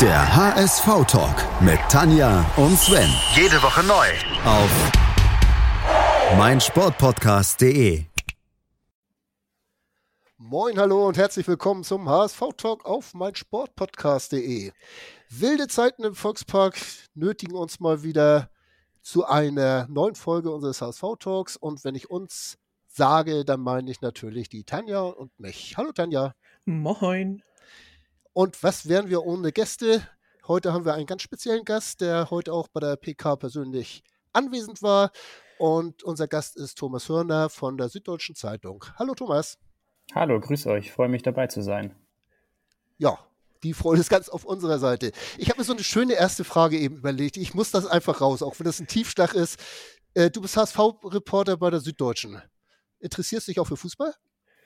Der 0.00 0.36
HSV-Talk 0.36 1.62
mit 1.62 1.78
Tanja 1.88 2.44
und 2.56 2.76
Sven. 2.76 3.08
Jede 3.36 3.62
Woche 3.62 3.84
neu. 3.84 4.06
Auf 4.44 4.92
meinsportpodcast.de. 6.36 8.04
Moin, 10.36 10.78
hallo 10.80 11.06
und 11.06 11.16
herzlich 11.16 11.46
willkommen 11.46 11.84
zum 11.84 12.08
HSV-Talk 12.08 12.84
auf 12.84 13.14
meinsportpodcast.de. 13.14 14.72
Wilde 15.30 15.68
Zeiten 15.68 16.02
im 16.02 16.16
Volkspark 16.16 16.76
nötigen 17.14 17.54
uns 17.54 17.78
mal 17.78 18.02
wieder 18.02 18.50
zu 19.00 19.24
einer 19.24 19.86
neuen 19.88 20.16
Folge 20.16 20.50
unseres 20.50 20.82
HSV-Talks. 20.82 21.56
Und 21.56 21.84
wenn 21.84 21.94
ich 21.94 22.10
uns 22.10 22.58
sage, 22.88 23.44
dann 23.44 23.60
meine 23.60 23.92
ich 23.92 24.00
natürlich 24.00 24.48
die 24.48 24.64
Tanja 24.64 25.02
und 25.02 25.38
mich. 25.38 25.76
Hallo 25.76 25.92
Tanja. 25.92 26.34
Moin. 26.64 27.44
Und 28.34 28.64
was 28.64 28.88
wären 28.88 29.08
wir 29.08 29.24
ohne 29.24 29.52
Gäste? 29.52 30.02
Heute 30.48 30.72
haben 30.72 30.84
wir 30.84 30.94
einen 30.94 31.06
ganz 31.06 31.22
speziellen 31.22 31.64
Gast, 31.64 32.00
der 32.00 32.30
heute 32.30 32.52
auch 32.52 32.66
bei 32.66 32.80
der 32.80 32.96
PK 32.96 33.36
persönlich 33.36 34.02
anwesend 34.32 34.82
war. 34.82 35.12
Und 35.56 36.02
unser 36.02 36.26
Gast 36.26 36.56
ist 36.56 36.76
Thomas 36.76 37.08
Hörner 37.08 37.48
von 37.48 37.76
der 37.76 37.88
Süddeutschen 37.88 38.34
Zeitung. 38.34 38.84
Hallo 38.96 39.14
Thomas. 39.14 39.56
Hallo, 40.16 40.40
grüß 40.40 40.66
euch. 40.66 40.90
Freue 40.90 41.08
mich 41.08 41.22
dabei 41.22 41.46
zu 41.46 41.62
sein. 41.62 41.94
Ja, 42.98 43.20
die 43.62 43.72
Freude 43.72 44.00
ist 44.00 44.10
ganz 44.10 44.28
auf 44.28 44.44
unserer 44.44 44.80
Seite. 44.80 45.12
Ich 45.38 45.48
habe 45.48 45.60
mir 45.60 45.64
so 45.64 45.72
eine 45.72 45.84
schöne 45.84 46.14
erste 46.14 46.42
Frage 46.42 46.76
eben 46.76 46.96
überlegt. 46.96 47.36
Ich 47.36 47.54
muss 47.54 47.70
das 47.70 47.86
einfach 47.86 48.20
raus, 48.20 48.42
auch 48.42 48.58
wenn 48.58 48.66
das 48.66 48.80
ein 48.80 48.88
Tiefschlag 48.88 49.34
ist. 49.34 49.60
Äh, 50.14 50.30
du 50.30 50.40
bist 50.40 50.56
HSV-Reporter 50.56 51.56
bei 51.56 51.70
der 51.70 51.78
Süddeutschen. 51.78 52.42
Interessierst 52.98 53.46
du 53.46 53.52
dich 53.52 53.60
auch 53.60 53.68
für 53.68 53.76
Fußball? 53.76 54.12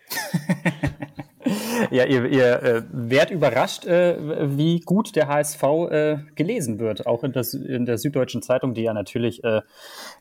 ja, 1.91 2.05
ihr, 2.05 2.25
ihr 2.27 2.63
äh, 2.63 2.83
werdet 2.91 3.31
überrascht, 3.31 3.87
äh, 3.87 4.17
wie 4.57 4.81
gut 4.81 5.15
der 5.17 5.29
HSV 5.29 5.63
äh, 5.63 6.17
gelesen 6.35 6.79
wird, 6.79 7.07
auch 7.07 7.25
in, 7.25 7.33
das, 7.33 7.55
in, 7.55 7.87
der 7.87 7.99
Süddeutschen 7.99 8.43
Zeitung, 8.43 8.75
die 8.75 8.83
ja 8.83 8.93
natürlich 8.93 9.45
äh, 9.45 9.63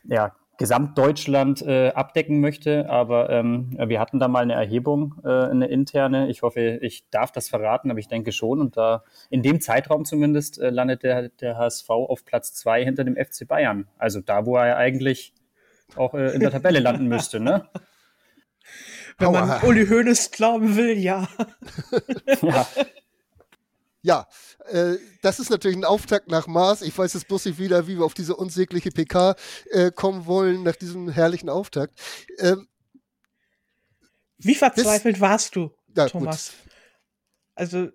ja, 0.04 0.34
Gesamtdeutschland 0.58 1.62
äh, 1.62 1.88
abdecken 1.88 2.40
möchte. 2.40 2.88
Aber 2.88 3.30
ähm, 3.30 3.76
wir 3.78 4.00
hatten 4.00 4.20
da 4.20 4.28
mal 4.28 4.42
eine 4.42 4.54
Erhebung, 4.54 5.14
äh, 5.24 5.28
eine 5.28 5.66
interne. 5.66 6.28
Ich 6.28 6.42
hoffe, 6.42 6.60
ich 6.60 7.08
darf 7.10 7.32
das 7.32 7.48
verraten, 7.48 7.90
aber 7.90 8.00
ich 8.00 8.08
denke 8.08 8.32
schon. 8.32 8.60
Und 8.60 8.76
da 8.76 9.02
in 9.30 9.42
dem 9.42 9.60
Zeitraum 9.60 10.04
zumindest 10.04 10.58
landet 10.58 11.02
der, 11.02 11.28
der 11.28 11.56
HSV 11.56 11.90
auf 11.90 12.24
Platz 12.24 12.54
zwei 12.54 12.84
hinter 12.84 13.04
dem 13.04 13.16
FC 13.16 13.46
Bayern. 13.46 13.88
Also 13.98 14.20
da, 14.20 14.46
wo 14.46 14.56
er 14.56 14.76
eigentlich 14.76 15.32
auch 15.96 16.12
in 16.14 16.40
der 16.40 16.50
Tabelle 16.50 16.80
landen 16.80 17.08
müsste, 17.08 17.40
ne? 17.40 17.66
Wenn 19.18 19.32
man 19.32 19.50
Aua. 19.50 19.62
Uli 19.64 19.86
Hoeneß 19.86 20.30
glauben 20.30 20.76
will, 20.76 20.96
ja. 20.96 21.28
ja. 22.42 22.66
Ja, 24.02 24.28
äh, 24.70 24.94
das 25.22 25.40
ist 25.40 25.50
natürlich 25.50 25.76
ein 25.76 25.84
Auftakt 25.84 26.28
nach 26.28 26.46
Mars. 26.46 26.82
Ich 26.82 26.96
weiß 26.96 27.14
jetzt 27.14 27.26
bloß 27.26 27.46
nicht 27.46 27.58
wieder, 27.58 27.88
wie 27.88 27.98
wir 27.98 28.04
auf 28.04 28.14
diese 28.14 28.36
unsägliche 28.36 28.90
PK 28.90 29.34
äh, 29.70 29.90
kommen 29.90 30.26
wollen, 30.26 30.62
nach 30.62 30.76
diesem 30.76 31.08
herrlichen 31.08 31.48
Auftakt. 31.48 31.98
Ähm, 32.38 32.68
wie 34.38 34.54
verzweifelt 34.54 35.16
das, 35.16 35.20
warst 35.20 35.56
du, 35.56 35.72
ja, 35.96 36.06
Thomas? 36.06 36.52
Gut. 36.52 36.72
Also, 37.56 37.88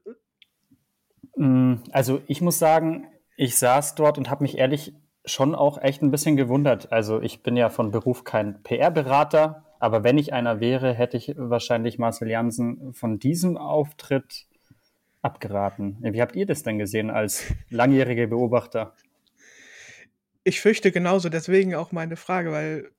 mm, 1.37 1.75
also 1.91 2.21
ich 2.27 2.41
muss 2.41 2.59
sagen, 2.59 3.07
ich 3.37 3.57
saß 3.57 3.95
dort 3.95 4.17
und 4.17 4.29
habe 4.29 4.43
mich 4.43 4.57
ehrlich 4.57 4.93
schon 5.25 5.55
auch 5.55 5.81
echt 5.81 6.01
ein 6.01 6.11
bisschen 6.11 6.35
gewundert. 6.35 6.91
Also 6.91 7.21
ich 7.21 7.43
bin 7.43 7.55
ja 7.55 7.69
von 7.69 7.91
Beruf 7.91 8.25
kein 8.25 8.61
PR-Berater, 8.63 9.63
aber 9.83 10.05
wenn 10.05 10.17
ich 10.17 10.31
einer 10.31 10.61
wäre, 10.61 10.93
hätte 10.93 11.17
ich 11.17 11.33
wahrscheinlich 11.35 11.99
Marcel 11.99 12.29
Janssen 12.29 12.93
von 12.93 13.19
diesem 13.19 13.57
Auftritt 13.57 14.47
abgeraten. 15.21 15.97
Wie 15.99 16.21
habt 16.21 16.37
ihr 16.37 16.45
das 16.45 16.63
denn 16.63 16.79
gesehen 16.79 17.11
als 17.11 17.53
langjährige 17.69 18.29
Beobachter? 18.29 18.95
Ich 20.45 20.61
fürchte 20.61 20.93
genauso, 20.93 21.27
deswegen 21.27 21.75
auch 21.75 21.91
meine 21.91 22.15
Frage, 22.15 22.53
weil 22.53 22.91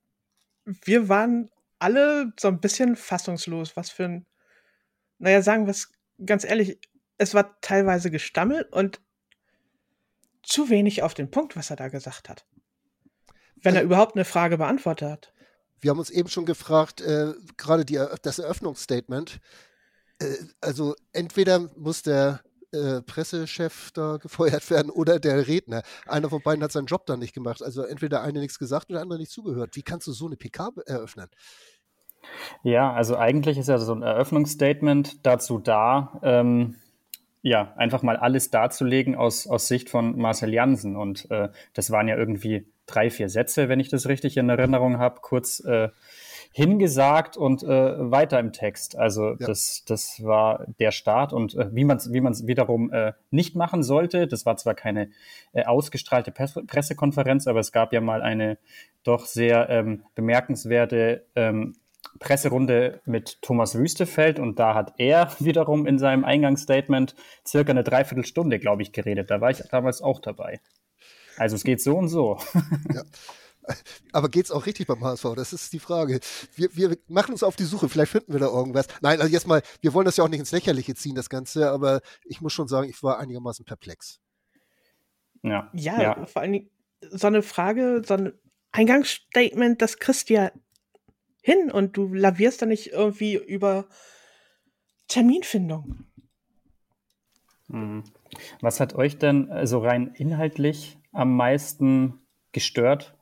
wir 0.63 1.09
waren 1.09 1.49
alle 1.79 2.31
so 2.39 2.49
ein 2.49 2.59
bisschen 2.59 2.95
fassungslos, 2.95 3.75
was 3.75 3.89
für 3.89 4.03
ein, 4.03 4.27
naja, 5.17 5.41
sagen 5.41 5.65
wir 5.65 5.71
es 5.71 5.91
ganz 6.23 6.43
ehrlich, 6.43 6.77
es 7.17 7.33
war 7.33 7.59
teilweise 7.61 8.11
gestammelt 8.11 8.71
und 8.71 9.01
zu 10.43 10.69
wenig 10.69 11.01
auf 11.01 11.15
den 11.15 11.31
Punkt, 11.31 11.55
was 11.55 11.71
er 11.71 11.77
da 11.77 11.87
gesagt 11.87 12.29
hat. 12.29 12.45
Wenn 13.55 13.75
er 13.75 13.81
überhaupt 13.81 14.15
eine 14.15 14.25
Frage 14.25 14.59
beantwortet 14.59 15.09
hat. 15.09 15.34
Wir 15.81 15.91
haben 15.91 15.99
uns 15.99 16.09
eben 16.09 16.29
schon 16.29 16.45
gefragt, 16.45 17.01
äh, 17.01 17.33
gerade 17.57 17.85
die, 17.85 17.99
das 18.21 18.39
Eröffnungsstatement. 18.39 19.39
Äh, 20.19 20.35
also 20.61 20.95
entweder 21.13 21.69
muss 21.75 22.01
der 22.01 22.41
äh, 22.71 23.01
Pressechef 23.01 23.91
da 23.91 24.17
gefeuert 24.21 24.69
werden 24.69 24.89
oder 24.89 25.19
der 25.19 25.47
Redner. 25.47 25.83
Einer 26.07 26.29
von 26.29 26.41
beiden 26.41 26.63
hat 26.63 26.71
seinen 26.71 26.87
Job 26.87 27.05
dann 27.05 27.19
nicht 27.19 27.33
gemacht. 27.33 27.63
Also 27.63 27.83
entweder 27.83 28.21
einer 28.21 28.39
nichts 28.39 28.59
gesagt 28.59 28.89
oder 28.89 28.97
der 28.97 29.03
andere 29.03 29.19
nicht 29.19 29.31
zugehört. 29.31 29.75
Wie 29.75 29.83
kannst 29.83 30.07
du 30.07 30.11
so 30.11 30.27
eine 30.27 30.35
PK 30.35 30.71
eröffnen? 30.85 31.27
Ja, 32.63 32.91
also 32.91 33.17
eigentlich 33.17 33.57
ist 33.57 33.69
ja 33.69 33.77
so 33.77 33.93
ein 33.93 34.01
Eröffnungsstatement 34.01 35.25
dazu 35.25 35.59
da, 35.59 36.19
ähm, 36.23 36.75
ja, 37.43 37.73
einfach 37.75 38.01
mal 38.01 38.17
alles 38.17 38.49
darzulegen 38.49 39.15
aus, 39.15 39.45
aus 39.45 39.67
Sicht 39.67 39.91
von 39.91 40.17
Marcel 40.17 40.51
Jansen. 40.51 40.95
Und 40.95 41.29
äh, 41.29 41.49
das 41.73 41.91
waren 41.91 42.07
ja 42.07 42.17
irgendwie 42.17 42.67
drei, 42.85 43.09
vier 43.09 43.29
Sätze, 43.29 43.69
wenn 43.69 43.79
ich 43.79 43.89
das 43.89 44.07
richtig 44.07 44.37
in 44.37 44.49
Erinnerung 44.49 44.99
habe, 44.99 45.21
kurz 45.21 45.59
äh, 45.61 45.89
hingesagt 46.55 47.35
und 47.35 47.63
äh, 47.63 47.67
weiter 47.67 48.39
im 48.39 48.53
Text. 48.53 48.97
Also 48.97 49.31
ja. 49.31 49.35
das, 49.45 49.83
das 49.85 50.23
war 50.23 50.65
der 50.79 50.91
Start 50.91 51.33
und 51.33 51.53
äh, 51.55 51.67
wie 51.73 51.83
man 51.83 51.97
es 51.97 52.13
wie 52.13 52.21
man's 52.21 52.47
wiederum 52.47 52.93
äh, 52.93 53.11
nicht 53.29 53.57
machen 53.57 53.83
sollte. 53.83 54.25
Das 54.25 54.45
war 54.45 54.55
zwar 54.55 54.73
keine 54.73 55.09
äh, 55.51 55.65
ausgestrahlte 55.65 56.31
Pres 56.31 56.57
Pressekonferenz, 56.65 57.47
aber 57.47 57.59
es 57.59 57.73
gab 57.73 57.91
ja 57.91 57.99
mal 57.99 58.21
eine 58.21 58.57
doch 59.03 59.25
sehr 59.25 59.69
ähm, 59.69 60.03
bemerkenswerte 60.15 61.25
ähm, 61.35 61.75
Presserunde 62.19 63.01
mit 63.05 63.41
Thomas 63.41 63.77
Wüstefeld 63.77 64.39
und 64.39 64.57
da 64.57 64.75
hat 64.75 64.93
er 64.97 65.31
wiederum 65.39 65.85
in 65.85 65.99
seinem 65.99 66.23
Eingangsstatement 66.23 67.15
circa 67.45 67.71
eine 67.71 67.83
Dreiviertelstunde, 67.83 68.59
glaube 68.59 68.81
ich, 68.81 68.93
geredet. 68.93 69.29
Da 69.29 69.41
war 69.41 69.51
ich 69.51 69.57
damals 69.69 70.01
auch 70.01 70.21
dabei. 70.21 70.61
Also 71.37 71.55
es 71.55 71.63
geht 71.63 71.81
so 71.81 71.97
und 71.97 72.09
so. 72.09 72.39
Ja. 72.93 73.03
Aber 74.11 74.29
geht 74.29 74.45
es 74.45 74.51
auch 74.51 74.65
richtig 74.65 74.87
beim 74.87 75.03
HSV? 75.03 75.25
Das 75.35 75.53
ist 75.53 75.73
die 75.73 75.79
Frage. 75.79 76.19
Wir, 76.55 76.75
wir 76.75 76.97
machen 77.07 77.31
uns 77.31 77.43
auf 77.43 77.55
die 77.55 77.63
Suche, 77.63 77.89
vielleicht 77.89 78.11
finden 78.11 78.33
wir 78.33 78.39
da 78.39 78.47
irgendwas. 78.47 78.87
Nein, 79.01 79.19
also 79.19 79.31
jetzt 79.31 79.47
mal, 79.47 79.61
wir 79.81 79.93
wollen 79.93 80.05
das 80.05 80.17
ja 80.17 80.23
auch 80.23 80.29
nicht 80.29 80.39
ins 80.39 80.51
Lächerliche 80.51 80.93
ziehen, 80.95 81.15
das 81.15 81.29
Ganze, 81.29 81.71
aber 81.71 82.01
ich 82.23 82.41
muss 82.41 82.53
schon 82.53 82.67
sagen, 82.67 82.89
ich 82.89 83.01
war 83.03 83.19
einigermaßen 83.19 83.65
perplex. 83.65 84.19
Ja, 85.41 85.69
ja, 85.73 86.01
ja. 86.01 86.25
vor 86.25 86.41
allem 86.41 86.69
so 87.01 87.27
eine 87.27 87.41
Frage, 87.41 88.01
so 88.05 88.15
ein 88.15 88.33
Eingangsstatement, 88.71 89.81
das 89.81 89.99
kriegst 89.99 90.29
du 90.29 90.35
ja 90.35 90.51
hin 91.41 91.71
und 91.71 91.97
du 91.97 92.13
lavierst 92.13 92.61
da 92.61 92.65
nicht 92.65 92.91
irgendwie 92.91 93.35
über 93.35 93.85
Terminfindung. 95.07 96.05
Mhm. 97.67 98.03
Was 98.61 98.79
hat 98.79 98.95
euch 98.95 99.17
denn 99.17 99.49
so 99.65 99.79
rein 99.79 100.13
inhaltlich 100.15 100.97
am 101.15 101.35
meisten 101.35 102.19
gestört? 102.51 103.15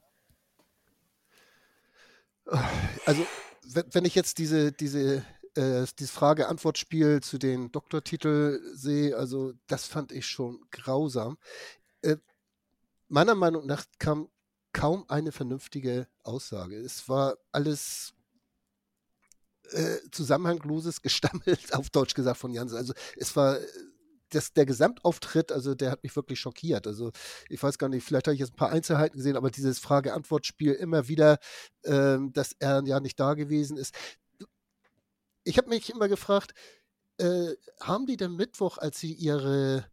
Also, 3.05 3.25
wenn 3.63 4.05
ich 4.05 4.15
jetzt 4.15 4.37
diese, 4.37 4.71
diese, 4.71 5.25
äh, 5.55 5.85
dieses 5.97 6.11
Frage-Antwort-Spiel 6.11 7.21
zu 7.21 7.37
den 7.37 7.71
Doktortitel 7.71 8.59
sehe, 8.73 9.15
also 9.15 9.53
das 9.67 9.85
fand 9.85 10.11
ich 10.11 10.25
schon 10.25 10.59
grausam. 10.71 11.37
Äh, 12.01 12.17
meiner 13.07 13.35
Meinung 13.35 13.65
nach 13.65 13.85
kam 13.99 14.27
kaum 14.73 15.05
eine 15.07 15.31
vernünftige 15.31 16.07
Aussage. 16.23 16.77
Es 16.77 17.07
war 17.07 17.37
alles 17.51 18.13
äh, 19.71 19.97
zusammenhangloses 20.11 21.01
Gestammelt, 21.01 21.73
auf 21.73 21.89
Deutsch 21.91 22.15
gesagt, 22.15 22.39
von 22.39 22.53
Jansen. 22.53 22.77
Also 22.77 22.93
es 23.15 23.35
war 23.35 23.57
das, 24.35 24.53
der 24.53 24.66
Gesamtauftritt, 24.66 25.51
also 25.51 25.75
der 25.75 25.91
hat 25.91 26.03
mich 26.03 26.15
wirklich 26.15 26.39
schockiert. 26.39 26.88
Also 26.88 27.12
ich 27.50 27.62
weiß 27.62 27.77
gar 27.77 27.89
nicht, 27.89 28.03
vielleicht 28.06 28.27
habe 28.27 28.33
ich 28.35 28.39
jetzt 28.39 28.53
ein 28.53 28.57
paar 28.57 28.71
Einzelheiten 28.71 29.18
gesehen, 29.18 29.38
aber 29.38 29.51
dieses 29.51 29.80
Frage-Antwort-Spiel 29.80 30.74
immer 30.74 31.07
wieder, 31.07 31.38
ähm, 31.85 32.33
dass 32.33 32.53
er 32.59 32.83
ja 32.85 33.00
nicht 33.00 33.19
da 33.19 33.33
gewesen 33.33 33.77
ist. 33.77 33.94
Ich 35.44 35.57
habe 35.57 35.69
mich 35.69 35.91
immer 35.91 36.07
gefragt, 36.07 36.53
äh, 37.18 37.56
haben 37.81 38.06
die 38.06 38.18
denn 38.18 38.35
Mittwoch, 38.35 38.77
als 38.77 39.00
sie 39.00 39.13
ihre, 39.13 39.85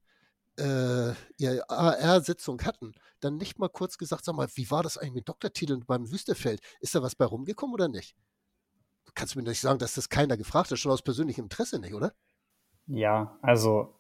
äh, 0.57 1.13
ihre 1.37 1.69
AR-Sitzung 1.69 2.63
hatten, 2.63 2.95
dann 3.21 3.37
nicht 3.37 3.59
mal 3.59 3.69
kurz 3.69 3.99
gesagt, 3.99 4.25
sag 4.25 4.35
mal, 4.35 4.49
wie 4.55 4.71
war 4.71 4.83
das 4.83 4.97
eigentlich 4.97 5.15
mit 5.15 5.29
Doktortiteln 5.29 5.85
beim 5.87 6.11
Wüstefeld? 6.11 6.61
Ist 6.81 6.95
da 6.95 7.03
was 7.03 7.15
bei 7.15 7.25
rumgekommen 7.25 7.75
oder 7.75 7.89
nicht? 7.89 8.17
Du 9.05 9.13
kannst 9.15 9.37
mir 9.37 9.43
nicht 9.43 9.61
sagen, 9.61 9.79
dass 9.79 9.95
das 9.95 10.09
keiner 10.09 10.37
gefragt 10.37 10.71
hat, 10.71 10.79
schon 10.79 10.93
aus 10.93 11.03
persönlichem 11.03 11.45
Interesse 11.45 11.79
nicht, 11.79 11.95
oder? 11.95 12.15
Ja, 12.87 13.39
also 13.43 14.00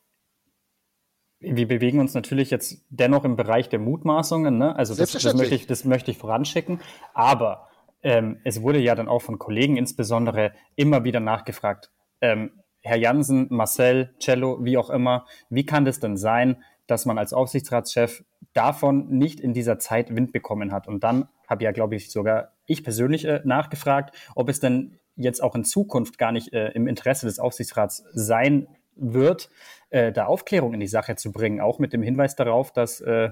wir 1.40 1.66
bewegen 1.66 2.00
uns 2.00 2.14
natürlich 2.14 2.50
jetzt 2.50 2.84
dennoch 2.90 3.24
im 3.24 3.36
Bereich 3.36 3.68
der 3.68 3.78
Mutmaßungen, 3.78 4.58
ne? 4.58 4.76
Also 4.76 4.94
das, 4.94 5.12
das, 5.12 5.34
möchte 5.34 5.54
ich, 5.54 5.66
das 5.66 5.84
möchte 5.84 6.10
ich 6.10 6.18
voranschicken. 6.18 6.80
Aber 7.14 7.68
ähm, 8.02 8.38
es 8.44 8.62
wurde 8.62 8.78
ja 8.78 8.94
dann 8.94 9.08
auch 9.08 9.22
von 9.22 9.38
Kollegen 9.38 9.76
insbesondere 9.76 10.52
immer 10.76 11.04
wieder 11.04 11.20
nachgefragt. 11.20 11.90
Ähm, 12.20 12.52
Herr 12.82 12.96
Jansen, 12.96 13.46
Marcel, 13.50 14.14
Cello, 14.18 14.58
wie 14.62 14.76
auch 14.76 14.90
immer, 14.90 15.26
wie 15.48 15.66
kann 15.66 15.84
das 15.84 16.00
denn 16.00 16.16
sein, 16.16 16.62
dass 16.86 17.06
man 17.06 17.18
als 17.18 17.32
Aufsichtsratschef 17.32 18.24
davon 18.52 19.08
nicht 19.08 19.40
in 19.40 19.52
dieser 19.52 19.78
Zeit 19.78 20.14
Wind 20.14 20.32
bekommen 20.32 20.72
hat. 20.72 20.88
Und 20.88 21.04
dann 21.04 21.28
habe 21.48 21.64
ja, 21.64 21.72
glaube 21.72 21.96
ich, 21.96 22.10
sogar 22.10 22.52
ich 22.66 22.84
persönlich 22.84 23.24
äh, 23.24 23.40
nachgefragt, 23.44 24.14
ob 24.34 24.48
es 24.48 24.60
denn 24.60 24.98
jetzt 25.16 25.42
auch 25.42 25.54
in 25.54 25.64
Zukunft 25.64 26.18
gar 26.18 26.32
nicht 26.32 26.52
äh, 26.52 26.68
im 26.68 26.86
Interesse 26.86 27.26
des 27.26 27.38
Aufsichtsrats 27.38 28.04
sein 28.12 28.66
wird, 28.96 29.50
äh, 29.90 30.12
da 30.12 30.26
Aufklärung 30.26 30.74
in 30.74 30.80
die 30.80 30.86
Sache 30.86 31.16
zu 31.16 31.32
bringen, 31.32 31.60
auch 31.60 31.78
mit 31.78 31.92
dem 31.92 32.02
Hinweis 32.02 32.36
darauf, 32.36 32.72
dass 32.72 33.00
äh, 33.00 33.30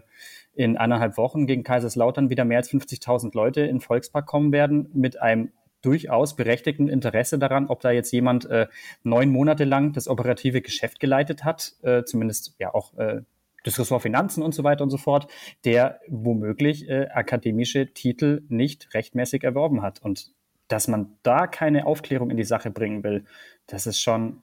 in 0.54 0.76
eineinhalb 0.76 1.16
Wochen 1.16 1.46
gegen 1.46 1.62
Kaiserslautern 1.62 2.30
wieder 2.30 2.44
mehr 2.44 2.58
als 2.58 2.70
50.000 2.70 3.34
Leute 3.34 3.62
in 3.62 3.80
Volkspark 3.80 4.26
kommen 4.26 4.52
werden, 4.52 4.90
mit 4.92 5.20
einem 5.20 5.52
durchaus 5.82 6.34
berechtigten 6.34 6.88
Interesse 6.88 7.38
daran, 7.38 7.68
ob 7.68 7.80
da 7.80 7.90
jetzt 7.90 8.10
jemand 8.10 8.46
äh, 8.46 8.66
neun 9.04 9.30
Monate 9.30 9.64
lang 9.64 9.92
das 9.92 10.08
operative 10.08 10.60
Geschäft 10.60 10.98
geleitet 11.00 11.44
hat, 11.44 11.74
äh, 11.82 12.02
zumindest 12.02 12.56
ja 12.58 12.74
auch 12.74 12.96
äh, 12.98 13.22
das 13.64 13.78
Ressort 13.78 14.02
Finanzen 14.02 14.42
und 14.42 14.54
so 14.54 14.64
weiter 14.64 14.82
und 14.82 14.90
so 14.90 14.96
fort, 14.96 15.30
der 15.64 16.00
womöglich 16.08 16.88
äh, 16.88 17.08
akademische 17.12 17.92
Titel 17.92 18.42
nicht 18.48 18.94
rechtmäßig 18.94 19.44
erworben 19.44 19.82
hat. 19.82 20.02
Und 20.02 20.32
dass 20.68 20.88
man 20.88 21.16
da 21.22 21.46
keine 21.46 21.86
Aufklärung 21.86 22.30
in 22.30 22.36
die 22.36 22.44
Sache 22.44 22.70
bringen 22.70 23.02
will, 23.04 23.24
das 23.66 23.86
ist 23.86 24.00
schon 24.00 24.42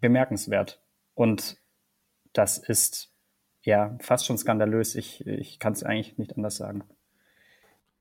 bemerkenswert. 0.00 0.80
Und 1.16 1.56
das 2.34 2.58
ist 2.58 3.10
ja 3.62 3.96
fast 4.00 4.26
schon 4.26 4.38
skandalös. 4.38 4.94
Ich, 4.94 5.26
ich 5.26 5.58
kann 5.58 5.72
es 5.72 5.82
eigentlich 5.82 6.18
nicht 6.18 6.36
anders 6.36 6.56
sagen. 6.56 6.84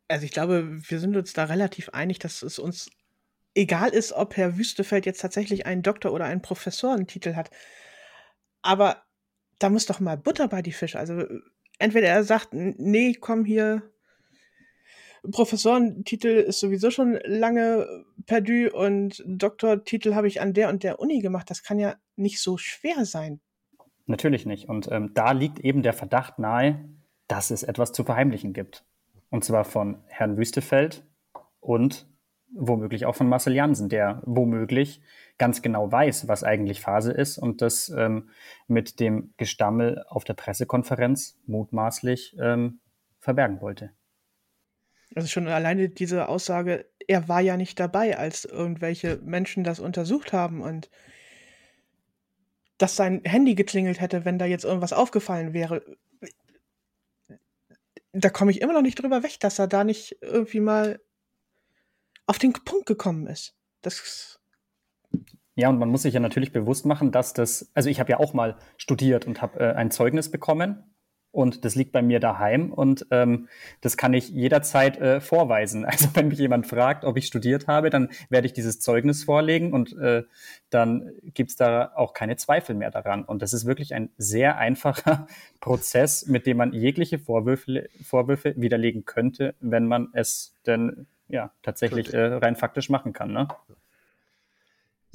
Also 0.07 0.25
ich 0.25 0.31
glaube, 0.31 0.77
wir 0.87 0.99
sind 0.99 1.15
uns 1.15 1.33
da 1.33 1.45
relativ 1.45 1.89
einig, 1.89 2.19
dass 2.19 2.43
es 2.43 2.59
uns 2.59 2.91
egal 3.55 3.89
ist, 3.89 4.11
ob 4.11 4.35
Herr 4.35 4.57
Wüstefeld 4.57 5.05
jetzt 5.05 5.21
tatsächlich 5.21 5.65
einen 5.65 5.81
Doktor- 5.81 6.11
oder 6.11 6.25
einen 6.25 6.41
Professorentitel 6.41 7.35
hat. 7.35 7.49
Aber 8.61 9.01
da 9.59 9.69
muss 9.69 9.85
doch 9.85 10.01
mal 10.01 10.17
Butter 10.17 10.49
bei 10.49 10.61
die 10.61 10.73
Fische. 10.73 10.99
Also 10.99 11.23
entweder 11.79 12.09
er 12.09 12.25
sagt, 12.25 12.49
nee, 12.51 13.13
komm 13.13 13.45
hier, 13.45 13.93
Professorentitel 15.31 16.27
ist 16.27 16.59
sowieso 16.59 16.91
schon 16.91 17.19
lange 17.23 17.87
perdu 18.25 18.69
und 18.73 19.23
Doktortitel 19.25 20.15
habe 20.15 20.27
ich 20.27 20.41
an 20.41 20.53
der 20.53 20.69
und 20.69 20.83
der 20.83 20.99
Uni 20.99 21.19
gemacht. 21.19 21.49
Das 21.49 21.63
kann 21.63 21.79
ja 21.79 21.95
nicht 22.15 22.41
so 22.41 22.57
schwer 22.57 23.05
sein. 23.05 23.39
Natürlich 24.05 24.45
nicht. 24.45 24.69
Und 24.69 24.89
ähm, 24.91 25.11
da 25.13 25.31
liegt 25.31 25.59
eben 25.59 25.81
der 25.81 25.93
Verdacht 25.93 26.39
nahe, 26.39 26.89
dass 27.27 27.49
es 27.49 27.63
etwas 27.63 27.91
zu 27.91 28.03
verheimlichen 28.03 28.53
gibt. 28.53 28.85
Und 29.29 29.43
zwar 29.43 29.65
von 29.65 30.03
Herrn 30.07 30.37
Wüstefeld 30.37 31.03
und 31.59 32.07
womöglich 32.53 33.05
auch 33.05 33.15
von 33.15 33.27
Marcel 33.27 33.55
Jansen, 33.55 33.89
der 33.89 34.21
womöglich 34.25 35.01
ganz 35.37 35.61
genau 35.61 35.91
weiß, 35.91 36.27
was 36.27 36.43
eigentlich 36.43 36.81
Phase 36.81 37.11
ist 37.11 37.37
und 37.37 37.61
das 37.61 37.89
ähm, 37.89 38.29
mit 38.67 38.99
dem 38.99 39.33
Gestammel 39.37 40.05
auf 40.07 40.23
der 40.23 40.35
Pressekonferenz 40.35 41.37
mutmaßlich 41.45 42.37
ähm, 42.39 42.79
verbergen 43.19 43.61
wollte. 43.61 43.91
Also 45.13 45.27
schon 45.27 45.47
alleine 45.47 45.89
diese 45.89 46.27
Aussage, 46.27 46.85
er 47.07 47.27
war 47.27 47.41
ja 47.41 47.57
nicht 47.57 47.79
dabei, 47.79 48.17
als 48.17 48.45
irgendwelche 48.45 49.17
Menschen 49.23 49.63
das 49.63 49.79
untersucht 49.79 50.33
haben 50.33 50.61
und 50.61 50.89
dass 52.77 52.95
sein 52.95 53.21
Handy 53.23 53.55
geklingelt 53.55 54.01
hätte, 54.01 54.25
wenn 54.25 54.39
da 54.39 54.45
jetzt 54.45 54.65
irgendwas 54.65 54.93
aufgefallen 54.93 55.53
wäre. 55.53 55.83
Da 58.11 58.29
komme 58.29 58.51
ich 58.51 58.61
immer 58.61 58.73
noch 58.73 58.81
nicht 58.81 59.01
drüber 59.01 59.23
weg, 59.23 59.39
dass 59.39 59.59
er 59.59 59.67
da 59.67 59.83
nicht 59.83 60.17
irgendwie 60.21 60.59
mal 60.59 60.99
auf 62.25 62.39
den 62.39 62.53
Punkt 62.53 62.85
gekommen 62.85 63.27
ist. 63.27 63.55
Das 63.81 64.39
ja, 65.57 65.69
und 65.69 65.79
man 65.79 65.89
muss 65.89 66.01
sich 66.01 66.13
ja 66.13 66.19
natürlich 66.19 66.51
bewusst 66.51 66.85
machen, 66.85 67.11
dass 67.13 67.33
das, 67.33 67.71
also 67.73 67.89
ich 67.89 68.01
habe 68.01 68.11
ja 68.11 68.19
auch 68.19 68.33
mal 68.33 68.57
studiert 68.75 69.25
und 69.25 69.41
habe 69.41 69.59
äh, 69.59 69.73
ein 69.73 69.89
Zeugnis 69.89 70.29
bekommen 70.29 70.94
und 71.35 71.65
das 71.65 71.75
liegt 71.75 71.91
bei 71.91 72.01
mir 72.01 72.21
daheim 72.21 72.71
und 72.71 73.07
ähm, 73.11 73.49
das 73.81 73.97
kann 73.97 74.13
ich 74.13 74.29
jederzeit 74.29 74.97
äh, 74.97 75.19
vorweisen. 75.19 75.85
Also 75.95 76.09
wenn 76.13 76.27
mich 76.27 76.39
jemand 76.39 76.67
fragt, 76.67 77.05
ob 77.05 77.15
ich 77.17 77.27
studiert 77.27 77.67
habe, 77.67 77.89
dann 77.89 78.09
werde 78.29 78.47
ich 78.47 78.53
dieses 78.53 78.79
Zeugnis 78.79 79.23
vorlegen 79.23 79.71
und 79.71 79.97
äh, 79.97 80.23
dann 80.69 81.11
gibt's 81.33 81.55
da 81.55 81.93
auch 81.95 82.13
keine 82.13 82.35
Zweifel 82.35 82.75
mehr 82.75 82.91
daran. 82.91 83.23
Und 83.23 83.41
das 83.41 83.53
ist 83.53 83.65
wirklich 83.65 83.93
ein 83.93 84.09
sehr 84.17 84.57
einfacher 84.57 85.27
Prozess, 85.61 86.25
mit 86.25 86.45
dem 86.45 86.57
man 86.57 86.73
jegliche 86.73 87.17
Vorwürfe, 87.17 87.87
Vorwürfe 88.03 88.53
widerlegen 88.57 89.05
könnte, 89.05 89.55
wenn 89.61 89.87
man 89.87 90.09
es 90.13 90.53
denn 90.65 91.07
ja 91.29 91.51
tatsächlich 91.63 92.13
äh, 92.13 92.35
rein 92.35 92.55
faktisch 92.55 92.89
machen 92.89 93.13
kann. 93.13 93.31
Ne? 93.31 93.47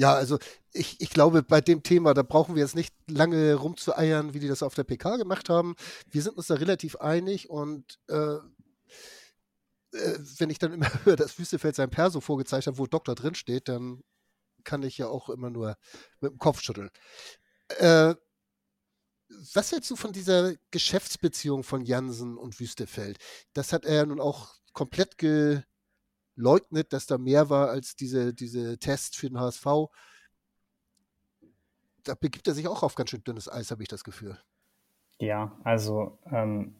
Ja, 0.00 0.14
also 0.14 0.38
ich, 0.72 0.98
ich 0.98 1.10
glaube, 1.10 1.42
bei 1.42 1.60
dem 1.60 1.82
Thema, 1.82 2.14
da 2.14 2.22
brauchen 2.22 2.54
wir 2.54 2.62
jetzt 2.62 2.74
nicht 2.74 2.94
lange 3.06 3.54
rumzueiern, 3.54 4.32
wie 4.32 4.40
die 4.40 4.48
das 4.48 4.62
auf 4.62 4.74
der 4.74 4.84
PK 4.84 5.18
gemacht 5.18 5.50
haben. 5.50 5.76
Wir 6.10 6.22
sind 6.22 6.38
uns 6.38 6.46
da 6.46 6.54
relativ 6.54 6.96
einig 6.96 7.50
und 7.50 7.98
äh, 8.08 8.36
äh, 9.92 10.18
wenn 10.38 10.48
ich 10.48 10.58
dann 10.58 10.72
immer 10.72 10.88
höre, 11.04 11.16
dass 11.16 11.38
Wüstefeld 11.38 11.76
sein 11.76 11.90
Perso 11.90 12.22
vorgezeichnet 12.22 12.76
hat, 12.76 12.78
wo 12.78 12.86
Doktor 12.86 13.14
drinsteht, 13.14 13.68
dann 13.68 14.02
kann 14.64 14.82
ich 14.84 14.96
ja 14.96 15.06
auch 15.06 15.28
immer 15.28 15.50
nur 15.50 15.76
mit 16.20 16.32
dem 16.32 16.38
Kopf 16.38 16.62
schütteln. 16.62 16.88
Äh, 17.76 18.14
was 19.52 19.70
hältst 19.70 19.90
du 19.90 19.96
von 19.96 20.12
dieser 20.12 20.54
Geschäftsbeziehung 20.70 21.62
von 21.62 21.84
Jansen 21.84 22.38
und 22.38 22.58
Wüstefeld? 22.58 23.18
Das 23.52 23.74
hat 23.74 23.84
er 23.84 24.06
nun 24.06 24.18
auch 24.18 24.54
komplett 24.72 25.18
ge, 25.18 25.60
leugnet, 26.40 26.92
dass 26.92 27.06
da 27.06 27.18
mehr 27.18 27.50
war 27.50 27.70
als 27.70 27.96
diese, 27.96 28.34
diese 28.34 28.78
Tests 28.78 29.16
für 29.16 29.28
den 29.28 29.38
HSV. 29.38 29.66
Da 32.04 32.14
begibt 32.18 32.48
er 32.48 32.54
sich 32.54 32.66
auch 32.66 32.82
auf 32.82 32.94
ganz 32.94 33.10
schön 33.10 33.24
dünnes 33.24 33.50
Eis, 33.50 33.70
habe 33.70 33.82
ich 33.82 33.88
das 33.88 34.04
Gefühl. 34.04 34.38
Ja, 35.18 35.56
also 35.64 36.18
ähm, 36.30 36.76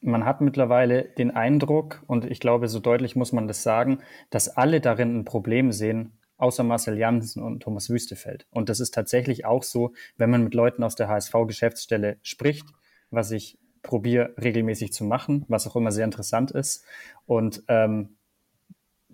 man 0.00 0.24
hat 0.24 0.40
mittlerweile 0.40 1.04
den 1.04 1.30
Eindruck, 1.30 2.02
und 2.08 2.24
ich 2.24 2.40
glaube, 2.40 2.68
so 2.68 2.80
deutlich 2.80 3.14
muss 3.14 3.32
man 3.32 3.46
das 3.46 3.62
sagen, 3.62 4.00
dass 4.30 4.48
alle 4.48 4.80
darin 4.80 5.20
ein 5.20 5.24
Problem 5.24 5.70
sehen, 5.70 6.18
außer 6.38 6.64
Marcel 6.64 6.98
Janssen 6.98 7.40
und 7.40 7.60
Thomas 7.60 7.88
Wüstefeld. 7.88 8.46
Und 8.50 8.68
das 8.68 8.80
ist 8.80 8.92
tatsächlich 8.92 9.44
auch 9.44 9.62
so, 9.62 9.92
wenn 10.16 10.28
man 10.28 10.42
mit 10.42 10.54
Leuten 10.54 10.82
aus 10.82 10.96
der 10.96 11.08
HSV-Geschäftsstelle 11.08 12.18
spricht, 12.22 12.66
was 13.10 13.30
ich 13.30 13.58
probiere 13.82 14.34
regelmäßig 14.42 14.92
zu 14.92 15.04
machen, 15.04 15.44
was 15.48 15.68
auch 15.68 15.76
immer 15.76 15.92
sehr 15.92 16.04
interessant 16.04 16.50
ist. 16.50 16.84
Und 17.26 17.62
ähm, 17.68 18.16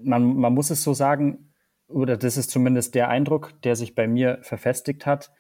man, 0.03 0.37
man 0.37 0.55
muss 0.55 0.71
es 0.71 0.83
so 0.83 0.95
sagen, 0.95 1.53
oder 1.89 2.17
das 2.17 2.37
ist 2.37 2.51
zumindest 2.51 2.95
der 2.95 3.09
Eindruck, 3.09 3.61
der 3.63 3.77
sich 3.77 3.95
bei 3.95 4.07
mir 4.07 4.39
verfestigt 4.43 5.07
hat. 5.07 5.33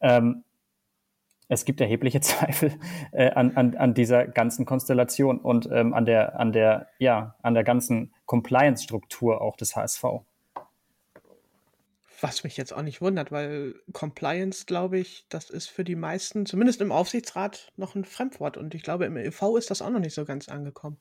Ähm, 0.00 0.44
es 1.48 1.64
gibt 1.64 1.80
erhebliche 1.80 2.20
Zweifel 2.22 2.72
äh, 3.12 3.30
an, 3.30 3.56
an, 3.56 3.76
an 3.76 3.94
dieser 3.94 4.26
ganzen 4.26 4.66
Konstellation 4.66 5.38
und 5.38 5.68
ähm, 5.70 5.94
an 5.94 6.04
der, 6.04 6.38
an 6.38 6.52
der, 6.52 6.88
ja, 6.98 7.36
an 7.42 7.54
der 7.54 7.64
ganzen 7.64 8.12
Compliance-Struktur 8.26 9.40
auch 9.40 9.56
des 9.56 9.76
HSV. 9.76 10.04
Was 12.20 12.44
mich 12.44 12.56
jetzt 12.56 12.72
auch 12.72 12.82
nicht 12.82 13.00
wundert, 13.00 13.32
weil 13.32 13.74
Compliance, 13.92 14.64
glaube 14.64 14.98
ich, 14.98 15.26
das 15.28 15.50
ist 15.50 15.68
für 15.68 15.82
die 15.82 15.96
meisten, 15.96 16.46
zumindest 16.46 16.80
im 16.80 16.92
Aufsichtsrat, 16.92 17.72
noch 17.76 17.96
ein 17.96 18.04
Fremdwort. 18.04 18.56
Und 18.56 18.76
ich 18.76 18.84
glaube, 18.84 19.06
im 19.06 19.16
EV 19.16 19.56
ist 19.56 19.72
das 19.72 19.82
auch 19.82 19.90
noch 19.90 19.98
nicht 19.98 20.14
so 20.14 20.24
ganz 20.24 20.48
angekommen. 20.48 20.98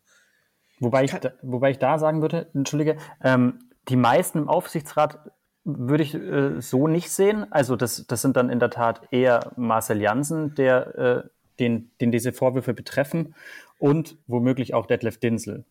Wobei 0.82 1.04
ich, 1.04 1.12
da, 1.12 1.32
wobei 1.44 1.70
ich 1.70 1.78
da 1.78 2.00
sagen 2.00 2.22
würde, 2.22 2.50
entschuldige, 2.56 2.98
ähm, 3.24 3.60
die 3.88 3.96
meisten 3.96 4.40
im 4.40 4.50
Aufsichtsrat 4.50 5.32
würde 5.64 6.04
ich 6.04 6.16
äh, 6.16 6.60
so 6.60 6.88
nicht 6.88 7.12
sehen. 7.12 7.46
Also 7.52 7.76
das, 7.76 8.08
das 8.08 8.24
sind 8.24 8.36
dann 8.36 8.50
in 8.50 8.60
der 8.60 8.72
Tat 8.72 9.08
eher 9.12 9.52
Marcel 9.56 10.02
Janssen, 10.02 10.56
der, 10.56 10.96
äh, 10.98 11.30
den, 11.60 11.92
den 12.02 12.12
diese 12.12 12.34
Vorwürfe 12.34 12.74
betreffen 12.74 13.36
und 13.78 14.18
womöglich 14.26 14.74
auch 14.74 14.88
Detlef 14.88 15.20
Dinsel. 15.20 15.66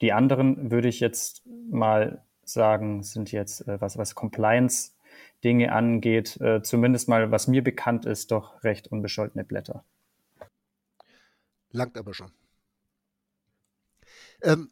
Die 0.00 0.14
anderen 0.14 0.70
würde 0.70 0.88
ich 0.88 1.00
jetzt 1.00 1.42
mal 1.70 2.24
sagen, 2.44 3.02
sind 3.02 3.30
jetzt, 3.30 3.68
äh, 3.68 3.78
was, 3.78 3.98
was 3.98 4.14
Compliance-Dinge 4.14 5.70
angeht, 5.70 6.40
äh, 6.40 6.62
zumindest 6.62 7.10
mal, 7.10 7.30
was 7.30 7.46
mir 7.46 7.62
bekannt 7.62 8.06
ist, 8.06 8.30
doch 8.30 8.64
recht 8.64 8.88
unbescholtene 8.88 9.44
Blätter. 9.44 9.84
Langt 11.72 11.98
aber 11.98 12.14
schon. 12.14 12.32
Ähm, 14.44 14.70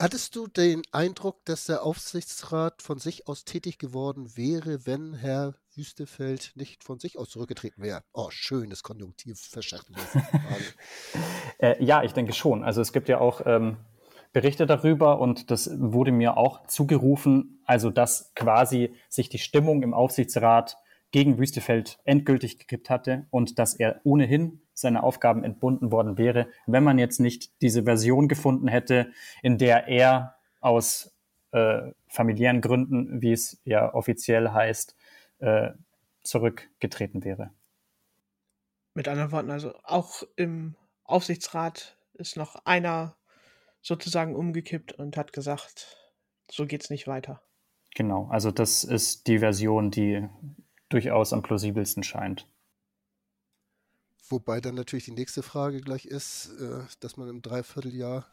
hattest 0.00 0.34
du 0.34 0.48
den 0.48 0.82
Eindruck, 0.90 1.44
dass 1.44 1.66
der 1.66 1.84
Aufsichtsrat 1.84 2.82
von 2.82 2.98
sich 2.98 3.28
aus 3.28 3.44
tätig 3.44 3.78
geworden 3.78 4.36
wäre, 4.36 4.84
wenn 4.84 5.14
Herr 5.14 5.54
Wüstefeld 5.74 6.52
nicht 6.56 6.82
von 6.82 6.98
sich 6.98 7.18
aus 7.18 7.30
zurückgetreten 7.30 7.82
wäre? 7.82 8.02
Oh, 8.12 8.30
schönes 8.30 8.82
Konjunktiv 8.82 9.38
verschachteltes. 9.40 10.04
äh, 11.58 11.82
ja, 11.82 12.02
ich 12.02 12.12
denke 12.12 12.32
schon. 12.32 12.64
Also 12.64 12.80
es 12.80 12.92
gibt 12.92 13.08
ja 13.08 13.20
auch 13.20 13.42
ähm, 13.46 13.76
Berichte 14.32 14.66
darüber 14.66 15.20
und 15.20 15.52
das 15.52 15.70
wurde 15.78 16.10
mir 16.10 16.36
auch 16.36 16.66
zugerufen, 16.66 17.62
also 17.64 17.90
dass 17.90 18.32
quasi 18.34 18.94
sich 19.08 19.28
die 19.28 19.38
Stimmung 19.38 19.82
im 19.82 19.94
Aufsichtsrat 19.94 20.76
gegen 21.12 21.38
Wüstefeld 21.38 21.98
endgültig 22.04 22.58
gekippt 22.58 22.90
hatte 22.90 23.26
und 23.30 23.58
dass 23.58 23.74
er 23.74 24.00
ohnehin 24.04 24.60
seiner 24.80 25.04
Aufgaben 25.04 25.44
entbunden 25.44 25.90
worden 25.90 26.18
wäre, 26.18 26.48
wenn 26.66 26.84
man 26.84 26.98
jetzt 26.98 27.20
nicht 27.20 27.60
diese 27.62 27.84
Version 27.84 28.28
gefunden 28.28 28.68
hätte, 28.68 29.10
in 29.42 29.58
der 29.58 29.88
er 29.88 30.36
aus 30.60 31.14
äh, 31.52 31.92
familiären 32.08 32.60
Gründen, 32.60 33.22
wie 33.22 33.32
es 33.32 33.60
ja 33.64 33.92
offiziell 33.92 34.50
heißt, 34.50 34.94
äh, 35.38 35.70
zurückgetreten 36.22 37.24
wäre. 37.24 37.50
Mit 38.94 39.08
anderen 39.08 39.32
Worten, 39.32 39.50
also 39.50 39.74
auch 39.84 40.22
im 40.36 40.74
Aufsichtsrat 41.04 41.96
ist 42.14 42.36
noch 42.36 42.56
einer 42.64 43.16
sozusagen 43.80 44.34
umgekippt 44.34 44.92
und 44.92 45.16
hat 45.16 45.32
gesagt, 45.32 45.96
so 46.50 46.66
geht's 46.66 46.90
nicht 46.90 47.06
weiter. 47.06 47.40
Genau, 47.94 48.28
also 48.28 48.50
das 48.50 48.84
ist 48.84 49.26
die 49.26 49.38
Version, 49.38 49.90
die 49.90 50.28
durchaus 50.88 51.32
am 51.32 51.42
plausibelsten 51.42 52.02
scheint. 52.02 52.46
Wobei 54.30 54.60
dann 54.60 54.74
natürlich 54.74 55.06
die 55.06 55.12
nächste 55.12 55.42
Frage 55.42 55.80
gleich 55.80 56.04
ist, 56.04 56.50
äh, 56.60 56.84
dass 57.00 57.16
man 57.16 57.28
im 57.28 57.42
Dreivierteljahr 57.42 58.26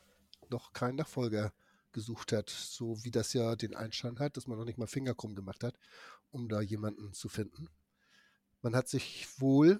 noch 0.49 0.73
keinen 0.73 0.95
Nachfolger 0.95 1.53
gesucht 1.91 2.33
hat, 2.33 2.49
so 2.49 3.03
wie 3.03 3.11
das 3.11 3.33
ja 3.33 3.55
den 3.55 3.73
Einschein 3.75 4.19
hat, 4.19 4.35
dass 4.35 4.47
man 4.47 4.57
noch 4.57 4.65
nicht 4.65 4.77
mal 4.77 4.87
Fingerkrumm 4.87 5.33
gemacht 5.33 5.63
hat, 5.63 5.79
um 6.31 6.49
da 6.49 6.59
jemanden 6.59 7.13
zu 7.13 7.29
finden. 7.29 7.69
Man 8.61 8.75
hat 8.75 8.89
sich 8.89 9.27
wohl 9.39 9.79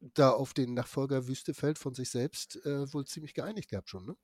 da 0.00 0.30
auf 0.30 0.52
den 0.52 0.74
Nachfolger 0.74 1.26
Wüstefeld 1.26 1.78
von 1.78 1.94
sich 1.94 2.10
selbst 2.10 2.56
äh, 2.66 2.92
wohl 2.92 3.06
ziemlich 3.06 3.32
geeinigt 3.32 3.70
gehabt 3.70 3.88
schon, 3.88 4.04
ne? 4.04 4.16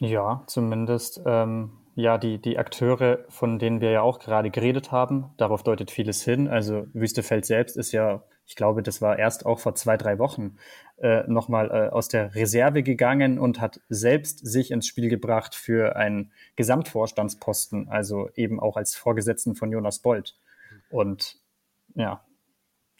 Ja, 0.00 0.42
zumindest 0.48 1.20
ähm, 1.24 1.83
ja 1.94 2.18
die, 2.18 2.40
die 2.40 2.58
Akteure, 2.58 3.24
von 3.28 3.58
denen 3.58 3.80
wir 3.80 3.90
ja 3.90 4.02
auch 4.02 4.18
gerade 4.18 4.50
geredet 4.50 4.90
haben, 4.92 5.32
darauf 5.36 5.62
deutet 5.62 5.90
vieles 5.90 6.22
hin. 6.24 6.48
Also 6.48 6.86
Wüstefeld 6.92 7.46
selbst 7.46 7.76
ist 7.76 7.92
ja, 7.92 8.24
ich 8.46 8.56
glaube, 8.56 8.82
das 8.82 9.00
war 9.00 9.18
erst 9.18 9.46
auch 9.46 9.60
vor 9.60 9.74
zwei, 9.74 9.96
drei 9.96 10.18
Wochen 10.18 10.56
äh, 10.98 11.22
nochmal 11.28 11.70
äh, 11.70 11.88
aus 11.90 12.08
der 12.08 12.34
Reserve 12.34 12.82
gegangen 12.82 13.38
und 13.38 13.60
hat 13.60 13.80
selbst 13.88 14.46
sich 14.46 14.70
ins 14.70 14.86
Spiel 14.86 15.08
gebracht 15.08 15.54
für 15.54 15.96
einen 15.96 16.32
Gesamtvorstandsposten, 16.56 17.88
also 17.88 18.28
eben 18.34 18.60
auch 18.60 18.76
als 18.76 18.96
Vorgesetzten 18.96 19.54
von 19.54 19.70
Jonas 19.70 20.00
Bold. 20.00 20.36
Und 20.90 21.38
ja, 21.94 22.24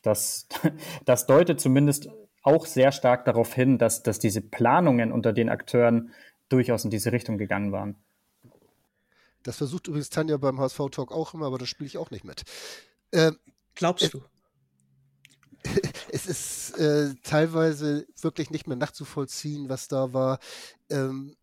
das, 0.03 0.49
das 1.05 1.27
deutet 1.27 1.61
zumindest 1.61 2.09
auch 2.43 2.67
sehr 2.67 2.93
stark 2.93 3.25
darauf 3.25 3.55
hin, 3.55 3.79
dass, 3.79 4.03
dass 4.03 4.19
diese 4.19 4.41
Planungen 4.41 5.13
unter 5.13 5.33
den 5.33 5.49
Akteuren 5.49 6.11
durchaus 6.49 6.85
in 6.85 6.91
diese 6.91 7.11
Richtung 7.11 7.39
gegangen 7.39 7.73
waren. 7.73 7.97
Das 9.45 9.59
versucht 9.59 9.87
übrigens 9.87 10.11
Tanja 10.11 10.37
beim 10.39 10.59
HSV-Talk 10.59 11.13
auch 11.13 11.35
immer, 11.35 11.47
aber 11.47 11.59
das 11.59 11.69
spiele 11.69 11.87
ich 11.87 11.99
auch 11.99 12.11
nicht 12.11 12.25
mit. 12.25 12.43
Ähm, 13.13 13.39
Glaubst 13.75 14.13
du? 14.13 14.23
es 16.11 16.27
ist 16.27 16.79
äh, 16.79 17.15
teilweise 17.23 18.07
wirklich 18.21 18.51
nicht 18.51 18.67
mehr 18.67 18.77
nachzuvollziehen, 18.77 19.69
was 19.69 19.89
da 19.89 20.13
war. 20.13 20.39
Ähm, 20.91 21.37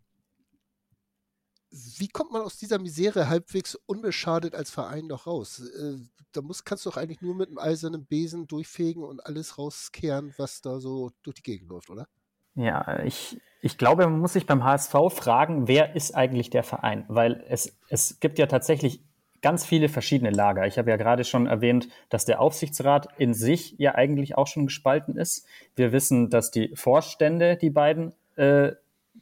wie 1.72 2.10
kommt 2.10 2.32
man 2.32 2.42
aus 2.42 2.58
dieser 2.58 2.80
Misere 2.80 3.30
halbwegs 3.30 3.76
unbeschadet 3.86 4.56
als 4.56 4.72
Verein 4.72 5.08
noch 5.08 5.26
raus? 5.28 5.60
Äh, 5.60 5.98
da 6.34 6.42
muss, 6.42 6.64
kannst 6.64 6.86
du 6.86 6.90
doch 6.90 6.98
eigentlich 6.98 7.22
nur 7.22 7.36
mit 7.36 7.50
einem 7.50 7.60
eisernen 7.60 8.06
Besen 8.06 8.48
durchfegen 8.48 9.04
und 9.04 9.26
alles 9.26 9.58
rauskehren, 9.58 10.34
was 10.38 10.62
da 10.62 10.80
so 10.80 11.12
durch 11.24 11.36
die 11.36 11.44
Gegend 11.44 11.70
läuft, 11.70 11.90
oder? 11.90 12.08
Ja, 12.56 13.00
ich, 13.04 13.40
ich 13.62 13.78
glaube, 13.78 14.08
man 14.08 14.20
muss 14.20 14.34
sich 14.34 14.46
beim 14.46 14.64
HSV 14.64 14.96
fragen, 15.10 15.68
wer 15.68 15.96
ist 15.96 16.16
eigentlich 16.16 16.50
der 16.50 16.64
Verein? 16.64 17.06
Weil 17.08 17.44
es, 17.48 17.78
es 17.90 18.20
gibt 18.20 18.40
ja 18.40 18.48
tatsächlich 18.48 19.02
ganz 19.42 19.66
viele 19.66 19.90
verschiedene 19.90 20.32
Lager. 20.32 20.68
Ich 20.68 20.78
habe 20.78 20.90
ja 20.90 20.98
gerade 20.98 21.24
schon 21.24 21.48
erwähnt, 21.48 21.88
dass 22.10 22.26
der 22.26 22.42
Aufsichtsrat 22.42 23.10
in 23.18 23.34
sich 23.34 23.76
ja 23.78 23.96
eigentlich 23.96 24.38
auch 24.38 24.48
schon 24.48 24.68
gespalten 24.68 25.18
ist. 25.18 25.48
Wir 25.76 25.92
wissen, 25.92 26.30
dass 26.30 26.52
die 26.52 26.72
Vorstände, 26.76 27.58
die 27.58 27.70
beiden, 27.72 28.14
äh, 28.36 28.74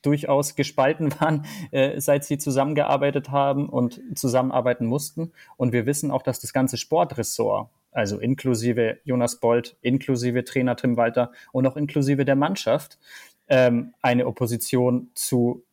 durchaus 0.02 0.56
gespalten 0.56 1.14
waren, 1.20 1.46
äh, 1.72 2.00
seit 2.00 2.24
sie 2.24 2.38
zusammengearbeitet 2.38 3.32
haben 3.32 3.70
und 3.70 4.02
zusammenarbeiten 4.16 4.86
mussten. 4.86 5.32
Und 5.58 5.74
wir 5.74 5.86
wissen 5.86 6.12
auch, 6.12 6.22
dass 6.22 6.40
das 6.40 6.54
ganze 6.54 6.78
Sportressort, 6.78 7.70
also 7.92 8.20
inklusive 8.20 9.00
Jonas 9.04 9.40
Bold, 9.40 9.78
inklusive 9.82 10.44
Trainer 10.44 10.76
Tim 10.76 10.98
Walter 10.98 11.32
und 11.52 11.66
auch 11.68 11.76
inklusive 11.76 12.26
der 12.26 12.36
Mannschaft, 12.36 13.00
ähm, 13.48 13.94
eine 14.02 14.28
Opposition 14.28 15.10
zu 15.16 15.64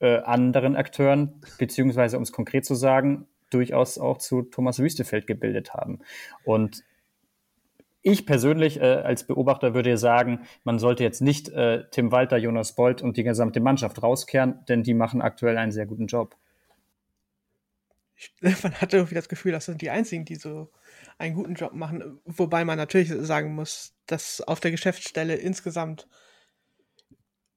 äh, 0.00 0.18
anderen 0.18 0.76
Akteuren, 0.76 1.40
beziehungsweise 1.58 2.16
um 2.16 2.22
es 2.22 2.32
konkret 2.32 2.64
zu 2.64 2.74
sagen, 2.74 3.26
durchaus 3.50 3.98
auch 3.98 4.18
zu 4.18 4.42
Thomas 4.42 4.78
Wüstefeld 4.78 5.26
gebildet 5.26 5.74
haben. 5.74 6.00
Und 6.44 6.84
ich 8.02 8.24
persönlich 8.24 8.80
äh, 8.80 8.84
als 8.84 9.24
Beobachter 9.24 9.74
würde 9.74 9.96
sagen, 9.98 10.40
man 10.64 10.78
sollte 10.78 11.02
jetzt 11.02 11.20
nicht 11.20 11.50
äh, 11.50 11.84
Tim 11.90 12.12
Walter, 12.12 12.38
Jonas 12.38 12.74
Bolt 12.74 13.02
und 13.02 13.16
die 13.16 13.24
gesamte 13.24 13.60
Mannschaft 13.60 14.02
rauskehren, 14.02 14.60
denn 14.68 14.82
die 14.82 14.94
machen 14.94 15.20
aktuell 15.20 15.58
einen 15.58 15.72
sehr 15.72 15.86
guten 15.86 16.06
Job. 16.06 16.34
Man 18.40 18.74
hatte 18.80 18.96
irgendwie 18.98 19.14
das 19.14 19.28
Gefühl, 19.28 19.52
das 19.52 19.66
sind 19.66 19.82
die 19.82 19.90
einzigen, 19.90 20.24
die 20.24 20.36
so 20.36 20.70
einen 21.18 21.34
guten 21.34 21.54
Job 21.54 21.72
machen. 21.72 22.20
Wobei 22.24 22.64
man 22.64 22.78
natürlich 22.78 23.10
sagen 23.26 23.54
muss, 23.54 23.94
dass 24.06 24.40
auf 24.40 24.60
der 24.60 24.70
Geschäftsstelle 24.70 25.36
insgesamt 25.36 26.08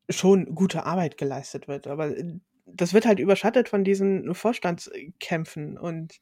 schon 0.09 0.53
gute 0.55 0.85
Arbeit 0.85 1.17
geleistet 1.17 1.67
wird. 1.67 1.87
Aber 1.87 2.15
äh, 2.15 2.39
das 2.65 2.93
wird 2.93 3.05
halt 3.05 3.19
überschattet 3.19 3.69
von 3.69 3.83
diesen 3.83 4.33
Vorstandskämpfen 4.33 5.77
und 5.77 6.19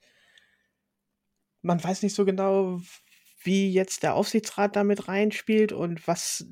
man 1.61 1.83
weiß 1.83 2.01
nicht 2.01 2.15
so 2.15 2.25
genau, 2.25 2.81
wie 3.43 3.71
jetzt 3.71 4.03
der 4.03 4.15
Aufsichtsrat 4.15 4.75
damit 4.75 5.07
reinspielt 5.07 5.71
und 5.71 6.07
was 6.07 6.45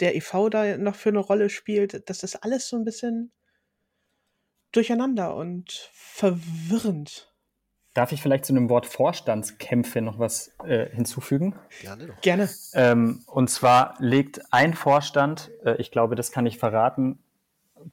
der 0.00 0.14
EV 0.16 0.50
da 0.50 0.76
noch 0.76 0.94
für 0.94 1.08
eine 1.08 1.18
Rolle 1.18 1.50
spielt. 1.50 2.08
Das 2.08 2.22
ist 2.22 2.36
alles 2.36 2.68
so 2.68 2.76
ein 2.76 2.84
bisschen 2.84 3.32
durcheinander 4.72 5.34
und 5.34 5.90
verwirrend. 5.92 7.32
Darf 7.94 8.12
ich 8.12 8.20
vielleicht 8.20 8.44
zu 8.44 8.52
dem 8.52 8.68
Wort 8.68 8.84
Vorstandskämpfe 8.84 10.02
noch 10.02 10.18
was 10.18 10.54
äh, 10.64 10.90
hinzufügen? 10.94 11.54
Gerne 11.80 12.06
doch. 12.08 12.20
Gerne. 12.20 12.48
Ähm, 12.74 13.22
und 13.26 13.48
zwar 13.48 13.94
legt 14.00 14.52
ein 14.52 14.74
Vorstand, 14.74 15.50
äh, 15.64 15.76
ich 15.76 15.90
glaube, 15.90 16.14
das 16.14 16.30
kann 16.30 16.44
ich 16.44 16.58
verraten, 16.58 17.18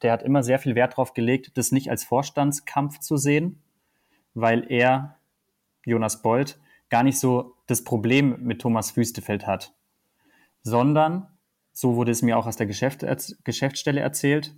der 0.02 0.12
hat 0.12 0.22
immer 0.22 0.42
sehr 0.42 0.58
viel 0.58 0.74
Wert 0.74 0.92
darauf 0.92 1.14
gelegt, 1.14 1.56
das 1.56 1.72
nicht 1.72 1.90
als 1.90 2.04
Vorstandskampf 2.04 2.98
zu 2.98 3.16
sehen, 3.16 3.62
weil 4.34 4.70
er, 4.70 5.16
Jonas 5.86 6.20
Bold, 6.20 6.58
gar 6.90 7.02
nicht 7.02 7.18
so 7.18 7.54
das 7.66 7.84
Problem 7.84 8.42
mit 8.42 8.60
Thomas 8.60 8.96
Wüstefeld 8.96 9.46
hat, 9.46 9.72
sondern, 10.62 11.28
so 11.72 11.96
wurde 11.96 12.12
es 12.12 12.22
mir 12.22 12.36
auch 12.36 12.46
aus 12.46 12.56
der 12.56 12.66
Geschäft, 12.66 13.04
Geschäftsstelle 13.44 14.00
erzählt, 14.00 14.54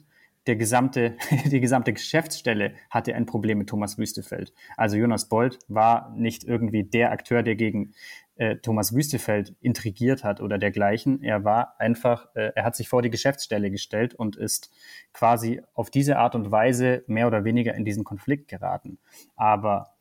der 0.46 0.56
gesamte, 0.56 1.16
die 1.46 1.60
gesamte 1.60 1.92
Geschäftsstelle 1.92 2.74
hatte 2.90 3.14
ein 3.14 3.26
Problem 3.26 3.58
mit 3.58 3.68
Thomas 3.68 3.98
Wüstefeld. 3.98 4.52
Also 4.76 4.96
Jonas 4.96 5.28
Bold 5.28 5.58
war 5.68 6.14
nicht 6.16 6.44
irgendwie 6.44 6.84
der 6.84 7.10
Akteur, 7.10 7.42
der 7.42 7.56
gegen 7.56 7.94
äh, 8.36 8.56
Thomas 8.56 8.94
Wüstefeld 8.94 9.54
intrigiert 9.60 10.22
hat 10.22 10.40
oder 10.40 10.58
dergleichen. 10.58 11.22
Er 11.22 11.44
war 11.44 11.80
einfach, 11.80 12.28
äh, 12.34 12.52
er 12.54 12.64
hat 12.64 12.76
sich 12.76 12.88
vor 12.88 13.02
die 13.02 13.10
Geschäftsstelle 13.10 13.70
gestellt 13.70 14.14
und 14.14 14.36
ist 14.36 14.70
quasi 15.12 15.62
auf 15.74 15.90
diese 15.90 16.18
Art 16.18 16.34
und 16.34 16.50
Weise 16.50 17.02
mehr 17.06 17.26
oder 17.26 17.44
weniger 17.44 17.74
in 17.74 17.84
diesen 17.84 18.04
Konflikt 18.04 18.48
geraten. 18.48 18.98
Aber 19.36 19.94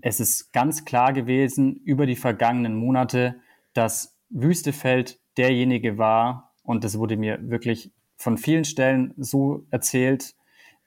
es 0.00 0.20
ist 0.20 0.52
ganz 0.52 0.84
klar 0.84 1.12
gewesen 1.12 1.76
über 1.84 2.06
die 2.06 2.16
vergangenen 2.16 2.74
Monate, 2.74 3.36
dass 3.74 4.18
Wüstefeld 4.30 5.20
derjenige 5.36 5.98
war, 5.98 6.54
und 6.62 6.84
das 6.84 6.98
wurde 6.98 7.16
mir 7.16 7.38
wirklich 7.50 7.92
von 8.20 8.36
vielen 8.36 8.64
Stellen 8.64 9.14
so 9.16 9.64
erzählt, 9.70 10.34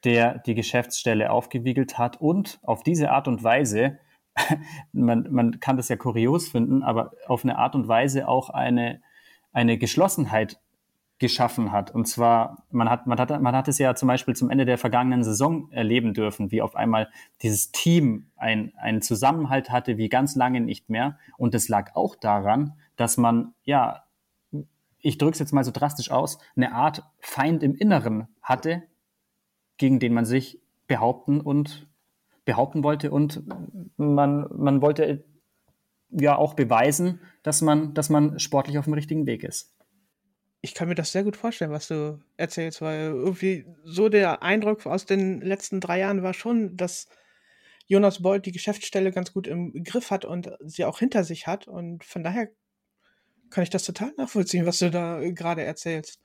der 0.04 0.38
die 0.38 0.54
Geschäftsstelle 0.54 1.32
aufgewiegelt 1.32 1.98
hat 1.98 2.22
und 2.22 2.60
auf 2.62 2.84
diese 2.84 3.10
Art 3.10 3.28
und 3.28 3.44
Weise, 3.44 3.98
man, 4.92 5.28
man 5.32 5.60
kann 5.60 5.76
das 5.76 5.90
ja 5.90 5.96
kurios 5.96 6.48
finden, 6.48 6.84
aber 6.84 7.12
auf 7.26 7.44
eine 7.44 7.58
Art 7.58 7.74
und 7.74 7.88
Weise 7.88 8.28
auch 8.28 8.52
eine, 8.52 9.02
eine 9.52 9.80
Geschlossenheit 9.80 10.60
geschaffen 11.18 11.72
hat. 11.72 11.90
Und 11.90 12.08
zwar, 12.08 12.66
man 12.70 12.88
hat, 12.88 13.08
man, 13.08 13.20
hat, 13.20 13.42
man 13.42 13.56
hat 13.56 13.68
es 13.68 13.80
ja 13.80 13.96
zum 13.96 14.08
Beispiel 14.10 14.36
zum 14.36 14.52
Ende 14.52 14.66
der 14.66 14.78
vergangenen 14.78 15.24
Saison 15.24 15.72
erleben 15.72 16.14
dürfen, 16.14 16.52
wie 16.52 16.62
auf 16.62 16.76
einmal 16.76 17.10
dieses 17.42 17.72
Team 17.72 18.28
ein, 18.36 18.74
einen 18.78 19.02
Zusammenhalt 19.02 19.72
hatte 19.72 19.98
wie 19.98 20.10
ganz 20.10 20.36
lange 20.36 20.62
nicht 20.62 20.88
mehr. 20.90 21.18
Und 21.38 21.56
es 21.56 21.68
lag 21.68 21.96
auch 21.96 22.16
daran, 22.16 22.74
dass 22.96 23.18
man 23.18 23.56
ja 23.64 24.04
ich 25.04 25.18
drücke 25.18 25.34
es 25.34 25.40
jetzt 25.40 25.54
mal 25.54 25.64
so 25.64 25.72
drastisch 25.72 26.10
aus, 26.10 26.40
eine 26.56 26.74
Art 26.74 27.04
Feind 27.20 27.62
im 27.62 27.76
Inneren 27.76 28.28
hatte, 28.42 28.84
gegen 29.78 30.00
den 30.00 30.14
man 30.14 30.26
sich 30.26 30.62
behaupten 30.88 31.42
und 31.42 31.88
behaupten 32.46 32.84
wollte 32.84 33.12
und 33.12 33.44
man, 33.98 34.48
man 34.52 34.82
wollte 34.82 35.26
ja 36.10 36.38
auch 36.38 36.54
beweisen, 36.54 37.20
dass 37.44 37.62
man, 37.62 37.94
dass 37.94 38.10
man 38.10 38.40
sportlich 38.40 38.78
auf 38.78 38.86
dem 38.86 38.94
richtigen 38.94 39.26
Weg 39.26 39.44
ist. 39.44 39.76
Ich 40.62 40.74
kann 40.74 40.88
mir 40.88 40.96
das 40.96 41.12
sehr 41.12 41.24
gut 41.24 41.36
vorstellen, 41.36 41.72
was 41.72 41.90
du 41.90 42.22
erzählst, 42.38 42.82
weil 42.82 43.08
irgendwie 43.08 43.66
so 43.84 44.08
der 44.08 44.42
Eindruck 44.42 44.86
aus 44.86 45.06
den 45.06 45.42
letzten 45.42 45.82
drei 45.82 46.00
Jahren 46.00 46.24
war 46.24 46.34
schon, 46.34 46.78
dass 46.78 47.08
Jonas 47.88 48.22
Bolt 48.22 48.46
die 48.46 48.54
Geschäftsstelle 48.54 49.12
ganz 49.12 49.34
gut 49.34 49.48
im 49.48 49.84
Griff 49.84 50.12
hat 50.12 50.24
und 50.24 50.50
sie 50.62 50.86
auch 50.86 51.00
hinter 51.00 51.26
sich 51.26 51.48
hat. 51.48 51.68
Und 51.68 52.06
von 52.06 52.24
daher 52.24 52.50
kann 53.54 53.64
ich 53.64 53.70
das 53.70 53.84
total 53.84 54.12
nachvollziehen, 54.18 54.66
was 54.66 54.80
du 54.80 54.90
da 54.90 55.22
äh, 55.22 55.32
gerade 55.32 55.64
erzählst. 55.64 56.20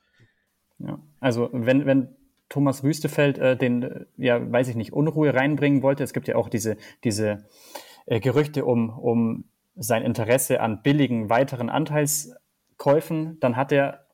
Ja, 0.79 0.99
also 1.19 1.49
wenn, 1.53 1.85
wenn 1.85 2.15
Thomas 2.49 2.83
Wüstefeld 2.83 3.37
äh, 3.37 3.55
den, 3.55 3.83
äh, 3.83 4.05
ja, 4.17 4.51
weiß 4.51 4.67
ich 4.69 4.75
nicht, 4.75 4.93
Unruhe 4.93 5.33
reinbringen 5.33 5.83
wollte, 5.83 6.03
es 6.03 6.13
gibt 6.13 6.27
ja 6.27 6.35
auch 6.35 6.49
diese, 6.49 6.77
diese 7.03 7.45
äh, 8.07 8.19
Gerüchte 8.19 8.65
um, 8.65 8.89
um 8.89 9.45
sein 9.75 10.03
Interesse 10.03 10.59
an 10.59 10.81
billigen 10.81 11.29
weiteren 11.29 11.69
Anteils, 11.69 12.33
Käufen, 12.77 13.39
dann 13.41 13.55
hat 13.55 13.71
er 13.71 14.07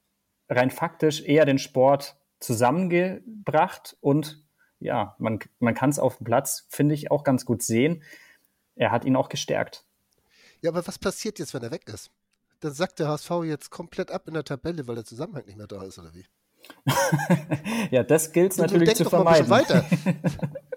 rein 0.49 0.71
faktisch 0.71 1.23
eher 1.23 1.45
den 1.45 1.59
Sport 1.59 2.17
zusammengebracht 2.39 3.95
und 4.01 4.43
ja, 4.79 5.15
man, 5.19 5.39
man 5.59 5.73
kann 5.73 5.89
es 5.89 5.99
auf 5.99 6.17
dem 6.17 6.25
Platz, 6.25 6.67
finde 6.69 6.95
ich, 6.95 7.11
auch 7.11 7.23
ganz 7.23 7.45
gut 7.45 7.63
sehen. 7.63 8.03
Er 8.75 8.91
hat 8.91 9.05
ihn 9.05 9.15
auch 9.15 9.29
gestärkt. 9.29 9.85
Ja, 10.61 10.71
aber 10.71 10.85
was 10.85 10.99
passiert 10.99 11.39
jetzt, 11.39 11.53
wenn 11.53 11.63
er 11.63 11.71
weg 11.71 11.87
ist? 11.87 12.11
Dann 12.61 12.73
sagt 12.73 12.99
der 12.99 13.07
HSV 13.07 13.31
jetzt 13.45 13.69
komplett 13.69 14.11
ab 14.11 14.27
in 14.27 14.33
der 14.33 14.43
Tabelle, 14.43 14.87
weil 14.87 14.95
der 14.95 15.05
Zusammenhang 15.05 15.45
nicht 15.45 15.57
mehr 15.57 15.67
da 15.67 15.83
ist, 15.83 15.99
oder 15.99 16.13
wie? 16.13 16.25
ja, 17.91 18.03
das 18.03 18.31
gilt 18.31 18.51
es 18.51 18.57
natürlich 18.57 18.95
zu 18.95 19.05
vermeiden. 19.05 19.49
weiter. 19.49 19.85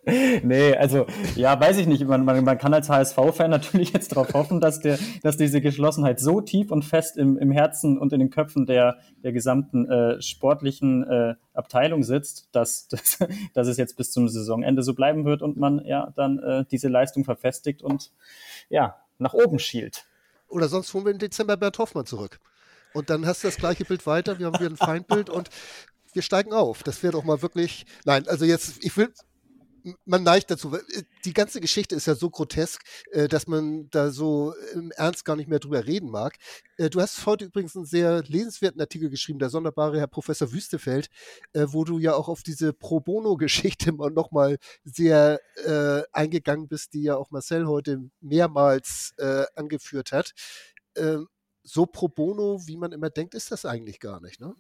nee, 0.43 0.75
also 0.75 1.07
ja, 1.37 1.59
weiß 1.59 1.79
ich 1.79 1.87
nicht. 1.87 2.05
Man, 2.07 2.25
man, 2.25 2.43
man 2.45 2.59
kann 2.59 2.73
als 2.73 2.89
HSV-Fan 2.89 3.51
natürlich 3.51 3.93
jetzt 3.93 4.13
darauf 4.13 4.33
hoffen, 4.35 4.61
dass, 4.61 4.81
der, 4.81 4.99
dass 5.23 5.37
diese 5.37 5.61
Geschlossenheit 5.61 6.21
so 6.21 6.41
tief 6.41 6.71
und 6.71 6.85
fest 6.85 7.17
im, 7.17 7.37
im 7.39 7.51
Herzen 7.51 7.99
und 7.99 8.13
in 8.13 8.21
den 8.21 8.31
Köpfen 8.31 8.67
der, 8.67 8.99
der 9.23 9.33
gesamten 9.33 9.91
äh, 9.91 10.21
sportlichen 10.23 11.05
äh, 11.09 11.35
Abteilung 11.53 12.03
sitzt, 12.03 12.49
dass, 12.53 12.89
dass, 12.89 13.19
dass 13.55 13.69
es 13.69 13.77
jetzt 13.77 13.97
bis 13.97 14.11
zum 14.11 14.29
Saisonende 14.29 14.83
so 14.83 14.95
bleiben 14.95 15.25
wird 15.25 15.43
und 15.43 15.57
man 15.57 15.85
ja 15.85 16.13
dann 16.17 16.39
äh, 16.39 16.65
diese 16.71 16.89
Leistung 16.89 17.25
verfestigt 17.25 17.83
und 17.83 18.13
ja, 18.69 18.97
nach 19.19 19.35
oben 19.35 19.59
schielt. 19.59 20.08
Oder 20.49 20.69
sonst 20.69 20.93
holen 20.95 21.05
wir 21.05 21.13
im 21.13 21.19
Dezember 21.19 21.57
Bert 21.57 21.79
Hoffmann 21.79 22.07
zurück. 22.07 22.39
Und 22.95 23.11
dann 23.11 23.27
hast 23.27 23.45
du 23.45 23.49
das 23.49 23.57
gleiche 23.57 23.85
Bild 23.85 24.07
weiter, 24.07 24.39
wir 24.39 24.47
haben 24.47 24.59
wieder 24.59 24.71
ein 24.71 24.77
Feindbild 24.77 25.31
und 25.31 25.51
wir 26.13 26.23
steigen 26.23 26.53
auf. 26.53 26.83
Das 26.83 27.03
wäre 27.03 27.13
doch 27.13 27.25
mal 27.25 27.43
wirklich. 27.43 27.85
Nein, 28.05 28.27
also 28.29 28.45
jetzt, 28.45 28.83
ich 28.83 28.97
will, 28.97 29.13
man 30.05 30.23
neigt 30.23 30.51
dazu. 30.51 30.75
Äh, 30.75 31.03
die 31.25 31.33
ganze 31.33 31.61
Geschichte 31.61 31.95
ist 31.95 32.07
ja 32.07 32.15
so 32.15 32.31
grotesk, 32.31 32.83
äh, 33.13 33.29
dass 33.29 33.47
man 33.47 33.89
da 33.91 34.11
so 34.11 34.55
im 34.75 34.91
Ernst 34.93 35.25
gar 35.25 35.37
nicht 35.37 35.49
mehr 35.49 35.59
drüber 35.59 35.87
reden 35.87 36.11
mag. 36.11 36.37
Äh, 36.77 36.91
du 36.91 37.01
hast 37.01 37.27
heute 37.27 37.47
übrigens 37.47 37.77
einen 37.77 37.87
sehr 37.87 38.23
lesenswerten 38.25 38.81
Artikel 38.81 39.11
geschrieben, 39.11 39.39
der 39.39 39.51
sonderbare 39.51 39.99
Herr 39.99 40.07
Professor 40.07 40.53
Wüstefeld, 40.53 41.09
wo 41.55 41.85
du 41.85 41.99
ja 41.99 42.15
auch 42.15 42.29
auf 42.29 42.43
diese 42.43 42.73
Pro 42.73 43.01
Bono-Geschichte 43.01 43.93
nochmal 44.13 44.59
sehr 44.85 45.41
eingegangen 46.13 46.69
bist, 46.69 46.95
die 46.95 47.03
ja 47.03 47.17
auch 47.17 47.31
Marcel 47.31 47.67
heute 47.67 48.11
mehrmals 48.21 49.15
angeführt 49.55 50.13
hat. 50.13 50.33
Ähm, 50.97 51.29
so 51.63 51.87
pro 51.87 52.09
bono, 52.09 52.67
wie 52.67 52.77
man 52.77 52.93
immer 52.93 53.11
denkt, 53.11 53.35
ist 53.35 53.53
das 53.53 53.65
eigentlich 53.65 54.01
gar 54.01 54.21
nicht, 54.21 54.41
ne? 54.41 54.55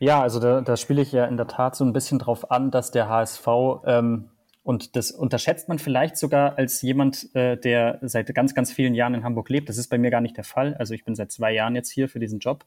Ja, 0.00 0.22
also 0.22 0.40
da, 0.40 0.62
da 0.62 0.78
spiele 0.78 1.02
ich 1.02 1.12
ja 1.12 1.26
in 1.26 1.36
der 1.36 1.46
Tat 1.46 1.76
so 1.76 1.84
ein 1.84 1.92
bisschen 1.92 2.18
drauf 2.18 2.50
an, 2.50 2.70
dass 2.70 2.90
der 2.90 3.10
HSV, 3.10 3.46
ähm, 3.84 4.30
und 4.62 4.96
das 4.96 5.10
unterschätzt 5.10 5.68
man 5.68 5.78
vielleicht 5.78 6.16
sogar 6.16 6.56
als 6.56 6.80
jemand, 6.80 7.34
äh, 7.34 7.58
der 7.58 7.98
seit 8.00 8.34
ganz, 8.34 8.54
ganz 8.54 8.72
vielen 8.72 8.94
Jahren 8.94 9.12
in 9.12 9.24
Hamburg 9.24 9.50
lebt. 9.50 9.68
Das 9.68 9.76
ist 9.76 9.88
bei 9.88 9.98
mir 9.98 10.10
gar 10.10 10.22
nicht 10.22 10.38
der 10.38 10.44
Fall. 10.44 10.74
Also 10.74 10.94
ich 10.94 11.04
bin 11.04 11.14
seit 11.14 11.30
zwei 11.30 11.52
Jahren 11.52 11.74
jetzt 11.74 11.90
hier 11.90 12.08
für 12.08 12.18
diesen 12.18 12.38
Job. 12.38 12.64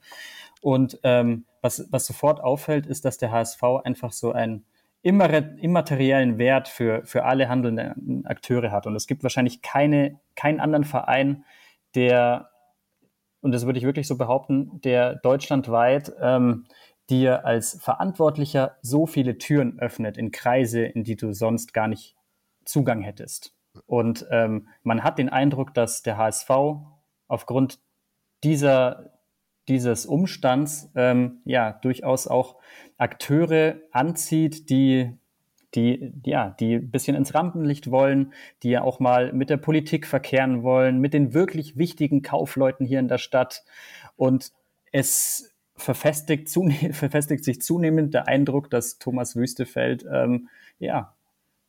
Und 0.61 0.99
ähm, 1.01 1.45
was, 1.61 1.87
was 1.89 2.05
sofort 2.05 2.39
auffällt, 2.39 2.85
ist, 2.85 3.03
dass 3.03 3.17
der 3.17 3.31
HSV 3.31 3.63
einfach 3.83 4.11
so 4.11 4.31
einen 4.31 4.65
immateriellen 5.01 6.37
Wert 6.37 6.67
für, 6.67 7.03
für 7.03 7.25
alle 7.25 7.49
handelnden 7.49 8.25
Akteure 8.27 8.71
hat. 8.71 8.85
Und 8.85 8.95
es 8.95 9.07
gibt 9.07 9.23
wahrscheinlich 9.23 9.63
keine, 9.63 10.19
keinen 10.35 10.59
anderen 10.59 10.85
Verein, 10.85 11.45
der, 11.95 12.49
und 13.41 13.51
das 13.53 13.65
würde 13.65 13.79
ich 13.79 13.85
wirklich 13.85 14.07
so 14.07 14.17
behaupten, 14.17 14.79
der 14.83 15.15
deutschlandweit 15.15 16.13
ähm, 16.21 16.65
dir 17.13 17.45
als 17.45 17.77
Verantwortlicher 17.79 18.77
so 18.81 19.05
viele 19.05 19.37
Türen 19.37 19.79
öffnet 19.79 20.17
in 20.17 20.31
Kreise, 20.31 20.83
in 20.83 21.03
die 21.03 21.15
du 21.15 21.31
sonst 21.31 21.73
gar 21.73 21.87
nicht 21.87 22.15
Zugang 22.65 23.01
hättest. 23.01 23.53
Und 23.85 24.25
ähm, 24.31 24.67
man 24.81 25.03
hat 25.03 25.19
den 25.19 25.29
Eindruck, 25.29 25.75
dass 25.75 26.01
der 26.01 26.17
HSV 26.17 26.49
aufgrund 27.27 27.79
dieser, 28.43 29.11
dieses 29.67 30.07
Umstands 30.07 30.91
ähm, 30.95 31.41
ja 31.45 31.73
durchaus 31.73 32.27
auch 32.27 32.57
Akteure 32.97 33.75
anzieht, 33.91 34.69
die 34.69 35.17
die, 35.75 36.13
ja, 36.23 36.51
die 36.59 36.75
ein 36.75 36.91
bisschen 36.91 37.15
ins 37.15 37.33
Rampenlicht 37.33 37.89
wollen, 37.89 38.33
die 38.61 38.69
ja 38.69 38.83
auch 38.83 38.99
mal 38.99 39.33
mit 39.33 39.49
der 39.49 39.57
Politik 39.57 40.05
verkehren 40.05 40.61
wollen, 40.61 40.99
mit 40.99 41.15
den 41.15 41.33
wirklich 41.33 41.79
wichtigen 41.79 42.21
Kaufleuten 42.21 42.85
hier 42.85 42.99
in 42.99 43.07
der 43.07 43.17
Stadt. 43.17 43.63
Und 44.15 44.51
es 44.91 45.52
verfestigt, 45.83 46.49
verfestigt 46.91 47.43
sich 47.43 47.61
zunehmend 47.61 48.13
der 48.13 48.27
Eindruck, 48.27 48.69
dass 48.69 48.97
Thomas 48.97 49.35
Wüstefeld 49.35 50.05
ähm, 50.11 50.49
ja, 50.79 51.15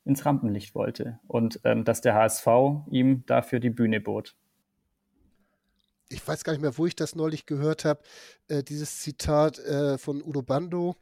ins 0.05 0.25
Rampenlicht 0.25 0.75
wollte 0.75 1.19
und 1.27 1.61
ähm, 1.65 1.85
dass 1.85 2.01
der 2.01 2.15
HSV 2.15 2.47
ihm 2.91 3.25
dafür 3.27 3.61
die 3.61 3.71
Bühne 3.71 4.01
bot. 4.01 4.37
Ich 6.11 6.27
weiß 6.27 6.45
gar 6.45 6.53
nicht 6.53 6.63
mehr, 6.63 6.77
wo 6.79 6.87
ich 6.87 6.95
das 6.95 7.15
neulich 7.17 7.47
gehört 7.47 7.85
habe, 7.85 8.03
äh, 8.49 8.63
dieses 8.63 9.01
Zitat 9.01 9.59
äh, 9.59 9.99
von 9.99 10.23
Udo 10.23 10.43
Bando, 10.43 10.97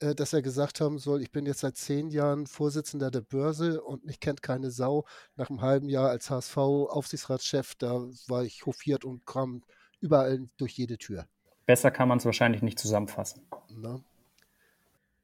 äh, 0.00 0.14
dass 0.14 0.32
er 0.32 0.42
gesagt 0.42 0.80
haben 0.80 0.98
soll, 0.98 1.20
ich 1.22 1.32
bin 1.32 1.44
jetzt 1.44 1.60
seit 1.60 1.76
zehn 1.76 2.08
Jahren 2.08 2.46
Vorsitzender 2.46 3.10
der 3.10 3.20
Börse 3.20 3.82
und 3.82 4.04
mich 4.04 4.20
kennt 4.20 4.42
keine 4.42 4.70
Sau. 4.70 5.04
Nach 5.36 5.50
einem 5.50 5.60
halben 5.60 5.88
Jahr 5.88 6.08
als 6.08 6.30
HSV-Aufsichtsratschef, 6.30 7.74
da 7.74 8.06
war 8.28 8.44
ich 8.44 8.64
hofiert 8.64 9.04
und 9.04 9.26
kam 9.26 9.62
überall 10.00 10.48
durch 10.56 10.78
jede 10.78 10.96
Tür. 10.98 11.26
Besser 11.68 11.90
kann 11.90 12.08
man 12.08 12.16
es 12.16 12.24
wahrscheinlich 12.24 12.62
nicht 12.62 12.78
zusammenfassen. 12.78 13.42
Na? 13.68 14.00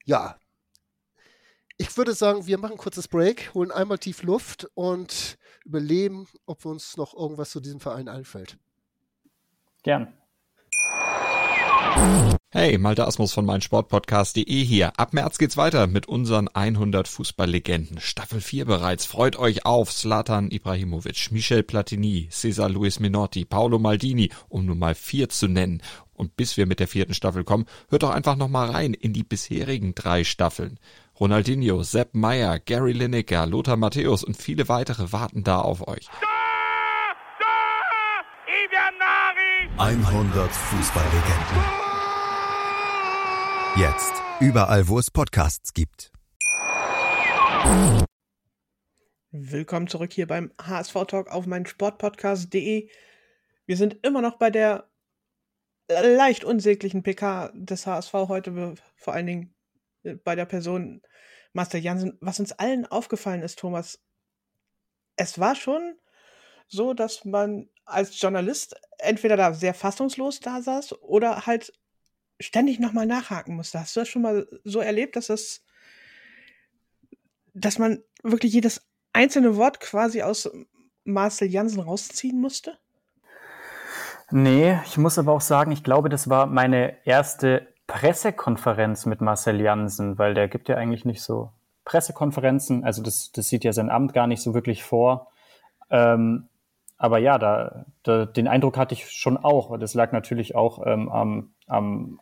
Ja. 0.05 0.39
Ich 1.79 1.97
würde 1.97 2.13
sagen, 2.13 2.47
wir 2.47 2.59
machen 2.59 2.73
ein 2.73 2.79
kurzes 2.79 3.09
Break, 3.09 3.55
holen 3.55 3.73
einmal 3.73 3.97
tief 3.97 4.23
Luft 4.23 4.69
und 4.75 5.39
überleben, 5.65 6.29
ob 6.45 6.67
uns 6.67 6.99
noch 6.99 7.15
irgendwas 7.15 7.49
zu 7.49 7.61
diesem 7.61 7.81
Verein 7.81 8.09
einfällt. 8.09 8.59
Gern. 9.85 10.13
Hey, 12.51 12.79
Malte 12.79 13.05
Asmus 13.05 13.33
von 13.33 13.45
meinsportpodcast.de 13.47 14.65
hier. 14.65 14.93
Ab 14.97 15.13
März 15.13 15.39
geht's 15.39 15.57
weiter 15.57 15.89
mit 15.89 16.07
unseren 16.07 16.47
100 16.47 17.09
Fußballlegenden. 17.09 17.99
Staffel 17.99 18.41
4 18.41 18.65
bereits. 18.65 19.07
Freut 19.07 19.37
euch 19.37 19.67
auf 19.67 19.93
Zlatan 19.93 20.53
Ibrahimovic, 20.53 21.33
Michel 21.33 21.65
Platini, 21.65 22.29
Cesar 22.31 22.69
Luis 22.69 23.01
Minotti, 23.01 23.45
Paolo 23.45 23.81
Maldini, 23.81 24.31
um 24.49 24.67
nur 24.67 24.77
mal 24.77 24.95
vier 24.95 25.29
zu 25.29 25.49
nennen. 25.49 25.83
Und 26.15 26.37
bis 26.37 26.57
wir 26.57 26.67
mit 26.67 26.81
der 26.81 26.89
vierten 26.89 27.15
Staffel 27.15 27.45
kommen, 27.45 27.67
hört 27.89 28.03
doch 28.03 28.11
einfach 28.11 28.37
nochmal 28.37 28.71
rein 28.71 28.95
in 28.95 29.13
die 29.13 29.25
bisherigen 29.25 29.95
drei 29.95 30.25
Staffeln. 30.25 30.79
Ronaldinho, 31.19 31.83
Sepp 31.83 32.15
Meyer, 32.15 32.59
Gary 32.59 32.93
Lineker, 32.93 33.47
Lothar 33.47 33.77
Matthäus 33.77 34.25
und 34.25 34.37
viele 34.37 34.69
weitere 34.69 35.13
warten 35.13 35.45
da 35.45 35.61
auf 35.61 35.87
euch. 35.87 36.09
100 39.77 40.53
Fußballlegenden. 40.53 41.65
Jetzt. 43.77 44.13
Überall, 44.41 44.87
wo 44.89 44.99
es 44.99 45.11
Podcasts 45.11 45.73
gibt. 45.73 46.13
Willkommen 49.33 49.89
zurück 49.89 50.13
hier 50.13 50.29
beim 50.29 50.53
HSV 50.63 50.95
Talk 51.09 51.29
auf 51.29 51.47
meinen 51.47 51.67
Sportpodcast.de. 51.67 52.89
Wir 53.67 53.77
sind 53.77 53.97
immer 54.07 54.23
noch 54.23 54.39
bei 54.39 54.51
der 54.51 54.89
leicht 55.89 56.45
unsäglichen 56.45 57.03
PK 57.03 57.51
des 57.55 57.87
HSV 57.87 58.13
heute, 58.13 58.75
vor 58.97 59.15
allen 59.15 59.27
Dingen 59.27 59.55
äh, 60.03 60.15
bei 60.15 60.35
der 60.35 60.47
Person 60.47 61.03
Master 61.53 61.79
Jansen. 61.79 62.19
Was 62.21 62.41
uns 62.41 62.53
allen 62.53 62.87
aufgefallen 62.87 63.43
ist, 63.43 63.59
Thomas, 63.59 64.01
es 65.17 65.39
war 65.39 65.55
schon 65.55 65.97
so, 66.69 66.95
dass 66.95 67.25
man 67.25 67.69
als 67.85 68.21
Journalist 68.21 68.75
entweder 68.99 69.37
da 69.37 69.53
sehr 69.53 69.75
fassungslos 69.75 70.41
da 70.41 70.63
saß 70.63 71.01
oder 71.03 71.47
halt 71.47 71.73
ständig 72.41 72.81
nochmal 72.81 73.07
nachhaken 73.07 73.55
musste. 73.55 73.81
Hast 73.81 73.95
du 73.95 74.01
das 74.01 74.09
schon 74.09 74.23
mal 74.23 74.49
so 74.65 74.81
erlebt, 74.81 75.17
dass 75.17 75.27
das, 75.27 75.63
dass 77.53 77.79
man 77.79 78.03
wirklich 78.23 78.53
jedes 78.53 78.81
einzelne 79.13 79.57
Wort 79.57 79.81
quasi 79.81 80.23
aus 80.23 80.51
Marcel 81.05 81.49
Jansen 81.49 81.81
rausziehen 81.81 82.41
musste? 82.41 82.79
Nee, 84.31 84.79
ich 84.87 84.99
muss 84.99 85.19
aber 85.19 85.33
auch 85.33 85.41
sagen, 85.41 85.71
ich 85.73 85.85
glaube, 85.85 86.09
das 86.09 86.29
war 86.31 86.47
meine 86.47 86.95
erste 87.07 87.69
Pressekonferenz 87.87 89.07
mit 89.07 89.21
Marcel 89.21 89.61
Jansen, 89.61 90.19
weil 90.19 90.35
der 90.35 90.49
gibt 90.49 90.69
ja 90.69 90.77
eigentlich 90.77 91.05
nicht 91.05 91.23
so 91.23 91.51
Pressekonferenzen. 91.85 92.85
Also 92.85 93.03
das, 93.03 93.31
das 93.33 93.49
sieht 93.49 93.65
ja 93.65 93.73
sein 93.73 93.91
Amt 93.91 94.15
gar 94.15 94.27
nicht 94.27 94.43
so 94.43 94.55
wirklich 94.55 94.83
vor. 94.83 95.29
Ähm, 95.91 96.49
aber 96.97 97.19
ja, 97.19 97.39
da, 97.39 97.85
da, 98.03 98.25
den 98.25 98.49
Eindruck 98.49 98.79
hatte 98.79 98.95
ich 98.95 99.11
schon 99.11 99.37
auch. 99.37 99.79
Das 99.79 99.95
lag 99.95 100.13
natürlich 100.13 100.55
auch 100.55 100.87
ähm, 100.87 101.11
am, 101.11 101.51
am 101.67 102.21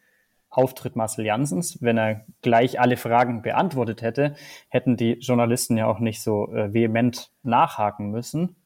Auftritt 0.51 0.97
Marcel 0.97 1.25
Jansens. 1.25 1.81
Wenn 1.81 1.99
er 1.99 2.25
gleich 2.43 2.81
alle 2.81 2.97
Fragen 2.97 3.43
beantwortet 3.43 4.03
hätte, 4.03 4.35
hätten 4.69 4.97
die 4.97 5.13
Journalisten 5.15 5.77
ja 5.77 5.87
auch 5.87 6.01
nicht 6.01 6.21
so 6.21 6.53
äh, 6.53 6.75
vehement 6.75 7.31
nachhaken 7.43 8.11
müssen. 8.11 8.57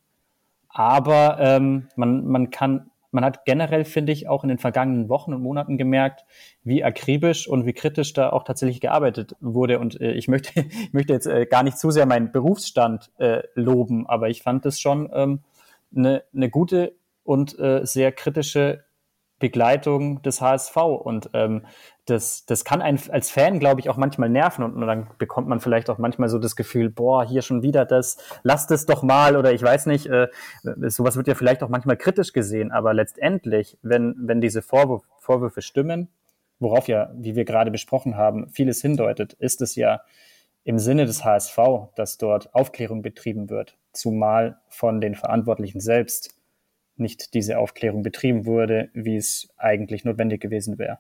Aber 0.69 1.39
ähm, 1.41 1.89
man, 1.97 2.27
man 2.27 2.51
kann, 2.51 2.91
man 3.17 3.25
hat 3.25 3.47
generell, 3.47 3.87
finde 3.87 4.13
ich, 4.13 4.29
auch 4.29 4.45
in 4.45 4.51
den 4.51 4.59
vergangenen 4.59 5.09
Wochen 5.09 5.33
und 5.33 5.41
Monaten 5.41 5.79
gemerkt, 5.79 6.27
wie 6.63 6.85
akribisch 6.85 7.49
und 7.49 7.65
wie 7.65 7.73
kritisch 7.73 8.13
da 8.13 8.29
auch 8.29 8.45
tatsächlich 8.45 8.83
gearbeitet 8.83 9.35
wurde. 9.41 9.79
Und 9.79 9.99
äh, 10.03 10.13
ich 10.13 10.29
möchte, 10.29 10.51
ich 10.71 10.93
möchte 10.93 11.15
jetzt 11.15 11.27
äh, 11.27 11.47
gar 11.47 11.63
nicht 11.63 11.79
zu 11.79 11.91
sehr 11.91 12.05
meinen 12.05 12.31
Berufsstand 12.31 13.11
äh, 13.19 13.43
loben, 13.55 14.07
aber 14.07 14.29
ich 14.29 14.43
fand 14.43 14.67
es 14.67 14.79
schon 14.79 15.09
ähm, 15.15 15.41
eine, 15.97 16.25
eine 16.35 16.51
gute 16.51 16.95
und 17.25 17.59
äh, 17.59 17.87
sehr 17.87 18.13
kritische 18.13 18.85
Begleitung 19.39 20.23
des 20.23 20.41
HSV. 20.41 20.77
Und 20.77 21.31
ähm, 21.35 21.67
das, 22.07 22.47
das 22.47 22.65
kann 22.65 22.81
einen 22.81 23.01
als 23.11 23.31
Fan, 23.31 23.59
glaube 23.59 23.81
ich, 23.81 23.91
auch 23.91 23.97
manchmal 23.97 24.29
nerven. 24.29 24.65
Und, 24.65 24.75
und, 24.75 24.87
dann 24.87 25.09
bekommt 25.19 25.49
man 25.49 25.61
vielleicht 25.61 25.91
auch 25.91 25.99
manchmal 25.99 26.29
so 26.29 26.39
das 26.39 26.57
Gefühl, 26.57 26.89
boah, 26.89 27.25
hier 27.25 27.43
schon 27.43 27.63
wieder 27.63 27.85
das, 27.85 28.19
lasst 28.43 28.71
es 28.71 28.87
doch 28.87 29.03
mal 29.03 29.37
oder 29.37 29.53
ich 29.53 29.63
weiß 29.63 29.87
nicht, 29.87 30.07
äh, 30.07 30.29
sowas 30.63 31.17
wird 31.17 31.29
ja 31.29 31.35
vielleicht 31.35 31.63
auch 31.63 31.69
manchmal 31.69 31.97
kritisch 31.97 32.33
gesehen, 32.33 32.71
aber 32.71 32.95
letztendlich, 32.95 33.77
wenn, 33.83 34.15
wenn 34.19 34.41
diese 34.41 34.63
Vorwürfe, 34.63 35.07
Vorwürfe 35.19 35.63
stimmen, 35.63 36.09
worauf 36.61 36.89
ja, 36.89 37.11
wie 37.15 37.35
wir 37.35 37.45
gerade 37.45 37.71
besprochen 37.71 38.17
haben, 38.17 38.49
vieles 38.51 38.81
hindeutet, 38.81 39.33
ist 39.35 39.61
es 39.61 39.75
ja 39.75 40.01
im 40.65 40.79
Sinne 40.79 41.07
des 41.07 41.25
HSV, 41.25 41.59
dass 41.95 42.19
dort 42.19 42.55
Aufklärung 42.55 43.03
betrieben 43.03 43.51
wird, 43.51 43.77
zumal 43.93 44.59
von 44.69 45.01
den 45.01 45.15
Verantwortlichen 45.15 45.81
selbst 45.81 46.36
nicht 46.99 47.35
diese 47.35 47.59
Aufklärung 47.59 48.03
betrieben 48.03 48.47
wurde, 48.47 48.91
wie 48.95 49.17
es 49.17 49.49
eigentlich 49.57 50.05
notwendig 50.05 50.41
gewesen 50.41 50.79
wäre. 50.79 50.99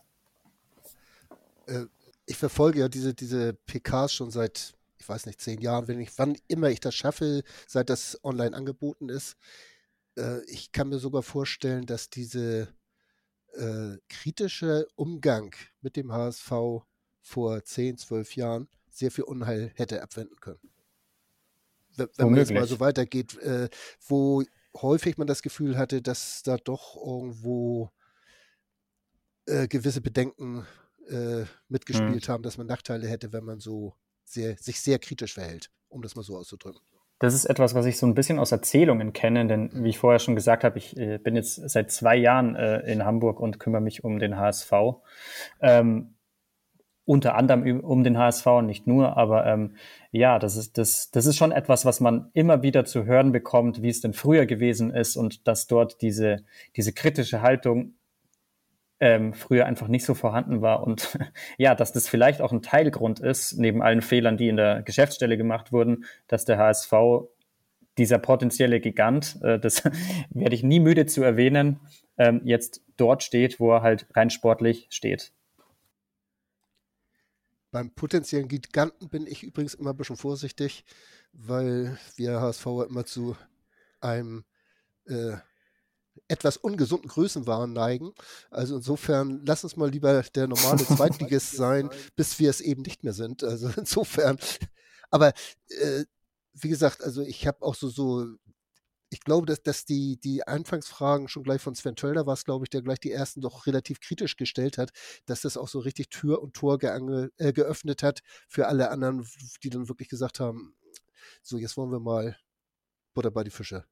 Äh, 1.66 1.86
ich 2.26 2.36
verfolge 2.36 2.80
ja 2.80 2.88
diese, 2.88 3.14
diese 3.14 3.54
PKs 3.54 4.12
schon 4.12 4.30
seit, 4.30 4.74
ich 4.98 5.08
weiß 5.08 5.26
nicht, 5.26 5.40
zehn 5.40 5.60
Jahren, 5.60 5.88
wenn 5.88 6.00
ich, 6.00 6.10
wann 6.18 6.36
immer 6.48 6.68
ich 6.70 6.80
das 6.80 6.94
schaffe, 6.94 7.42
seit 7.66 7.88
das 7.88 8.18
online 8.24 8.56
angeboten 8.56 9.08
ist. 9.08 9.36
Äh, 10.16 10.44
ich 10.46 10.72
kann 10.72 10.88
mir 10.88 10.98
sogar 10.98 11.22
vorstellen, 11.22 11.86
dass 11.86 12.10
diese 12.10 12.68
äh, 13.54 13.96
kritische 14.08 14.86
Umgang 14.96 15.54
mit 15.80 15.96
dem 15.96 16.12
HSV 16.12 16.52
vor 17.20 17.64
zehn, 17.64 17.96
zwölf 17.96 18.36
Jahren 18.36 18.68
sehr 18.90 19.10
viel 19.10 19.24
Unheil 19.24 19.72
hätte 19.74 20.02
abwenden 20.02 20.36
können. 20.40 20.70
Wenn, 21.96 22.08
wenn 22.16 22.30
man 22.30 22.38
jetzt 22.38 22.52
mal 22.52 22.66
so 22.66 22.80
weitergeht, 22.80 23.38
äh, 23.38 23.68
wo 24.06 24.42
häufig 24.82 25.18
man 25.18 25.26
das 25.26 25.42
Gefühl 25.42 25.76
hatte, 25.76 26.02
dass 26.02 26.42
da 26.42 26.56
doch 26.56 26.96
irgendwo 26.96 27.90
äh, 29.46 29.68
gewisse 29.68 30.00
Bedenken 30.00 30.66
äh, 31.08 31.44
mitgespielt 31.68 32.28
mhm. 32.28 32.32
haben, 32.32 32.42
dass 32.42 32.58
man 32.58 32.66
Nachteile 32.66 33.08
hätte, 33.08 33.32
wenn 33.32 33.44
man 33.44 33.60
so 33.60 33.94
sehr, 34.24 34.56
sich 34.56 34.80
sehr 34.80 34.98
kritisch 34.98 35.34
verhält, 35.34 35.70
um 35.88 36.02
das 36.02 36.16
mal 36.16 36.22
so 36.22 36.36
auszudrücken. 36.36 36.80
Das 37.18 37.32
ist 37.32 37.46
etwas, 37.46 37.74
was 37.74 37.86
ich 37.86 37.96
so 37.96 38.06
ein 38.06 38.14
bisschen 38.14 38.38
aus 38.38 38.52
Erzählungen 38.52 39.14
kenne, 39.14 39.46
denn 39.46 39.70
wie 39.72 39.88
ich 39.88 39.98
vorher 39.98 40.18
schon 40.18 40.34
gesagt 40.34 40.64
habe, 40.64 40.76
ich 40.76 40.96
äh, 40.98 41.16
bin 41.18 41.34
jetzt 41.34 41.54
seit 41.54 41.90
zwei 41.90 42.14
Jahren 42.14 42.56
äh, 42.56 42.80
in 42.92 43.06
Hamburg 43.06 43.40
und 43.40 43.58
kümmere 43.58 43.80
mich 43.80 44.04
um 44.04 44.18
den 44.18 44.36
HSV. 44.36 44.72
Ähm, 45.62 46.15
unter 47.06 47.36
anderem 47.36 47.80
um 47.80 48.04
den 48.04 48.18
HSV, 48.18 48.46
nicht 48.62 48.86
nur, 48.86 49.16
aber 49.16 49.46
ähm, 49.46 49.76
ja, 50.10 50.38
das 50.38 50.56
ist, 50.56 50.76
das, 50.76 51.10
das 51.12 51.24
ist 51.26 51.36
schon 51.36 51.52
etwas, 51.52 51.84
was 51.84 52.00
man 52.00 52.30
immer 52.34 52.62
wieder 52.62 52.84
zu 52.84 53.06
hören 53.06 53.32
bekommt, 53.32 53.80
wie 53.80 53.88
es 53.88 54.00
denn 54.00 54.12
früher 54.12 54.44
gewesen 54.44 54.92
ist 54.92 55.16
und 55.16 55.46
dass 55.46 55.68
dort 55.68 56.02
diese, 56.02 56.44
diese 56.76 56.92
kritische 56.92 57.42
Haltung 57.42 57.94
ähm, 58.98 59.34
früher 59.34 59.66
einfach 59.66 59.88
nicht 59.88 60.04
so 60.04 60.14
vorhanden 60.14 60.62
war 60.62 60.82
und 60.82 61.16
ja, 61.58 61.74
dass 61.74 61.92
das 61.92 62.08
vielleicht 62.08 62.42
auch 62.42 62.52
ein 62.52 62.62
Teilgrund 62.62 63.20
ist, 63.20 63.56
neben 63.56 63.82
allen 63.82 64.02
Fehlern, 64.02 64.36
die 64.36 64.48
in 64.48 64.56
der 64.56 64.82
Geschäftsstelle 64.82 65.36
gemacht 65.36 65.72
wurden, 65.72 66.04
dass 66.26 66.44
der 66.44 66.58
HSV 66.58 66.92
dieser 67.98 68.18
potenzielle 68.18 68.80
Gigant, 68.80 69.38
äh, 69.42 69.60
das 69.60 69.84
werde 70.30 70.54
ich 70.54 70.64
nie 70.64 70.80
müde 70.80 71.06
zu 71.06 71.22
erwähnen, 71.22 71.78
ähm, 72.18 72.40
jetzt 72.44 72.82
dort 72.96 73.22
steht, 73.22 73.60
wo 73.60 73.72
er 73.72 73.82
halt 73.82 74.06
rein 74.14 74.30
sportlich 74.30 74.88
steht. 74.90 75.32
Beim 77.76 77.90
potenziellen 77.90 78.48
Giganten 78.48 79.10
bin 79.10 79.26
ich 79.26 79.42
übrigens 79.42 79.74
immer 79.74 79.90
ein 79.90 79.98
bisschen 79.98 80.16
vorsichtig, 80.16 80.82
weil 81.34 81.98
wir 82.16 82.40
HSV 82.40 82.64
immer 82.88 83.04
zu 83.04 83.36
einem 84.00 84.46
äh, 85.04 85.36
etwas 86.26 86.56
ungesunden 86.56 87.10
Größenwahn 87.10 87.74
neigen. 87.74 88.14
Also 88.50 88.76
insofern, 88.76 89.42
lass 89.44 89.62
uns 89.62 89.76
mal 89.76 89.90
lieber 89.90 90.22
der 90.22 90.46
normale 90.46 90.86
Zweitligist 90.86 91.52
sein, 91.52 91.90
bis 92.14 92.38
wir 92.38 92.48
es 92.48 92.62
eben 92.62 92.80
nicht 92.80 93.04
mehr 93.04 93.12
sind. 93.12 93.44
Also 93.44 93.68
insofern, 93.76 94.38
aber 95.10 95.34
äh, 95.68 96.06
wie 96.54 96.70
gesagt, 96.70 97.04
also 97.04 97.20
ich 97.20 97.46
habe 97.46 97.60
auch 97.60 97.74
so, 97.74 97.90
so, 97.90 98.24
ich 99.10 99.20
glaube, 99.20 99.46
dass, 99.46 99.62
dass 99.62 99.84
die, 99.84 100.18
die 100.18 100.46
Anfangsfragen 100.46 101.28
schon 101.28 101.44
gleich 101.44 101.60
von 101.60 101.74
Sven 101.74 101.96
Tölder 101.96 102.26
war 102.26 102.34
es, 102.34 102.44
glaube 102.44 102.64
ich, 102.64 102.70
der 102.70 102.82
gleich 102.82 103.00
die 103.00 103.12
ersten 103.12 103.40
doch 103.40 103.66
relativ 103.66 104.00
kritisch 104.00 104.36
gestellt 104.36 104.78
hat, 104.78 104.90
dass 105.26 105.42
das 105.42 105.56
auch 105.56 105.68
so 105.68 105.78
richtig 105.78 106.08
Tür 106.08 106.42
und 106.42 106.54
Tor 106.54 106.78
geange, 106.78 107.30
äh, 107.36 107.52
geöffnet 107.52 108.02
hat 108.02 108.20
für 108.48 108.66
alle 108.66 108.90
anderen, 108.90 109.26
die 109.62 109.70
dann 109.70 109.88
wirklich 109.88 110.08
gesagt 110.08 110.40
haben, 110.40 110.74
so, 111.42 111.58
jetzt 111.58 111.76
wollen 111.76 111.92
wir 111.92 112.00
mal 112.00 112.36
Butter 113.14 113.30
bei 113.30 113.44
die 113.44 113.50
Fische 113.50 113.84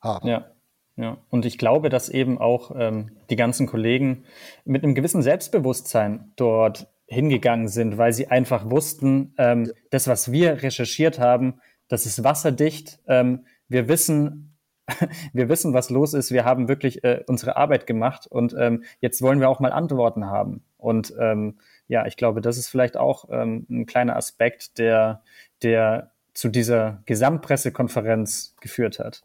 haben. 0.00 0.28
Ja. 0.28 0.50
Ja, 0.96 1.18
und 1.28 1.44
ich 1.44 1.58
glaube, 1.58 1.88
dass 1.88 2.08
eben 2.08 2.38
auch 2.38 2.70
ähm, 2.76 3.16
die 3.28 3.34
ganzen 3.34 3.66
Kollegen 3.66 4.26
mit 4.64 4.84
einem 4.84 4.94
gewissen 4.94 5.22
Selbstbewusstsein 5.22 6.32
dort 6.36 6.86
hingegangen 7.06 7.66
sind, 7.66 7.98
weil 7.98 8.12
sie 8.12 8.28
einfach 8.28 8.70
wussten, 8.70 9.34
ähm, 9.36 9.72
das, 9.90 10.06
was 10.06 10.30
wir 10.30 10.62
recherchiert 10.62 11.18
haben, 11.18 11.60
das 11.88 12.06
ist 12.06 12.22
wasserdicht. 12.22 13.00
Ähm, 13.08 13.44
wir 13.74 13.88
wissen, 13.88 14.56
wir 15.32 15.48
wissen, 15.48 15.74
was 15.74 15.90
los 15.90 16.14
ist. 16.14 16.30
Wir 16.30 16.44
haben 16.44 16.68
wirklich 16.68 17.04
äh, 17.04 17.24
unsere 17.26 17.56
Arbeit 17.56 17.86
gemacht 17.86 18.26
und 18.26 18.54
ähm, 18.56 18.84
jetzt 19.00 19.20
wollen 19.20 19.40
wir 19.40 19.50
auch 19.50 19.60
mal 19.60 19.72
Antworten 19.72 20.26
haben. 20.26 20.62
Und 20.78 21.12
ähm, 21.18 21.58
ja, 21.88 22.06
ich 22.06 22.16
glaube, 22.16 22.40
das 22.40 22.56
ist 22.56 22.68
vielleicht 22.68 22.96
auch 22.96 23.28
ähm, 23.30 23.66
ein 23.68 23.86
kleiner 23.86 24.16
Aspekt, 24.16 24.78
der, 24.78 25.22
der 25.62 26.12
zu 26.34 26.48
dieser 26.48 27.02
Gesamtpressekonferenz 27.06 28.54
geführt 28.60 28.98
hat. 28.98 29.22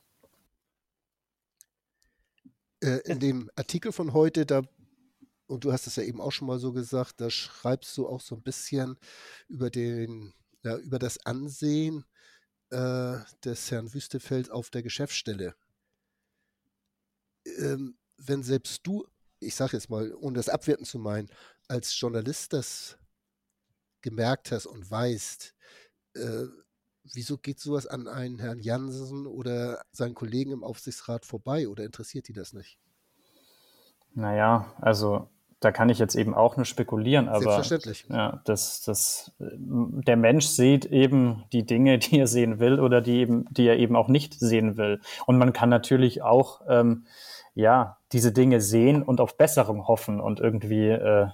Äh, 2.81 2.99
in 3.05 3.19
dem 3.19 3.51
Artikel 3.55 3.91
von 3.91 4.13
heute, 4.13 4.45
da, 4.45 4.61
und 5.47 5.63
du 5.65 5.71
hast 5.71 5.85
es 5.85 5.97
ja 5.97 6.03
eben 6.03 6.21
auch 6.21 6.31
schon 6.31 6.47
mal 6.47 6.59
so 6.59 6.71
gesagt, 6.71 7.21
da 7.21 7.29
schreibst 7.29 7.95
du 7.97 8.07
auch 8.07 8.21
so 8.21 8.35
ein 8.35 8.41
bisschen 8.41 8.97
über 9.47 9.69
den, 9.69 10.33
ja, 10.63 10.77
über 10.77 10.97
das 10.97 11.25
Ansehen 11.25 12.05
äh, 12.71 13.17
des 13.43 13.71
Herrn 13.71 13.93
Wüstefeld 13.93 14.51
auf 14.51 14.69
der 14.69 14.83
Geschäftsstelle. 14.83 15.55
Ähm, 17.45 17.97
wenn 18.17 18.43
selbst 18.43 18.85
du, 18.85 19.07
ich 19.39 19.55
sage 19.55 19.77
jetzt 19.77 19.89
mal, 19.89 20.13
ohne 20.15 20.35
das 20.35 20.49
abwerten 20.49 20.85
zu 20.85 20.99
meinen, 20.99 21.29
als 21.67 21.97
Journalist 21.99 22.53
das 22.53 22.97
gemerkt 24.01 24.51
hast 24.51 24.65
und 24.65 24.89
weißt, 24.89 25.55
äh, 26.15 26.45
wieso 27.13 27.37
geht 27.37 27.59
sowas 27.59 27.87
an 27.87 28.07
einen 28.07 28.39
Herrn 28.39 28.59
Jansen 28.59 29.25
oder 29.25 29.81
seinen 29.91 30.15
Kollegen 30.15 30.51
im 30.51 30.63
Aufsichtsrat 30.63 31.25
vorbei 31.25 31.67
oder 31.67 31.83
interessiert 31.83 32.27
die 32.27 32.33
das 32.33 32.53
nicht? 32.53 32.79
Naja, 34.13 34.73
also 34.81 35.29
da 35.59 35.71
kann 35.71 35.89
ich 35.89 35.99
jetzt 35.99 36.15
eben 36.15 36.33
auch 36.33 36.55
nur 36.55 36.65
spekulieren, 36.65 37.27
aber 37.27 37.41
Selbstverständlich. 37.41 38.05
ja, 38.09 38.41
das, 38.45 38.81
das, 38.83 39.31
der 39.39 40.15
Mensch 40.15 40.45
sieht 40.45 40.85
eben 40.85 41.43
die 41.51 41.65
Dinge, 41.65 41.97
die 41.99 42.19
er 42.19 42.27
sehen 42.27 42.59
will 42.59 42.79
oder 42.79 43.01
die 43.01 43.17
eben, 43.17 43.45
die 43.51 43.67
er 43.67 43.77
eben 43.77 43.95
auch 43.95 44.07
nicht 44.07 44.33
sehen 44.33 44.77
will. 44.77 45.01
Und 45.25 45.37
man 45.37 45.53
kann 45.53 45.69
natürlich 45.69 46.21
auch 46.21 46.61
ähm, 46.67 47.05
ja 47.55 47.97
diese 48.11 48.31
Dinge 48.31 48.61
sehen 48.61 49.03
und 49.03 49.19
auf 49.19 49.37
Besserung 49.37 49.87
hoffen 49.87 50.21
und 50.21 50.39
irgendwie 50.39 50.87
äh, 50.87 51.27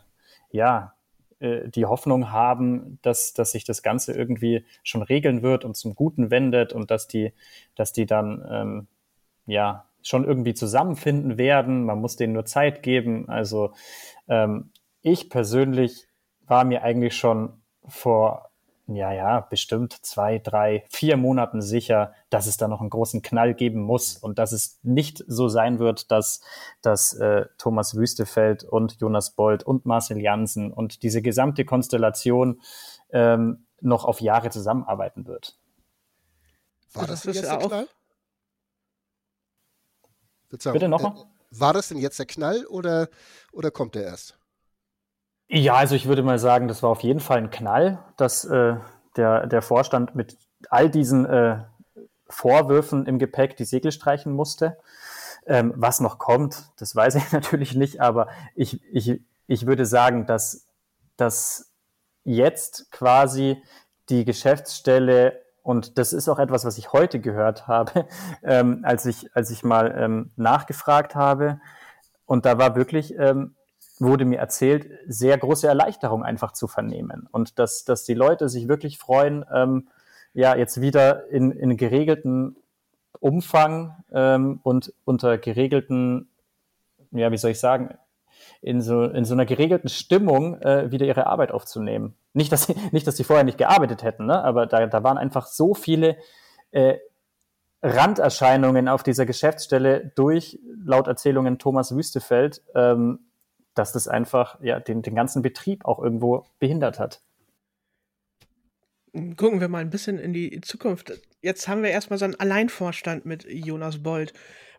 ja 0.52 0.94
äh, 1.40 1.70
die 1.70 1.86
Hoffnung 1.86 2.32
haben, 2.32 2.98
dass, 3.04 3.34
dass 3.34 3.52
sich 3.52 3.64
das 3.64 3.84
Ganze 3.84 4.14
irgendwie 4.14 4.66
schon 4.84 5.04
regeln 5.04 5.44
wird 5.44 5.66
und 5.66 5.76
zum 5.76 5.94
Guten 5.94 6.32
wendet 6.32 6.74
und 6.74 6.90
dass 6.90 7.08
die, 7.08 7.34
dass 7.76 7.94
die 7.94 8.06
dann 8.08 8.44
ähm, 8.50 8.88
ja 9.46 9.86
schon 10.06 10.24
irgendwie 10.24 10.54
zusammenfinden 10.54 11.38
werden. 11.38 11.84
Man 11.84 12.00
muss 12.00 12.16
denen 12.16 12.34
nur 12.34 12.46
Zeit 12.46 12.84
geben. 12.84 13.28
Also 13.28 13.74
ähm, 14.28 14.72
ich 15.02 15.30
persönlich 15.30 16.08
war 16.46 16.64
mir 16.64 16.84
eigentlich 16.84 17.18
schon 17.18 17.62
vor 17.88 18.52
ja, 18.88 19.12
ja, 19.12 19.40
bestimmt 19.40 19.94
zwei, 20.06 20.38
drei, 20.38 20.86
vier 20.92 21.18
Monaten 21.18 21.60
sicher, 21.60 22.14
dass 22.30 22.46
es 22.46 22.58
da 22.58 22.68
noch 22.68 22.82
einen 22.82 22.92
großen 22.92 23.24
Knall 23.24 23.56
geben 23.56 23.82
muss 23.82 24.16
und 24.16 24.38
dass 24.38 24.52
es 24.52 24.80
nicht 24.84 25.24
so 25.28 25.48
sein 25.48 25.80
wird, 25.80 26.12
dass, 26.12 26.42
dass 26.84 27.14
äh, 27.14 27.46
Thomas 27.58 27.96
Wüstefeld 27.96 28.64
und 28.64 29.00
Jonas 29.02 29.32
Bold 29.32 29.64
und 29.64 29.88
Marcel 29.88 30.22
Janssen 30.22 30.72
und 30.72 31.02
diese 31.02 31.24
gesamte 31.24 31.66
Konstellation 31.66 32.62
ähm, 33.10 33.66
noch 33.82 34.06
auf 34.06 34.22
Jahre 34.22 34.52
zusammenarbeiten 34.52 35.26
wird. 35.26 35.58
War 36.94 37.08
das, 37.08 37.24
das 37.24 37.38
jetzt 37.38 37.50
der 37.50 37.58
Knall? 37.58 37.88
Bitte 40.74 40.88
nochmal? 40.88 41.14
Äh, 41.14 41.60
war 41.60 41.74
das 41.74 41.90
denn 41.90 41.98
jetzt 41.98 42.20
der 42.20 42.26
Knall 42.26 42.66
oder, 42.66 43.08
oder 43.52 43.72
kommt 43.72 43.96
der 43.96 44.04
erst? 44.04 44.38
Ja, 45.48 45.76
also 45.76 45.96
ich 45.96 46.08
würde 46.08 46.24
mal 46.24 46.40
sagen, 46.40 46.68
das 46.68 46.82
war 46.82 46.90
auf 46.90 47.02
jeden 47.02 47.20
Fall 47.20 47.38
ein 47.38 47.52
Knall, 47.52 48.04
dass 48.18 48.46
äh, 48.46 48.76
der, 49.16 49.48
der 49.48 49.62
Vorstand 49.62 50.16
mit 50.16 50.38
all 50.70 50.90
diesen 50.90 51.26
äh, 51.26 51.60
Vorwürfen 52.28 53.06
im 53.06 53.20
Gepäck 53.20 53.56
die 53.56 53.66
Segel 53.66 53.92
streichen 53.92 54.34
musste. 54.34 54.78
Ähm, 55.46 55.74
was 55.76 56.00
noch 56.00 56.18
kommt, 56.18 56.72
das 56.78 56.96
weiß 56.96 57.16
ich 57.16 57.32
natürlich 57.32 57.76
nicht, 57.76 58.02
aber 58.02 58.28
ich, 58.56 58.82
ich, 58.92 59.22
ich 59.46 59.66
würde 59.68 59.86
sagen, 59.86 60.26
dass, 60.26 60.66
dass 61.18 61.72
jetzt 62.24 62.92
quasi 62.92 63.62
die 64.10 64.26
Geschäftsstelle, 64.26 65.45
und 65.66 65.98
das 65.98 66.14
ist 66.14 66.30
auch 66.30 66.38
etwas, 66.38 66.64
was 66.64 66.78
ich 66.78 66.94
heute 66.94 67.20
gehört 67.20 67.68
habe, 67.68 68.06
ähm, 68.44 68.82
als, 68.84 69.08
ich, 69.08 69.36
als 69.36 69.50
ich 69.50 69.64
mal 69.64 69.96
ähm, 69.98 70.30
nachgefragt 70.36 71.16
habe, 71.16 71.60
und 72.28 72.46
da 72.46 72.60
war 72.60 72.76
wirklich, 72.76 73.18
ähm, 73.18 73.56
wurde 73.98 74.26
mir 74.26 74.38
erzählt, 74.38 74.88
sehr 75.08 75.36
große 75.38 75.68
Erleichterung 75.68 76.24
einfach 76.24 76.52
zu 76.52 76.68
vernehmen. 76.68 77.28
Und 77.32 77.58
dass, 77.58 77.84
dass 77.84 78.04
die 78.04 78.14
Leute 78.14 78.48
sich 78.48 78.68
wirklich 78.68 79.00
freuen, 79.00 79.44
ähm, 79.52 79.88
ja, 80.34 80.56
jetzt 80.56 80.82
wieder 80.82 81.28
in, 81.30 81.52
in 81.52 81.78
geregelten 81.78 82.58
Umfang 83.20 84.04
ähm, 84.12 84.60
und 84.62 84.94
unter 85.04 85.40
geregelten, 85.40 86.30
ja, 87.10 87.32
wie 87.32 87.38
soll 87.38 87.52
ich 87.52 87.60
sagen, 87.60 87.98
in 88.62 88.82
so, 88.82 89.06
in 89.06 89.26
so 89.26 89.34
einer 89.34 89.48
geregelten 89.48 89.90
Stimmung 89.90 90.62
äh, 90.62 90.92
wieder 90.92 91.08
ihre 91.08 91.26
Arbeit 91.26 91.52
aufzunehmen. 91.52 92.16
Nicht, 92.36 92.52
dass 92.52 92.68
sie, 92.68 92.76
nicht, 92.92 93.08
dass 93.08 93.18
sie 93.18 93.24
vorher 93.24 93.44
nicht 93.44 93.58
gearbeitet 93.58 94.04
hätten, 94.04 94.28
ne? 94.28 94.44
aber 94.44 94.68
da, 94.68 94.86
da 94.86 95.04
waren 95.04 95.18
einfach 95.18 95.48
so 95.48 95.74
viele 95.74 96.18
äh, 96.72 96.98
Randerscheinungen 97.82 98.88
auf 98.88 99.04
dieser 99.04 99.26
Geschäftsstelle 99.26 100.12
durch, 100.16 100.60
laut 100.84 101.08
Erzählungen 101.08 101.60
Thomas 101.60 101.96
Wüstefeld, 101.96 102.62
ähm, 102.76 103.20
dass 103.74 103.92
das 103.92 104.08
einfach 104.08 104.60
ja, 104.62 104.80
den, 104.80 105.02
den 105.02 105.16
ganzen 105.16 105.42
Betrieb 105.42 105.86
auch 105.86 106.00
irgendwo 106.00 106.46
behindert 106.60 107.00
hat. 107.00 107.22
Gucken 109.38 109.62
wir 109.62 109.70
mal 109.70 109.80
ein 109.80 109.90
bisschen 109.90 110.20
in 110.20 110.34
die 110.34 110.60
Zukunft. 110.62 111.14
Jetzt 111.42 111.68
haben 111.70 111.84
wir 111.84 111.90
erstmal 111.90 112.20
so 112.20 112.26
einen 112.26 112.40
Alleinvorstand 112.40 113.26
mit 113.26 113.46
Jonas 113.50 114.04
Bold, 114.04 114.34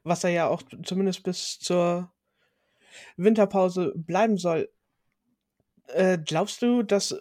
was 0.05 0.25
er 0.25 0.31
ja 0.31 0.47
auch 0.49 0.63
zumindest 0.85 1.23
bis 1.23 1.59
zur 1.59 2.13
Winterpause 3.17 3.93
bleiben 3.97 4.37
soll. 4.37 4.69
Äh, 5.87 6.19
glaubst 6.19 6.61
du, 6.61 6.83
dass 6.83 7.17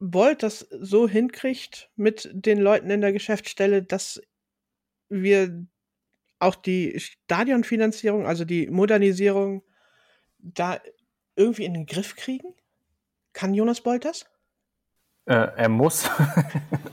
Bolt 0.00 0.42
das 0.42 0.60
so 0.70 1.06
hinkriegt 1.06 1.90
mit 1.94 2.28
den 2.32 2.58
Leuten 2.58 2.90
in 2.90 3.00
der 3.00 3.12
Geschäftsstelle, 3.12 3.82
dass 3.82 4.20
wir 5.08 5.66
auch 6.38 6.54
die 6.54 6.98
Stadionfinanzierung, 6.98 8.26
also 8.26 8.44
die 8.44 8.66
Modernisierung, 8.68 9.62
da 10.38 10.80
irgendwie 11.36 11.66
in 11.66 11.74
den 11.74 11.86
Griff 11.86 12.16
kriegen? 12.16 12.54
Kann 13.34 13.54
Jonas 13.54 13.82
Bolt 13.82 14.04
das? 14.04 14.24
Äh, 15.26 15.34
er 15.34 15.68
muss. 15.68 16.08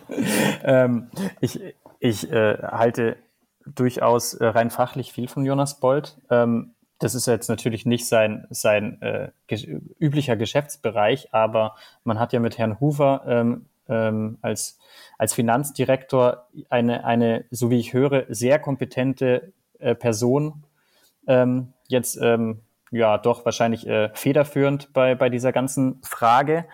ähm, 0.64 1.10
ich 1.40 1.60
ich 2.00 2.30
äh, 2.32 2.58
halte 2.62 3.18
durchaus 3.66 4.34
äh, 4.34 4.46
rein 4.46 4.70
fachlich 4.70 5.12
viel 5.12 5.28
von 5.28 5.46
Jonas 5.46 5.80
Bolt. 5.80 6.18
Ähm, 6.30 6.76
das 7.00 7.16
ist 7.16 7.28
jetzt 7.28 7.48
natürlich 7.48 7.86
nicht 7.86 8.08
sein, 8.08 8.48
sein 8.50 9.02
äh, 9.02 9.30
ge 9.48 9.82
üblicher 10.00 10.36
Geschäftsbereich, 10.36 11.34
aber 11.34 11.76
man 12.04 12.20
hat 12.20 12.34
ja 12.34 12.40
mit 12.40 12.58
Herrn 12.58 12.80
Hoover 12.80 13.24
ähm, 13.28 13.66
ähm, 13.88 14.38
als, 14.42 14.80
als 15.18 15.34
Finanzdirektor 15.34 16.48
eine, 16.70 17.06
eine, 17.06 17.46
so 17.52 17.70
wie 17.70 17.80
ich 17.80 17.94
höre, 17.94 18.26
sehr 18.30 18.60
kompetente 18.60 19.54
äh, 19.80 19.96
Person 19.96 20.64
ähm, 21.28 21.74
jetzt 21.88 22.18
ähm, 22.22 22.62
ja 22.92 23.18
doch 23.18 23.46
wahrscheinlich 23.46 23.86
äh, 23.88 24.10
federführend 24.14 24.94
bei, 24.94 25.16
bei 25.16 25.30
dieser 25.30 25.52
ganzen 25.52 26.02
Frage, 26.04 26.66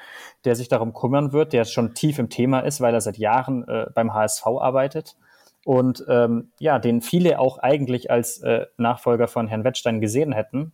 der 0.46 0.56
sich 0.56 0.68
darum 0.68 0.94
kümmern 0.94 1.34
wird, 1.34 1.54
der 1.54 1.66
schon 1.66 1.96
tief 1.96 2.20
im 2.20 2.30
Thema 2.30 2.60
ist, 2.60 2.82
weil 2.82 2.94
er 2.94 3.02
seit 3.02 3.18
Jahren 3.18 3.68
äh, 3.68 3.88
beim 3.94 4.14
HSV 4.14 4.46
arbeitet 4.46 5.16
und 5.66 6.04
ähm, 6.08 6.52
ja, 6.60 6.80
den 6.80 7.02
viele 7.02 7.40
auch 7.40 7.58
eigentlich 7.58 8.12
als 8.12 8.40
äh, 8.40 8.66
Nachfolger 8.78 9.28
von 9.28 9.48
Herrn 9.48 9.64
Wettstein 9.64 10.02
gesehen 10.02 10.34
hätten, 10.34 10.74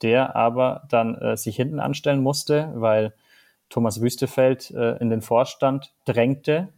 der 0.00 0.36
aber 0.36 0.84
dann 0.88 1.14
äh, 1.16 1.36
sich 1.36 1.56
hinten 1.56 1.80
anstellen 1.80 2.22
musste, 2.22 2.72
weil 2.74 3.14
Thomas 3.68 4.00
Wüstefeld 4.00 4.70
äh, 4.70 4.96
in 4.98 5.10
den 5.10 5.22
Vorstand 5.22 5.94
drängte. 6.04 6.68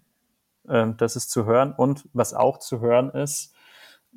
Ähm, 0.68 0.96
das 0.96 1.16
ist 1.16 1.30
zu 1.30 1.44
hören. 1.44 1.72
Und 1.72 2.08
was 2.12 2.34
auch 2.34 2.58
zu 2.58 2.80
hören 2.80 3.10
ist, 3.10 3.54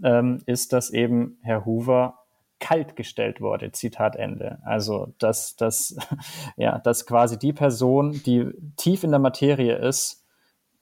ähm, 0.04 0.42
ist, 0.46 0.74
dass 0.74 0.90
eben 0.90 1.40
Herr 1.42 1.66
Hoover 1.66 2.20
kalt 2.60 2.96
gestellt 2.96 3.42
wurde. 3.42 3.72
Zitat 3.72 4.16
Ende. 4.16 4.60
Also, 4.64 5.14
dass, 5.20 5.56
dass, 5.56 5.96
ja, 6.58 6.80
dass 6.80 7.06
quasi 7.06 7.38
die 7.38 7.54
Person, 7.54 8.22
die 8.26 8.52
tief 8.78 9.04
in 9.04 9.12
der 9.12 9.20
Materie 9.20 9.76
ist, 9.76 10.27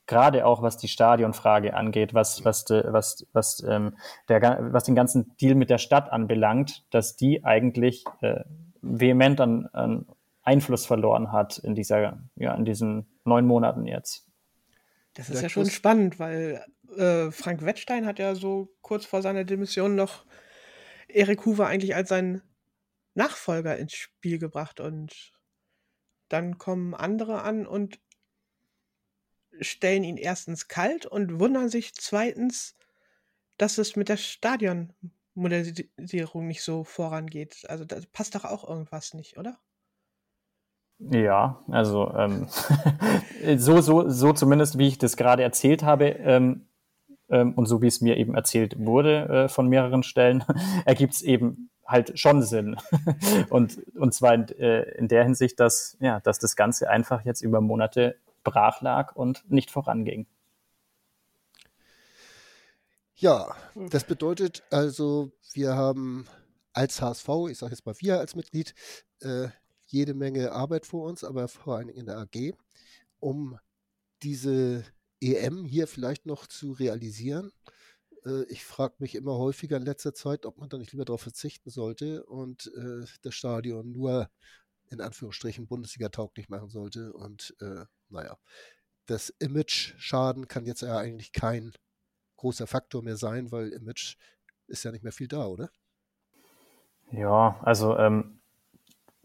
gerade 0.07 0.45
auch 0.45 0.61
was 0.61 0.77
die 0.77 0.87
Stadionfrage 0.87 1.73
angeht, 1.73 2.13
was, 2.13 2.45
was, 2.45 2.65
was, 2.69 3.25
was, 3.33 3.63
ähm, 3.67 3.97
der, 4.29 4.41
was 4.71 4.83
den 4.83 4.95
ganzen 4.95 5.35
Deal 5.37 5.55
mit 5.55 5.69
der 5.69 5.77
Stadt 5.77 6.11
anbelangt, 6.11 6.85
dass 6.91 7.15
die 7.15 7.43
eigentlich 7.43 8.03
äh, 8.21 8.43
vehement 8.81 9.41
an, 9.41 9.67
an 9.73 10.05
Einfluss 10.43 10.85
verloren 10.85 11.31
hat 11.31 11.57
in 11.57 11.73
dieser, 11.73 12.19
ja, 12.35 12.53
in 12.53 12.65
diesen 12.65 13.07
neun 13.23 13.45
Monaten 13.45 13.87
jetzt. 13.87 14.27
Das 15.15 15.29
ist 15.29 15.41
ja 15.41 15.49
schon 15.49 15.69
spannend, 15.69 16.19
weil 16.19 16.63
äh, 16.97 17.31
Frank 17.31 17.65
Wettstein 17.65 18.05
hat 18.05 18.19
ja 18.19 18.35
so 18.35 18.69
kurz 18.81 19.05
vor 19.05 19.21
seiner 19.21 19.43
Demission 19.43 19.95
noch 19.95 20.25
Erik 21.07 21.45
Hoover 21.45 21.67
eigentlich 21.67 21.95
als 21.95 22.09
seinen 22.09 22.41
Nachfolger 23.13 23.77
ins 23.77 23.93
Spiel 23.93 24.37
gebracht 24.39 24.79
und 24.79 25.31
dann 26.27 26.57
kommen 26.57 26.93
andere 26.93 27.43
an 27.43 27.65
und 27.65 27.99
stellen 29.61 30.03
ihn 30.03 30.17
erstens 30.17 30.67
kalt 30.67 31.05
und 31.05 31.39
wundern 31.39 31.69
sich 31.69 31.93
zweitens, 31.95 32.75
dass 33.57 33.77
es 33.77 33.95
mit 33.95 34.09
der 34.09 34.17
Stadionmodernisierung 34.17 36.47
nicht 36.47 36.63
so 36.63 36.83
vorangeht. 36.83 37.63
Also 37.69 37.85
da 37.85 37.97
passt 38.13 38.35
doch 38.35 38.45
auch 38.45 38.67
irgendwas 38.67 39.13
nicht, 39.13 39.37
oder? 39.37 39.59
Ja, 40.99 41.63
also 41.69 42.13
ähm, 42.15 42.47
so, 43.57 43.81
so, 43.81 44.09
so 44.09 44.33
zumindest, 44.33 44.77
wie 44.77 44.87
ich 44.87 44.97
das 44.97 45.17
gerade 45.17 45.43
erzählt 45.43 45.83
habe 45.83 46.07
ähm, 46.07 46.67
ähm, 47.29 47.53
und 47.53 47.65
so 47.65 47.81
wie 47.81 47.87
es 47.87 48.01
mir 48.01 48.17
eben 48.17 48.35
erzählt 48.35 48.75
wurde 48.79 49.45
äh, 49.45 49.49
von 49.49 49.67
mehreren 49.67 50.03
Stellen, 50.03 50.43
ergibt 50.85 51.13
es 51.13 51.21
eben 51.21 51.69
halt 51.85 52.17
schon 52.17 52.41
Sinn. 52.41 52.77
und, 53.49 53.79
und 53.95 54.13
zwar 54.13 54.33
in, 54.33 54.47
äh, 54.57 54.83
in 54.97 55.07
der 55.07 55.23
Hinsicht, 55.23 55.59
dass, 55.59 55.97
ja, 55.99 56.19
dass 56.21 56.39
das 56.39 56.55
Ganze 56.55 56.89
einfach 56.89 57.25
jetzt 57.25 57.41
über 57.41 57.61
Monate 57.61 58.17
brach 58.45 58.79
lag 58.81 59.13
und 59.15 59.51
nicht 59.51 59.69
voranging. 59.69 60.27
Ja, 63.15 63.55
das 63.75 64.05
bedeutet 64.05 64.63
also, 64.69 65.31
wir 65.53 65.75
haben 65.75 66.27
als 66.73 67.01
HSV, 67.01 67.29
ich 67.49 67.57
sage 67.57 67.73
jetzt 67.73 67.85
mal 67.85 67.95
wir 67.99 68.19
als 68.19 68.35
Mitglied, 68.35 68.73
äh, 69.21 69.47
jede 69.85 70.13
Menge 70.13 70.51
Arbeit 70.51 70.85
vor 70.85 71.07
uns, 71.07 71.23
aber 71.23 71.47
vor 71.47 71.77
allem 71.77 71.89
in 71.89 72.05
der 72.05 72.17
AG, 72.17 72.53
um 73.19 73.57
diese 74.21 74.83
EM 75.21 75.65
hier 75.65 75.87
vielleicht 75.87 76.25
noch 76.25 76.47
zu 76.47 76.73
realisieren. 76.73 77.51
Äh, 78.25 78.43
ich 78.45 78.65
frage 78.65 78.95
mich 78.99 79.15
immer 79.15 79.37
häufiger 79.37 79.77
in 79.77 79.85
letzter 79.85 80.13
Zeit, 80.13 80.45
ob 80.45 80.57
man 80.57 80.69
da 80.69 80.77
nicht 80.77 80.91
lieber 80.91 81.05
darauf 81.05 81.21
verzichten 81.21 81.69
sollte 81.69 82.25
und 82.25 82.71
äh, 82.75 83.05
das 83.21 83.33
Stadion 83.33 83.91
nur 83.91 84.29
in 84.89 85.01
Anführungsstrichen 85.01 85.67
Bundesliga 85.67 86.09
tauglich 86.09 86.49
machen 86.49 86.69
sollte 86.69 87.13
und 87.13 87.55
äh, 87.59 87.85
naja, 88.09 88.37
das 89.05 89.29
Image-Schaden 89.29 90.47
kann 90.47 90.65
jetzt 90.65 90.81
ja 90.81 90.97
eigentlich 90.97 91.31
kein 91.31 91.73
großer 92.37 92.67
Faktor 92.67 93.03
mehr 93.03 93.17
sein, 93.17 93.51
weil 93.51 93.69
Image 93.69 94.17
ist 94.67 94.83
ja 94.83 94.91
nicht 94.91 95.03
mehr 95.03 95.13
viel 95.13 95.27
da, 95.27 95.45
oder? 95.45 95.69
Ja, 97.11 97.59
also 97.61 97.97
ähm, 97.97 98.41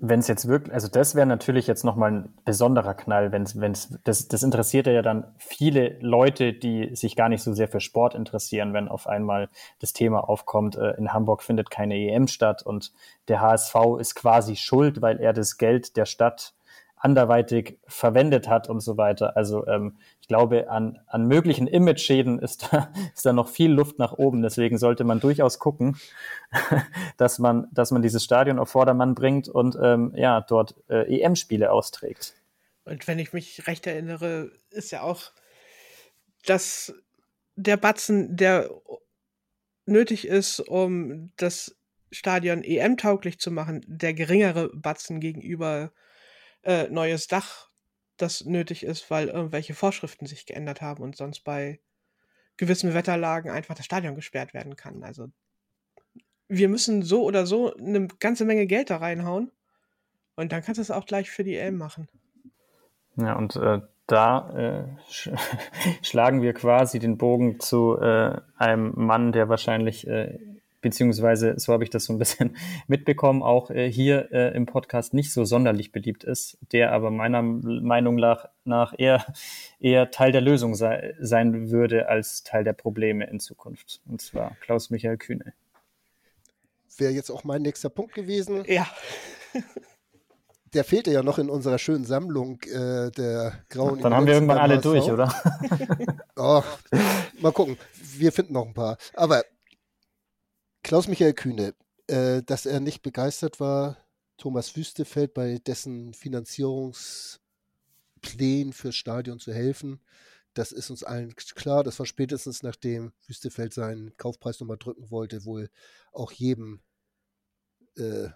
wenn 0.03 0.21
es 0.21 0.29
jetzt 0.29 0.49
wirklich, 0.49 0.73
also 0.73 0.89
das 0.89 1.15
wäre 1.15 1.27
natürlich 1.27 1.67
jetzt 1.67 1.85
nochmal 1.85 2.11
ein 2.11 2.35
besonderer 2.45 2.95
Knall, 2.95 3.33
wenn 3.33 3.43
es, 3.43 3.99
das, 4.05 4.29
das 4.29 4.43
interessiert 4.43 4.87
ja 4.87 5.03
dann 5.03 5.25
viele 5.37 5.99
Leute, 6.01 6.55
die 6.55 6.97
sich 6.97 7.17
gar 7.17 7.29
nicht 7.29 7.43
so 7.43 7.53
sehr 7.53 7.69
für 7.69 7.81
Sport 7.81 8.15
interessieren, 8.15 8.73
wenn 8.73 8.89
auf 8.89 9.07
einmal 9.07 9.49
das 9.79 9.93
Thema 9.93 10.29
aufkommt, 10.29 10.77
äh, 10.77 10.93
in 10.93 11.13
Hamburg 11.13 11.43
findet 11.43 11.71
keine 11.71 11.97
EM 11.97 12.29
statt 12.29 12.63
und 12.63 12.93
der 13.29 13.41
HSV 13.43 13.75
ist 13.99 14.15
quasi 14.15 14.57
schuld, 14.57 15.03
weil 15.03 15.21
er 15.21 15.33
das 15.33 15.59
Geld 15.59 15.97
der 15.97 16.07
Stadt 16.07 16.55
anderweitig 17.01 17.79
verwendet 17.87 18.47
hat 18.47 18.69
und 18.69 18.81
so 18.81 18.99
weiter. 18.99 19.37
Also 19.37 19.67
ähm, 19.67 19.97
ich 20.21 20.29
glaube, 20.29 20.71
an, 20.71 21.01
an 21.07 21.27
möglichen 21.27 21.67
Image-Schäden 21.67 22.39
ist 22.39 22.69
da, 22.71 22.93
ist 23.15 23.25
da 23.25 23.33
noch 23.33 23.49
viel 23.49 23.73
Luft 23.73 23.99
nach 23.99 24.13
oben. 24.13 24.43
Deswegen 24.43 24.77
sollte 24.79 25.05
man 25.05 25.19
durchaus 25.19 25.59
gucken, 25.59 25.97
dass 27.17 27.39
man, 27.39 27.69
dass 27.73 27.91
man 27.91 28.03
dieses 28.03 28.23
Stadion 28.23 28.59
auf 28.59 28.69
Vordermann 28.69 29.15
bringt 29.15 29.49
und 29.49 29.77
ähm, 29.83 30.13
ja, 30.15 30.43
dort 30.43 30.75
äh, 30.89 31.21
EM-Spiele 31.21 31.73
austrägt. 31.73 32.35
Und 32.85 33.09
wenn 33.09 33.19
ich 33.19 33.33
mich 33.33 33.67
recht 33.67 33.87
erinnere, 33.87 34.53
ist 34.71 34.91
ja 34.91 35.01
auch, 35.01 35.33
dass 36.45 36.93
der 37.57 37.79
Batzen, 37.79 38.37
der 38.37 38.71
nötig 39.87 40.27
ist, 40.27 40.61
um 40.61 41.33
das 41.37 41.77
Stadion 42.11 42.63
EM-tauglich 42.63 43.39
zu 43.39 43.51
machen, 43.51 43.85
der 43.87 44.13
geringere 44.13 44.69
Batzen 44.75 45.21
gegenüber 45.21 45.85
äh, 45.85 46.10
neues 46.65 47.27
Dach, 47.27 47.71
das 48.19 48.45
nötig 48.45 48.85
ist, 48.85 49.11
weil 49.11 49.29
irgendwelche 49.29 49.75
Vorschriften 49.75 50.27
sich 50.27 50.45
geändert 50.45 50.83
haben 50.83 51.03
und 51.03 51.17
sonst 51.17 51.41
bei 51.41 51.81
gewissen 52.57 52.93
Wetterlagen 52.93 53.51
einfach 53.51 53.75
das 53.75 53.87
Stadion 53.87 54.15
gesperrt 54.15 54.53
werden 54.53 54.77
kann. 54.77 55.03
Also 55.03 55.29
wir 56.49 56.69
müssen 56.69 57.03
so 57.03 57.25
oder 57.25 57.47
so 57.47 57.75
eine 57.75 58.09
ganze 58.19 58.45
Menge 58.45 58.67
Geld 58.67 58.91
da 58.91 58.99
reinhauen 58.99 59.51
und 60.37 60.53
dann 60.53 60.63
kannst 60.63 60.79
du 60.79 60.83
es 60.83 60.91
auch 60.91 61.07
gleich 61.07 61.31
für 61.31 61.45
die 61.45 61.57
EM 61.57 61.79
machen. 61.79 62.09
Ja, 63.17 63.35
und 63.37 63.57
äh, 63.57 63.81
da 64.07 64.51
äh, 64.57 65.11
sch 65.11 65.31
schlagen 66.03 66.43
wir 66.43 66.53
quasi 66.53 66.99
den 66.99 67.17
Bogen 67.17 67.61
zu 67.61 67.97
äh, 67.99 68.41
einem 68.57 68.93
Mann, 68.95 69.33
der 69.33 69.49
wahrscheinlich 69.49 70.07
äh, 70.07 70.39
beziehungsweise 70.81 71.55
so 71.59 71.73
habe 71.73 71.85
ich 71.85 71.91
das 71.91 72.05
so 72.05 72.13
ein 72.13 72.19
bisschen 72.19 72.57
mitbekommen, 72.87 73.43
auch 73.43 73.71
äh, 73.71 73.91
hier 73.91 74.31
äh, 74.33 74.55
im 74.55 74.67
Podcast 74.67 75.15
nicht 75.15 75.33
so 75.33 75.45
sonderlich 75.45 75.93
beliebt 75.93 76.25
ist, 76.25 76.59
der 76.73 76.93
aber 76.93 77.11
meiner 77.11 77.43
Meinung 77.43 78.17
nach, 78.17 78.49
nach 78.65 78.95
eher, 78.97 79.25
eher 79.81 80.11
Teil 80.11 80.33
der 80.33 80.41
Lösung 80.41 80.75
sei, 80.75 81.15
sein 81.21 81.71
würde 81.71 82.09
als 82.09 82.43
Teil 82.43 82.65
der 82.65 82.73
Probleme 82.73 83.27
in 83.29 83.41
Zukunft. 83.41 84.01
Und 84.07 84.21
zwar 84.21 84.57
Klaus-Michael 84.61 85.19
Kühne. 85.19 85.53
Wäre 86.97 87.13
jetzt 87.13 87.31
auch 87.31 87.45
mein 87.45 87.63
nächster 87.63 87.89
Punkt 87.89 88.15
gewesen. 88.15 88.65
Ja. 88.67 88.87
der 90.75 90.85
fehlte 90.85 91.11
ja 91.11 91.23
noch 91.23 91.39
in 91.39 91.49
unserer 91.51 91.79
schönen 91.79 92.05
Sammlung 92.05 92.61
äh, 92.63 93.11
der 93.11 93.55
grauen. 93.69 94.01
Dann 94.01 94.15
haben 94.15 94.27
wir 94.27 94.35
irgendwann 94.35 94.59
alle 94.59 94.79
durch, 94.79 95.11
oder? 95.11 95.33
oh, 96.37 96.63
mal 97.41 97.53
gucken. 97.53 97.77
Wir 98.17 98.33
finden 98.33 98.53
noch 98.53 98.67
ein 98.67 98.75
paar. 98.75 98.99
Aber 99.15 99.43
Klaus-Michael 100.83 101.35
Kühne, 101.35 101.75
äh, 102.07 102.43
dass 102.43 102.67
er 102.67 102.81
nicht 102.81 103.03
begeistert 103.03 103.61
war, 103.61 103.97
Thomas 104.37 104.77
Wüstefeld 104.77 105.35
bei 105.35 105.59
dessen 105.59 106.15
Finanzierungsplänen 106.15 108.73
fürs 108.73 108.97
Stadion 108.97 109.39
zu 109.39 109.53
helfen, 109.53 110.01
das 110.55 110.73
ist 110.73 110.91
uns 110.91 111.05
allen 111.05 111.35
klar. 111.37 111.85
Das 111.85 111.99
war 111.99 112.07
spätestens 112.07 112.63
nachdem 112.63 113.13
Wüstefeld 113.27 113.73
seinen 113.73 114.17
Kaufpreis 114.17 114.61
nochmal 114.61 114.79
drücken 114.79 115.11
wollte, 115.11 115.45
wohl 115.45 115.71
auch 116.13 116.33
jedem 116.33 116.83
äh, 117.97 118.29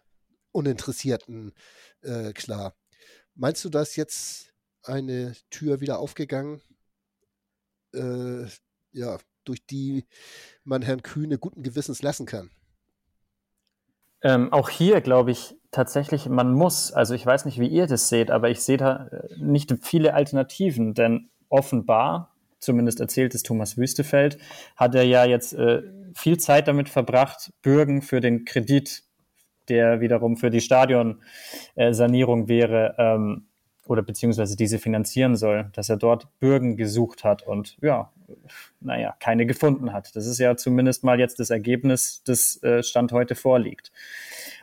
Uninteressierten 0.52 1.52
äh, 2.02 2.32
klar. 2.32 2.76
Meinst 3.34 3.64
du, 3.64 3.68
dass 3.68 3.96
jetzt 3.96 4.54
eine 4.82 5.34
Tür 5.50 5.80
wieder 5.80 5.98
aufgegangen, 5.98 6.62
äh, 7.92 8.46
ja, 8.92 9.18
durch 9.44 9.64
die 9.66 10.04
man 10.64 10.82
Herrn 10.82 11.02
Kühne 11.02 11.38
guten 11.38 11.62
Gewissens 11.62 12.02
lassen 12.02 12.26
kann? 12.26 12.50
Ähm, 14.22 14.52
auch 14.52 14.70
hier 14.70 15.00
glaube 15.00 15.30
ich 15.30 15.56
tatsächlich, 15.70 16.28
man 16.28 16.52
muss, 16.52 16.92
also 16.92 17.14
ich 17.14 17.26
weiß 17.26 17.44
nicht, 17.44 17.58
wie 17.60 17.68
ihr 17.68 17.86
das 17.86 18.08
seht, 18.08 18.30
aber 18.30 18.50
ich 18.50 18.60
sehe 18.60 18.78
da 18.78 19.08
äh, 19.08 19.28
nicht 19.36 19.74
viele 19.82 20.14
Alternativen, 20.14 20.94
denn 20.94 21.30
offenbar, 21.48 22.34
zumindest 22.58 23.00
erzählt 23.00 23.34
es 23.34 23.42
Thomas 23.42 23.76
Wüstefeld, 23.76 24.38
hat 24.76 24.94
er 24.94 25.04
ja 25.04 25.24
jetzt 25.24 25.52
äh, 25.52 25.82
viel 26.14 26.38
Zeit 26.38 26.68
damit 26.68 26.88
verbracht, 26.88 27.52
Bürgen 27.62 28.00
für 28.02 28.20
den 28.20 28.44
Kredit 28.44 29.04
der 29.68 30.00
wiederum 30.00 30.36
für 30.36 30.50
die 30.50 30.60
Stadionsanierung 30.60 32.48
wäre 32.48 32.94
ähm, 32.98 33.48
oder 33.86 34.02
beziehungsweise 34.02 34.56
diese 34.56 34.78
finanzieren 34.78 35.36
soll, 35.36 35.70
dass 35.74 35.88
er 35.88 35.96
dort 35.96 36.28
Bürgen 36.40 36.76
gesucht 36.76 37.24
hat 37.24 37.42
und 37.42 37.76
ja, 37.80 38.10
naja, 38.80 39.14
keine 39.20 39.46
gefunden 39.46 39.92
hat. 39.92 40.14
Das 40.16 40.26
ist 40.26 40.38
ja 40.38 40.56
zumindest 40.56 41.04
mal 41.04 41.18
jetzt 41.18 41.40
das 41.40 41.50
Ergebnis, 41.50 42.22
das 42.24 42.62
äh, 42.62 42.82
Stand 42.82 43.12
heute 43.12 43.34
vorliegt. 43.34 43.92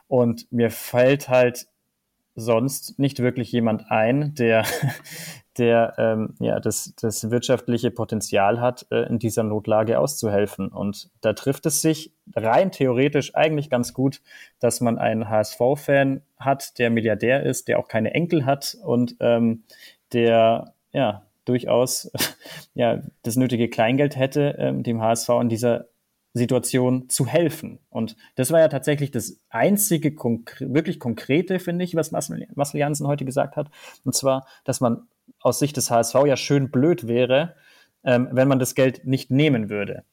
Und 0.08 0.52
mir 0.52 0.72
fällt 0.72 1.30
halt 1.30 1.68
sonst 2.36 2.98
nicht 3.00 3.20
wirklich 3.20 3.52
jemand 3.52 3.92
ein, 3.92 4.34
der, 4.36 4.66
der 5.58 5.94
ähm, 5.98 6.36
ja, 6.40 6.60
das, 6.60 6.94
das 7.00 7.30
wirtschaftliche 7.30 7.92
Potenzial 7.92 8.60
hat, 8.60 8.88
äh, 8.92 9.04
in 9.08 9.20
dieser 9.20 9.44
Notlage 9.44 10.00
auszuhelfen. 10.00 10.70
Und 10.70 11.10
da 11.22 11.34
trifft 11.34 11.66
es 11.66 11.82
sich 11.82 12.14
rein 12.36 12.72
theoretisch 12.72 13.36
eigentlich 13.36 13.70
ganz 13.70 13.94
gut, 13.94 14.22
dass 14.60 14.82
man 14.82 14.98
einen 14.98 15.30
HSV-Fan 15.30 16.22
hat, 16.46 16.78
der 16.80 16.90
Milliardär 16.90 17.44
ist, 17.44 17.68
der 17.68 17.80
auch 17.80 17.88
keine 17.88 18.14
Enkel 18.14 18.46
hat 18.46 18.78
und 18.84 19.16
ähm, 19.20 19.64
der 20.14 20.74
ja 20.92 21.26
durchaus 21.46 22.12
ja 22.74 23.02
das 23.24 23.36
nötige 23.36 23.70
Kleingeld 23.70 24.16
hätte, 24.16 24.56
ähm, 24.60 24.84
dem 24.84 25.02
HSV 25.02 25.30
in 25.42 25.50
dieser 25.50 25.86
Situation 26.34 27.10
zu 27.10 27.26
helfen. 27.28 27.80
Und 27.90 28.16
das 28.36 28.52
war 28.52 28.60
ja 28.60 28.70
tatsächlich 28.70 29.12
das 29.12 29.40
einzige 29.50 30.16
konkre 30.16 30.74
wirklich 30.74 31.00
konkrete, 31.00 31.60
finde 31.60 31.84
ich, 31.84 31.96
was 31.96 32.12
Marcel, 32.12 32.48
Janssen 32.74 33.08
heute 33.08 33.26
gesagt 33.26 33.58
hat. 33.58 33.70
Und 34.06 34.16
zwar, 34.16 34.48
dass 34.64 34.80
man 34.80 35.08
aus 35.42 35.60
Sicht 35.60 35.76
des 35.76 35.92
HSV 35.92 36.16
ja 36.26 36.38
schön 36.38 36.72
blöd 36.72 37.08
wäre, 37.08 37.56
ähm, 38.04 38.30
wenn 38.32 38.48
man 38.48 38.60
das 38.60 38.76
Geld 38.76 39.06
nicht 39.06 39.30
nehmen 39.30 39.70
würde. 39.70 40.06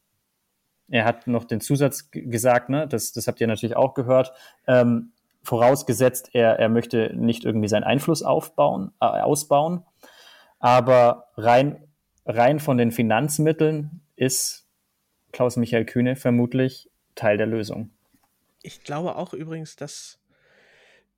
Er 0.88 1.04
hat 1.04 1.26
noch 1.26 1.44
den 1.44 1.60
Zusatz 1.60 2.10
gesagt, 2.10 2.70
ne, 2.70 2.88
das, 2.88 3.12
das 3.12 3.28
habt 3.28 3.40
ihr 3.40 3.46
natürlich 3.46 3.76
auch 3.76 3.94
gehört, 3.94 4.32
ähm, 4.66 5.12
vorausgesetzt, 5.42 6.30
er, 6.32 6.58
er 6.58 6.68
möchte 6.68 7.12
nicht 7.14 7.44
irgendwie 7.44 7.68
seinen 7.68 7.84
Einfluss 7.84 8.22
aufbauen, 8.22 8.92
äh, 9.00 9.06
ausbauen, 9.06 9.84
aber 10.58 11.28
rein, 11.36 11.88
rein 12.26 12.60
von 12.60 12.78
den 12.78 12.90
Finanzmitteln 12.90 14.02
ist 14.16 14.66
Klaus-Michael 15.32 15.84
Kühne 15.84 16.16
vermutlich 16.16 16.90
Teil 17.14 17.36
der 17.36 17.46
Lösung. 17.46 17.90
Ich 18.62 18.82
glaube 18.82 19.16
auch 19.16 19.32
übrigens, 19.32 19.76
dass 19.76 20.20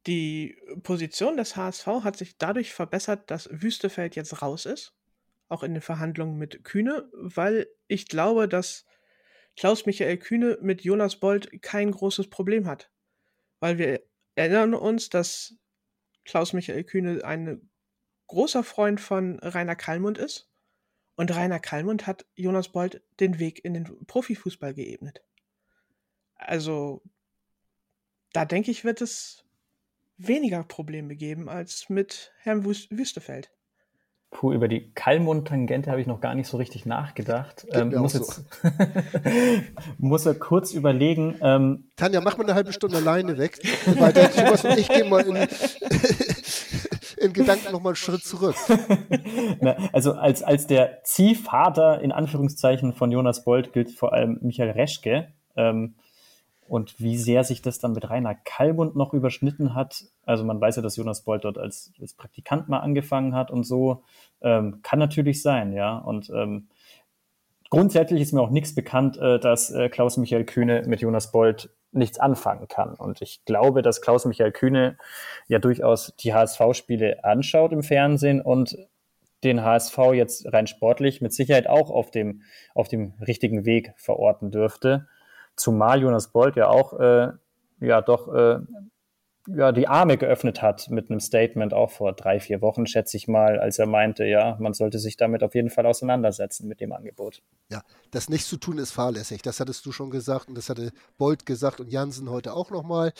die 0.06 0.56
Position 0.82 1.36
des 1.36 1.56
HSV 1.56 1.86
hat 2.04 2.16
sich 2.16 2.38
dadurch 2.38 2.72
verbessert, 2.72 3.30
dass 3.30 3.48
Wüstefeld 3.50 4.16
jetzt 4.16 4.42
raus 4.42 4.66
ist, 4.66 4.94
auch 5.48 5.62
in 5.62 5.74
den 5.74 5.82
Verhandlungen 5.82 6.38
mit 6.38 6.64
Kühne, 6.64 7.08
weil 7.12 7.66
ich 7.86 8.06
glaube, 8.06 8.48
dass 8.48 8.86
Klaus-Michael 9.56 10.16
Kühne 10.18 10.58
mit 10.62 10.82
Jonas 10.82 11.16
Bold 11.16 11.62
kein 11.62 11.90
großes 11.90 12.30
Problem 12.30 12.66
hat. 12.66 12.90
Weil 13.58 13.76
wir 13.78 14.00
erinnern 14.40 14.74
uns, 14.74 15.08
dass 15.08 15.54
Klaus-Michael 16.24 16.84
Kühne 16.84 17.24
ein 17.24 17.70
großer 18.26 18.64
Freund 18.64 19.00
von 19.00 19.38
Rainer 19.40 19.76
Kallmund 19.76 20.18
ist. 20.18 20.48
Und 21.16 21.34
Rainer 21.34 21.60
Kallmund 21.60 22.06
hat 22.06 22.26
Jonas 22.34 22.70
Bold 22.70 23.02
den 23.18 23.38
Weg 23.38 23.64
in 23.64 23.74
den 23.74 24.06
Profifußball 24.06 24.72
geebnet. 24.72 25.22
Also, 26.34 27.02
da 28.32 28.44
denke 28.44 28.70
ich, 28.70 28.84
wird 28.84 29.02
es 29.02 29.44
weniger 30.16 30.64
Probleme 30.64 31.16
geben 31.16 31.48
als 31.48 31.88
mit 31.88 32.32
Herrn 32.38 32.64
Wüstefeld. 32.64 33.52
Puh, 34.30 34.52
über 34.52 34.68
die 34.68 34.92
Kalmund-Tangente 34.92 35.90
habe 35.90 36.00
ich 36.00 36.06
noch 36.06 36.20
gar 36.20 36.36
nicht 36.36 36.46
so 36.46 36.56
richtig 36.56 36.86
nachgedacht. 36.86 37.66
Ähm, 37.72 37.92
muss, 37.96 38.12
so. 38.12 38.20
jetzt, 38.20 38.44
muss 39.98 40.24
er 40.24 40.34
kurz 40.34 40.72
überlegen. 40.72 41.34
Ähm, 41.42 41.90
Tanja, 41.96 42.20
mach 42.20 42.38
mal 42.38 42.44
eine 42.44 42.54
halbe 42.54 42.72
Stunde 42.72 42.98
alleine 42.98 43.38
weg. 43.38 43.58
Weiter, 43.98 44.30
Thomas 44.30 44.64
und 44.64 44.78
ich 44.78 44.88
gehen 44.88 45.08
mal 45.08 45.22
in, 45.22 45.36
in 47.16 47.32
Gedanken 47.32 47.72
nochmal 47.72 47.90
einen 47.90 47.96
Schritt 47.96 48.22
zurück. 48.22 48.54
Na, 49.60 49.76
also 49.92 50.12
als, 50.12 50.44
als 50.44 50.68
der 50.68 51.02
Ziehvater 51.02 52.00
in 52.00 52.12
Anführungszeichen 52.12 52.92
von 52.92 53.10
Jonas 53.10 53.42
Bold 53.42 53.72
gilt 53.72 53.90
vor 53.90 54.12
allem 54.12 54.38
Michael 54.42 54.70
Reschke. 54.70 55.32
Ähm, 55.56 55.96
und 56.70 57.00
wie 57.00 57.16
sehr 57.16 57.42
sich 57.42 57.62
das 57.62 57.80
dann 57.80 57.94
mit 57.94 58.08
Rainer 58.08 58.36
Kallmund 58.36 58.94
noch 58.94 59.12
überschnitten 59.12 59.74
hat, 59.74 60.04
also 60.24 60.44
man 60.44 60.60
weiß 60.60 60.76
ja, 60.76 60.82
dass 60.82 60.94
Jonas 60.94 61.24
Bolt 61.24 61.44
dort 61.44 61.58
als, 61.58 61.92
als 62.00 62.14
Praktikant 62.14 62.68
mal 62.68 62.78
angefangen 62.78 63.34
hat 63.34 63.50
und 63.50 63.64
so, 63.64 64.04
ähm, 64.40 64.78
kann 64.82 65.00
natürlich 65.00 65.42
sein, 65.42 65.72
ja. 65.72 65.98
Und 65.98 66.30
ähm, 66.30 66.68
grundsätzlich 67.70 68.22
ist 68.22 68.32
mir 68.32 68.40
auch 68.40 68.50
nichts 68.50 68.72
bekannt, 68.72 69.18
äh, 69.18 69.40
dass 69.40 69.70
äh, 69.70 69.88
Klaus-Michael 69.88 70.44
Kühne 70.44 70.84
mit 70.86 71.00
Jonas 71.00 71.32
Bolt 71.32 71.70
nichts 71.90 72.20
anfangen 72.20 72.68
kann. 72.68 72.94
Und 72.94 73.20
ich 73.20 73.44
glaube, 73.44 73.82
dass 73.82 74.00
Klaus-Michael 74.00 74.52
Kühne 74.52 74.96
ja 75.48 75.58
durchaus 75.58 76.14
die 76.20 76.34
HSV-Spiele 76.34 77.24
anschaut 77.24 77.72
im 77.72 77.82
Fernsehen 77.82 78.40
und 78.40 78.76
den 79.42 79.64
HSV 79.64 79.98
jetzt 80.12 80.52
rein 80.52 80.68
sportlich 80.68 81.20
mit 81.20 81.32
Sicherheit 81.32 81.66
auch 81.66 81.90
auf 81.90 82.12
dem, 82.12 82.42
auf 82.76 82.86
dem 82.86 83.14
richtigen 83.26 83.64
Weg 83.64 83.92
verorten 83.96 84.52
dürfte. 84.52 85.08
Zumal 85.60 86.00
Jonas 86.00 86.32
Bolt 86.32 86.56
ja 86.56 86.68
auch 86.68 86.98
äh, 86.98 87.28
ja 87.80 88.00
doch 88.00 88.32
äh, 88.34 88.60
ja, 89.46 89.72
die 89.72 89.88
Arme 89.88 90.16
geöffnet 90.18 90.62
hat 90.62 90.90
mit 90.90 91.10
einem 91.10 91.20
Statement 91.20 91.72
auch 91.72 91.90
vor 91.90 92.12
drei, 92.12 92.40
vier 92.40 92.60
Wochen, 92.60 92.86
schätze 92.86 93.16
ich 93.16 93.26
mal, 93.26 93.58
als 93.58 93.78
er 93.78 93.86
meinte, 93.86 94.24
ja, 94.24 94.56
man 94.60 94.74
sollte 94.74 94.98
sich 94.98 95.16
damit 95.16 95.42
auf 95.42 95.54
jeden 95.54 95.70
Fall 95.70 95.86
auseinandersetzen 95.86 96.68
mit 96.68 96.80
dem 96.80 96.92
Angebot. 96.92 97.42
Ja, 97.70 97.82
das 98.10 98.28
nicht 98.28 98.46
zu 98.46 98.58
tun 98.58 98.78
ist 98.78 98.92
fahrlässig. 98.92 99.42
Das 99.42 99.58
hattest 99.60 99.84
du 99.86 99.92
schon 99.92 100.10
gesagt 100.10 100.48
und 100.48 100.56
das 100.56 100.68
hatte 100.68 100.92
Bolt 101.16 101.46
gesagt 101.46 101.80
und 101.80 101.90
Jansen 101.90 102.30
heute 102.30 102.52
auch 102.52 102.70
nochmal. 102.70 103.12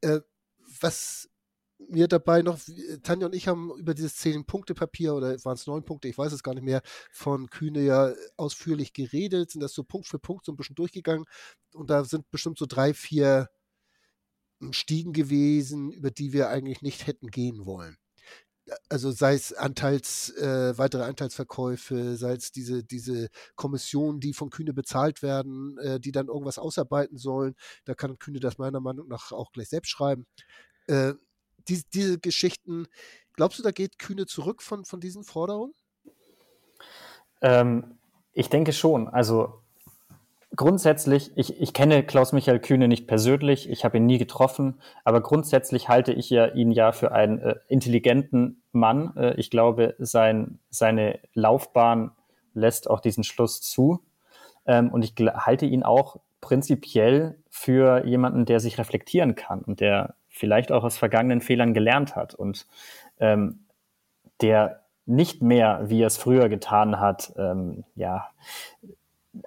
Äh, 0.00 0.20
was 0.80 1.30
mir 1.88 2.08
dabei 2.08 2.42
noch, 2.42 2.58
Tanja 3.02 3.26
und 3.26 3.34
ich 3.34 3.48
haben 3.48 3.72
über 3.78 3.94
dieses 3.94 4.16
Zehn-Punkte-Papier 4.16 5.14
oder 5.14 5.28
waren 5.44 5.54
es 5.54 5.66
neun 5.66 5.84
Punkte, 5.84 6.08
ich 6.08 6.18
weiß 6.18 6.32
es 6.32 6.42
gar 6.42 6.54
nicht 6.54 6.64
mehr, 6.64 6.82
von 7.10 7.48
Kühne 7.50 7.82
ja 7.82 8.12
ausführlich 8.36 8.92
geredet, 8.92 9.50
sind 9.50 9.60
das 9.60 9.72
so 9.72 9.84
Punkt 9.84 10.06
für 10.06 10.18
Punkt 10.18 10.44
so 10.44 10.52
ein 10.52 10.56
bisschen 10.56 10.76
durchgegangen 10.76 11.26
und 11.74 11.90
da 11.90 12.04
sind 12.04 12.30
bestimmt 12.30 12.58
so 12.58 12.66
drei, 12.66 12.94
vier 12.94 13.48
hm, 14.60 14.72
Stiegen 14.72 15.12
gewesen, 15.12 15.92
über 15.92 16.10
die 16.10 16.32
wir 16.32 16.48
eigentlich 16.48 16.82
nicht 16.82 17.06
hätten 17.06 17.28
gehen 17.28 17.66
wollen. 17.66 17.96
Also 18.88 19.10
sei 19.10 19.34
es 19.34 19.52
Anteils, 19.52 20.30
äh, 20.38 20.78
weitere 20.78 21.02
Anteilsverkäufe, 21.02 22.16
sei 22.16 22.32
es 22.32 22.50
diese, 22.50 22.82
diese 22.82 23.28
Kommissionen, 23.56 24.20
die 24.20 24.32
von 24.32 24.48
Kühne 24.48 24.72
bezahlt 24.72 25.22
werden, 25.22 25.76
äh, 25.78 26.00
die 26.00 26.12
dann 26.12 26.28
irgendwas 26.28 26.58
ausarbeiten 26.58 27.18
sollen. 27.18 27.56
Da 27.84 27.94
kann 27.94 28.18
Kühne 28.18 28.40
das 28.40 28.56
meiner 28.56 28.80
Meinung 28.80 29.08
nach 29.08 29.32
auch 29.32 29.52
gleich 29.52 29.68
selbst 29.68 29.90
schreiben. 29.90 30.26
Äh, 30.86 31.14
die, 31.68 31.82
diese 31.92 32.18
Geschichten, 32.18 32.86
glaubst 33.34 33.58
du, 33.58 33.62
da 33.62 33.70
geht 33.70 33.98
Kühne 33.98 34.26
zurück 34.26 34.62
von, 34.62 34.84
von 34.84 35.00
diesen 35.00 35.24
Forderungen? 35.24 35.74
Ähm, 37.42 37.98
ich 38.32 38.48
denke 38.48 38.72
schon. 38.72 39.08
Also 39.08 39.60
grundsätzlich, 40.56 41.32
ich, 41.36 41.60
ich 41.60 41.72
kenne 41.72 42.04
Klaus-Michael 42.04 42.60
Kühne 42.60 42.88
nicht 42.88 43.06
persönlich, 43.06 43.68
ich 43.68 43.84
habe 43.84 43.98
ihn 43.98 44.06
nie 44.06 44.18
getroffen, 44.18 44.80
aber 45.04 45.20
grundsätzlich 45.20 45.88
halte 45.88 46.12
ich 46.12 46.30
ja 46.30 46.46
ihn 46.46 46.70
ja 46.70 46.92
für 46.92 47.12
einen 47.12 47.38
äh, 47.38 47.56
intelligenten 47.68 48.62
Mann. 48.72 49.16
Äh, 49.16 49.34
ich 49.34 49.50
glaube, 49.50 49.94
sein, 49.98 50.58
seine 50.70 51.20
Laufbahn 51.34 52.12
lässt 52.54 52.88
auch 52.88 53.00
diesen 53.00 53.24
Schluss 53.24 53.60
zu. 53.60 54.00
Ähm, 54.66 54.90
und 54.90 55.04
ich 55.04 55.14
halte 55.18 55.66
ihn 55.66 55.82
auch 55.82 56.20
prinzipiell 56.40 57.38
für 57.50 58.04
jemanden, 58.04 58.44
der 58.44 58.60
sich 58.60 58.78
reflektieren 58.78 59.34
kann 59.34 59.62
und 59.62 59.80
der 59.80 60.14
vielleicht 60.34 60.72
auch 60.72 60.84
aus 60.84 60.98
vergangenen 60.98 61.40
Fehlern 61.40 61.74
gelernt 61.74 62.16
hat 62.16 62.34
und 62.34 62.66
ähm, 63.20 63.60
der 64.42 64.82
nicht 65.06 65.42
mehr, 65.42 65.82
wie 65.84 66.02
er 66.02 66.08
es 66.08 66.16
früher 66.16 66.48
getan 66.48 66.98
hat, 66.98 67.32
ähm, 67.36 67.84
ja, 67.94 68.28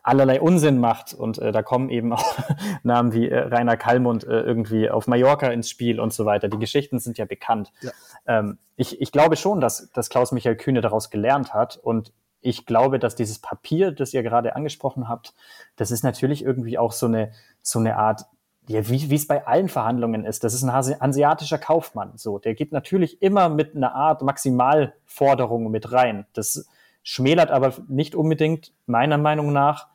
allerlei 0.04 0.40
Unsinn 0.42 0.80
macht. 0.80 1.14
Und 1.14 1.40
äh, 1.40 1.52
da 1.52 1.64
kommen 1.64 1.90
eben 1.90 2.14
auch 2.14 2.38
Namen 2.84 3.14
wie 3.14 3.30
äh, 3.30 3.40
Rainer 3.40 3.78
Kallmund 3.78 4.24
äh, 4.24 4.42
irgendwie 4.42 4.90
auf 4.90 5.08
Mallorca 5.08 5.48
ins 5.48 5.70
Spiel 5.70 6.00
und 6.00 6.14
so 6.14 6.26
weiter. 6.26 6.48
Die 6.48 6.60
Geschichten 6.60 7.00
sind 7.00 7.18
ja 7.18 7.26
bekannt. 7.26 7.72
Ja. 7.82 7.92
Ähm, 8.28 8.58
ich, 8.76 9.02
ich 9.02 9.12
glaube 9.12 9.36
schon, 9.36 9.60
dass, 9.60 9.90
dass 9.92 10.10
Klaus-Michael 10.10 10.58
Kühne 10.58 10.82
daraus 10.82 11.10
gelernt 11.10 11.54
hat. 11.54 11.78
Und 11.78 12.14
ich 12.42 12.66
glaube, 12.66 13.00
dass 13.00 13.16
dieses 13.16 13.40
Papier, 13.40 13.92
das 13.92 14.14
ihr 14.14 14.24
gerade 14.24 14.56
angesprochen 14.56 15.10
habt, 15.10 15.34
das 15.76 15.92
ist 15.92 16.04
natürlich 16.04 16.44
irgendwie 16.44 16.78
auch 16.78 16.92
so 16.92 17.08
eine, 17.08 17.32
so 17.62 17.80
eine 17.80 17.98
Art 17.98 18.26
ja, 18.68 18.90
wie 18.90 19.16
es 19.16 19.28
bei 19.28 19.48
allen 19.48 19.70
Verhandlungen 19.70 20.26
ist, 20.26 20.44
das 20.44 20.54
ist 20.54 20.64
ein 20.64 20.74
hanseatischer 20.74 21.58
Kaufmann. 21.58 22.18
So, 22.18 22.38
der 22.38 22.54
geht 22.54 22.74
natürlich 22.74 23.22
immer 23.22 23.48
mit 23.48 23.76
einer 23.76 23.96
Art 23.96 24.22
Maximalforderung 24.22 25.72
mit 25.72 25.92
rein. 25.94 26.26
Das 26.34 26.68
schmälert 27.02 27.50
aber 27.50 27.74
nicht 27.88 28.14
unbedingt 28.14 28.74
meiner 28.86 29.18
Meinung 29.18 29.54
nach 29.54 29.88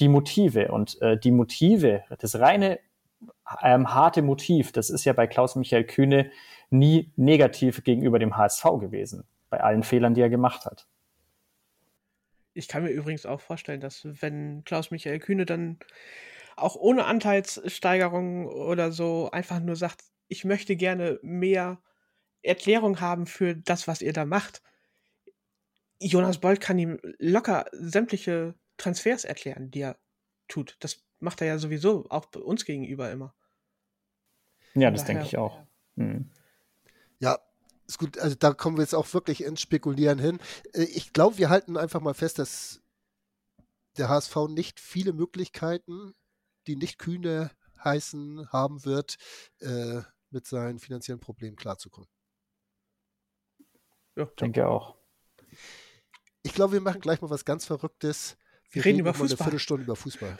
die 0.00 0.08
Motive. 0.08 0.72
Und 0.72 1.00
äh, 1.00 1.16
die 1.16 1.30
Motive, 1.30 2.02
das 2.18 2.40
reine 2.40 2.80
ähm, 3.62 3.94
harte 3.94 4.22
Motiv, 4.22 4.72
das 4.72 4.90
ist 4.90 5.04
ja 5.04 5.12
bei 5.12 5.28
Klaus-Michael 5.28 5.84
Kühne 5.84 6.30
nie 6.70 7.12
negativ 7.14 7.84
gegenüber 7.84 8.18
dem 8.18 8.36
HSV 8.36 8.64
gewesen, 8.80 9.24
bei 9.48 9.60
allen 9.60 9.84
Fehlern, 9.84 10.14
die 10.14 10.20
er 10.20 10.28
gemacht 10.28 10.66
hat. 10.66 10.88
Ich 12.52 12.66
kann 12.66 12.82
mir 12.82 12.90
übrigens 12.90 13.26
auch 13.26 13.40
vorstellen, 13.40 13.80
dass 13.80 14.04
wenn 14.04 14.64
Klaus-Michael 14.64 15.20
Kühne 15.20 15.46
dann 15.46 15.78
auch 16.62 16.76
ohne 16.76 17.04
Anteilssteigerung 17.04 18.46
oder 18.46 18.92
so 18.92 19.30
einfach 19.30 19.60
nur 19.60 19.76
sagt, 19.76 20.04
ich 20.28 20.44
möchte 20.44 20.76
gerne 20.76 21.18
mehr 21.22 21.80
Erklärung 22.42 23.00
haben 23.00 23.26
für 23.26 23.56
das, 23.56 23.88
was 23.88 24.02
ihr 24.02 24.12
da 24.12 24.24
macht, 24.24 24.62
Jonas 26.00 26.38
Bold 26.38 26.60
kann 26.60 26.78
ihm 26.78 26.98
locker 27.18 27.66
sämtliche 27.72 28.54
Transfers 28.76 29.24
erklären, 29.24 29.70
die 29.70 29.80
er 29.80 29.98
tut. 30.46 30.76
Das 30.80 31.02
macht 31.18 31.40
er 31.40 31.48
ja 31.48 31.58
sowieso 31.58 32.06
auch 32.08 32.32
uns 32.36 32.64
gegenüber 32.64 33.10
immer. 33.10 33.34
Ja, 34.74 34.90
das 34.90 35.04
denke 35.04 35.24
ich 35.24 35.36
auch. 35.36 35.58
Hm. 35.96 36.30
Ja, 37.18 37.38
ist 37.86 37.98
gut. 37.98 38.18
Also 38.18 38.36
da 38.36 38.52
kommen 38.52 38.76
wir 38.76 38.82
jetzt 38.82 38.94
auch 38.94 39.12
wirklich 39.12 39.42
ins 39.42 39.60
Spekulieren 39.60 40.18
hin. 40.18 40.38
Äh, 40.72 40.84
ich 40.84 41.12
glaube, 41.12 41.38
wir 41.38 41.48
halten 41.48 41.76
einfach 41.76 42.00
mal 42.00 42.14
fest, 42.14 42.38
dass 42.38 42.80
der 43.96 44.08
HSV 44.08 44.36
nicht 44.48 44.78
viele 44.78 45.12
Möglichkeiten, 45.12 46.14
die 46.68 46.76
nicht 46.76 46.98
kühne 46.98 47.50
heißen, 47.82 48.52
haben 48.52 48.84
wird, 48.84 49.16
äh, 49.60 50.02
mit 50.30 50.46
seinen 50.46 50.78
finanziellen 50.78 51.20
Problemen 51.20 51.56
klarzukommen. 51.56 52.08
Ja, 54.16 54.26
denke 54.40 54.68
auch. 54.68 54.96
Ich 56.42 56.52
glaube, 56.52 56.74
wir 56.74 56.80
machen 56.80 57.00
gleich 57.00 57.20
mal 57.20 57.30
was 57.30 57.44
ganz 57.44 57.64
Verrücktes. 57.66 58.36
Wir, 58.70 58.84
wir 58.84 58.84
reden, 58.84 58.96
reden 58.96 59.00
über 59.00 59.14
Fußball. 59.14 59.38
eine 59.38 59.44
Viertelstunde 59.44 59.84
über 59.84 59.96
Fußball. 59.96 60.36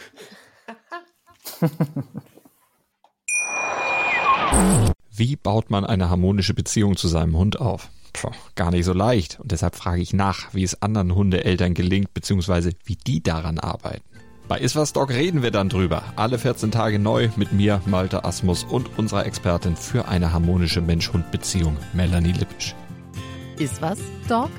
Wie 5.11 5.37
baut 5.37 5.71
man 5.71 5.85
eine 5.85 6.11
harmonische 6.11 6.55
Beziehung 6.55 6.97
zu 6.97 7.09
seinem 7.09 7.37
Hund 7.37 7.59
auf? 7.61 7.91
Puh, 8.13 8.31
gar 8.55 8.71
nicht 8.71 8.85
so 8.85 8.93
leicht. 8.93 9.41
Und 9.41 9.53
deshalb 9.53 9.77
frage 9.77 10.01
ich 10.01 10.13
nach, 10.13 10.55
wie 10.55 10.63
es 10.63 10.83
anderen 10.83 11.15
Hundeeltern 11.15 11.75
gelingt, 11.75 12.15
beziehungsweise 12.15 12.73
wie 12.85 12.97
die 12.97 13.23
daran 13.23 13.59
arbeiten. 13.59 14.18
Bei 14.49 14.59
Iswas 14.61 14.95
Dog 14.95 15.11
reden 15.11 15.43
wir 15.43 15.51
dann 15.51 15.69
drüber. 15.69 16.03
Alle 16.17 16.39
14 16.39 16.71
Tage 16.71 16.99
neu 16.99 17.29
mit 17.37 17.53
mir, 17.53 17.83
Malte 17.85 18.25
Asmus 18.25 18.65
und 18.65 18.99
unserer 18.99 19.27
Expertin 19.27 19.77
für 19.77 20.09
eine 20.09 20.33
harmonische 20.33 20.81
Mensch-Hund-Beziehung, 20.81 21.77
Melanie 21.93 22.33
Lippisch. 22.33 22.75
Iswas 23.59 23.99
Dog? 24.27 24.51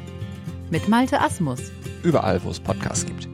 mit 0.70 0.88
Malte 0.88 1.20
Asmus. 1.20 1.72
Überall, 2.04 2.44
wo 2.44 2.52
es 2.52 2.60
Podcasts 2.60 3.04
gibt. 3.04 3.28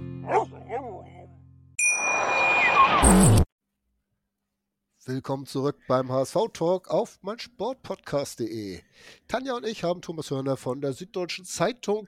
Willkommen 5.06 5.45
zurück 5.45 5.76
beim 5.89 6.10
HSV 6.10 6.38
Talk 6.53 6.88
auf 6.88 7.20
meinsportpodcast.de. 7.22 8.80
Tanja 9.28 9.56
und 9.56 9.66
ich 9.66 9.84
haben 9.84 10.01
Thomas 10.01 10.32
Hörner 10.32 10.56
von 10.56 10.80
der 10.80 10.93
Süddeutschen 10.93 11.43
Zeitung 11.43 12.08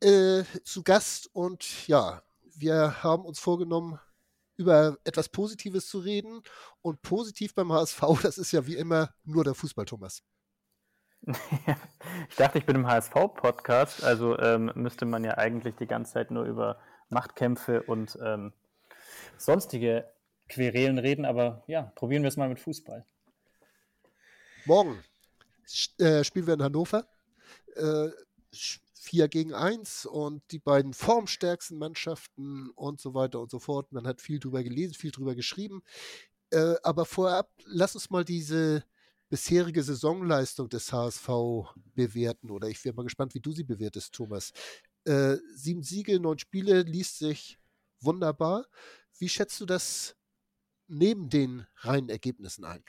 äh, 0.00 0.42
zu 0.62 0.82
Gast 0.82 1.30
und 1.32 1.88
ja, 1.88 2.22
wir 2.58 3.02
haben 3.02 3.24
uns 3.24 3.38
vorgenommen, 3.38 3.98
über 4.56 4.96
etwas 5.04 5.28
Positives 5.28 5.88
zu 5.88 5.98
reden 5.98 6.42
und 6.82 7.02
positiv 7.02 7.54
beim 7.54 7.72
HSV, 7.72 8.00
das 8.22 8.38
ist 8.38 8.52
ja 8.52 8.66
wie 8.66 8.76
immer 8.76 9.14
nur 9.24 9.44
der 9.44 9.54
Fußball, 9.54 9.84
Thomas. 9.84 10.22
ich 11.26 12.36
dachte, 12.36 12.58
ich 12.58 12.66
bin 12.66 12.76
im 12.76 12.86
HSV-Podcast, 12.86 14.04
also 14.04 14.38
ähm, 14.38 14.70
müsste 14.74 15.06
man 15.06 15.24
ja 15.24 15.36
eigentlich 15.38 15.74
die 15.76 15.86
ganze 15.86 16.12
Zeit 16.12 16.30
nur 16.30 16.44
über 16.44 16.78
Machtkämpfe 17.08 17.82
und 17.82 18.18
ähm, 18.22 18.52
sonstige 19.36 20.08
Querelen 20.48 20.98
reden, 20.98 21.24
aber 21.24 21.64
ja, 21.66 21.92
probieren 21.96 22.22
wir 22.22 22.28
es 22.28 22.36
mal 22.36 22.48
mit 22.48 22.60
Fußball. 22.60 23.04
Morgen 24.66 25.02
äh, 25.98 26.22
spielen 26.22 26.46
wir 26.46 26.54
in 26.54 26.62
Hannover. 26.62 27.06
Äh, 27.74 28.08
4 29.06 29.28
gegen 29.28 29.54
1 29.54 30.06
und 30.06 30.42
die 30.50 30.58
beiden 30.58 30.92
formstärksten 30.92 31.78
Mannschaften 31.78 32.70
und 32.70 33.00
so 33.00 33.14
weiter 33.14 33.40
und 33.40 33.50
so 33.50 33.60
fort. 33.60 33.92
Man 33.92 34.06
hat 34.06 34.20
viel 34.20 34.40
drüber 34.40 34.62
gelesen, 34.64 34.94
viel 34.94 35.12
drüber 35.12 35.36
geschrieben. 35.36 35.82
Äh, 36.50 36.74
aber 36.82 37.04
vorab, 37.04 37.50
lass 37.64 37.94
uns 37.94 38.10
mal 38.10 38.24
diese 38.24 38.84
bisherige 39.28 39.82
Saisonleistung 39.82 40.68
des 40.68 40.92
HSV 40.92 41.28
bewerten 41.94 42.50
oder 42.50 42.68
ich 42.68 42.84
wäre 42.84 42.94
mal 42.94 43.04
gespannt, 43.04 43.34
wie 43.34 43.40
du 43.40 43.52
sie 43.52 43.64
bewertest, 43.64 44.12
Thomas. 44.12 44.52
Äh, 45.04 45.36
sieben 45.54 45.82
Siege, 45.82 46.18
neun 46.18 46.38
Spiele, 46.38 46.82
liest 46.82 47.18
sich 47.18 47.58
wunderbar. 48.00 48.66
Wie 49.18 49.28
schätzt 49.28 49.60
du 49.60 49.66
das 49.66 50.16
neben 50.88 51.28
den 51.28 51.66
reinen 51.76 52.08
Ergebnissen 52.08 52.64
ein? 52.64 52.84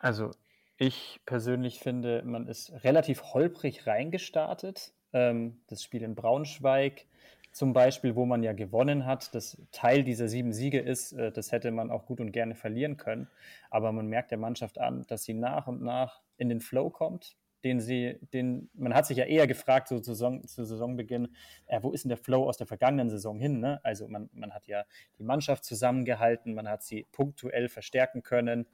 Also 0.00 0.30
ich 0.78 1.20
persönlich 1.24 1.80
finde, 1.80 2.22
man 2.24 2.48
ist 2.48 2.70
relativ 2.84 3.22
holprig 3.22 3.86
reingestartet. 3.86 4.92
Ähm, 5.16 5.60
das 5.66 5.82
Spiel 5.82 6.02
in 6.02 6.14
Braunschweig 6.14 7.06
zum 7.56 7.72
Beispiel, 7.72 8.14
wo 8.16 8.26
man 8.26 8.42
ja 8.42 8.52
gewonnen 8.52 9.06
hat, 9.06 9.34
das 9.34 9.56
Teil 9.72 10.04
dieser 10.04 10.28
sieben 10.28 10.52
Siege 10.52 10.78
ist, 10.78 11.12
äh, 11.12 11.32
das 11.32 11.52
hätte 11.52 11.70
man 11.70 11.90
auch 11.90 12.04
gut 12.04 12.20
und 12.20 12.30
gerne 12.32 12.54
verlieren 12.54 12.98
können. 12.98 13.28
Aber 13.70 13.92
man 13.92 14.08
merkt 14.08 14.30
der 14.30 14.36
Mannschaft 14.36 14.78
an, 14.78 15.06
dass 15.08 15.24
sie 15.24 15.32
nach 15.32 15.66
und 15.66 15.80
nach 15.80 16.20
in 16.36 16.50
den 16.50 16.60
Flow 16.60 16.90
kommt, 16.90 17.38
den 17.64 17.80
sie, 17.80 18.18
den, 18.34 18.68
man 18.74 18.92
hat 18.92 19.06
sich 19.06 19.16
ja 19.16 19.24
eher 19.24 19.46
gefragt, 19.46 19.88
so 19.88 20.00
zu, 20.00 20.12
Saison, 20.12 20.46
zu 20.46 20.66
Saisonbeginn, 20.66 21.34
äh, 21.64 21.82
wo 21.82 21.92
ist 21.92 22.04
denn 22.04 22.10
der 22.10 22.18
Flow 22.18 22.46
aus 22.46 22.58
der 22.58 22.66
vergangenen 22.66 23.08
Saison 23.08 23.38
hin? 23.38 23.58
Ne? 23.58 23.80
Also 23.82 24.06
man, 24.06 24.28
man 24.34 24.52
hat 24.52 24.66
ja 24.66 24.84
die 25.18 25.24
Mannschaft 25.24 25.64
zusammengehalten, 25.64 26.52
man 26.52 26.68
hat 26.68 26.82
sie 26.82 27.06
punktuell 27.10 27.70
verstärken 27.70 28.22
können. 28.22 28.66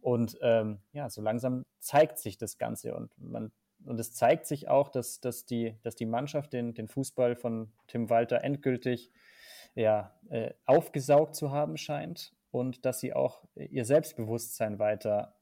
Und 0.00 0.38
ähm, 0.40 0.78
ja, 0.94 1.10
so 1.10 1.20
langsam 1.20 1.66
zeigt 1.80 2.18
sich 2.18 2.38
das 2.38 2.56
Ganze 2.56 2.94
und 2.94 3.10
man 3.18 3.52
und 3.86 3.98
es 3.98 4.12
zeigt 4.14 4.46
sich 4.46 4.68
auch, 4.68 4.88
dass, 4.88 5.20
dass, 5.20 5.44
die, 5.44 5.76
dass 5.82 5.94
die 5.96 6.06
Mannschaft 6.06 6.52
den, 6.52 6.74
den 6.74 6.88
Fußball 6.88 7.36
von 7.36 7.72
Tim 7.86 8.10
Walter 8.10 8.42
endgültig 8.42 9.10
ja, 9.74 10.14
äh, 10.30 10.52
aufgesaugt 10.66 11.34
zu 11.34 11.50
haben 11.50 11.76
scheint 11.76 12.34
und 12.50 12.84
dass 12.84 13.00
sie 13.00 13.14
auch 13.14 13.44
ihr 13.54 13.84
Selbstbewusstsein 13.84 14.78
weiter, 14.78 15.34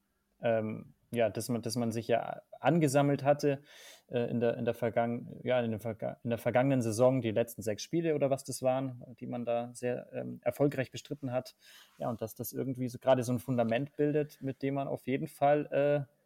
ähm, 0.43 0.95
ja, 1.11 1.28
dass 1.28 1.49
man, 1.49 1.62
dass 1.62 1.76
man 1.76 1.91
sich 1.91 2.07
ja 2.07 2.41
angesammelt 2.61 3.24
hatte 3.24 3.62
äh, 4.09 4.30
in, 4.30 4.38
der, 4.38 4.57
in, 4.57 4.64
der 4.64 4.74
Vergangen, 4.74 5.41
ja, 5.43 5.61
in, 5.61 5.70
der 5.72 6.16
in 6.22 6.30
der 6.30 6.38
vergangenen 6.38 6.82
Saison, 6.82 7.20
die 7.20 7.32
letzten 7.32 7.62
sechs 7.62 7.82
Spiele 7.82 8.14
oder 8.14 8.30
was 8.30 8.45
das 8.45 8.62
waren, 8.62 9.03
die 9.18 9.26
man 9.26 9.45
da 9.45 9.70
sehr 9.74 10.09
ähm, 10.12 10.41
erfolgreich 10.45 10.93
bestritten 10.93 11.32
hat. 11.32 11.57
Ja, 11.99 12.09
und 12.09 12.22
dass 12.22 12.36
das 12.36 12.53
irgendwie 12.53 12.88
so, 12.88 12.99
gerade 12.99 13.24
so 13.24 13.32
ein 13.32 13.41
Fundament 13.41 13.97
bildet, 13.97 14.41
mit 14.41 14.62
dem 14.62 14.74
man 14.74 14.86
auf 14.86 15.07
jeden 15.07 15.26
Fall 15.26 15.66
äh, 15.72 16.20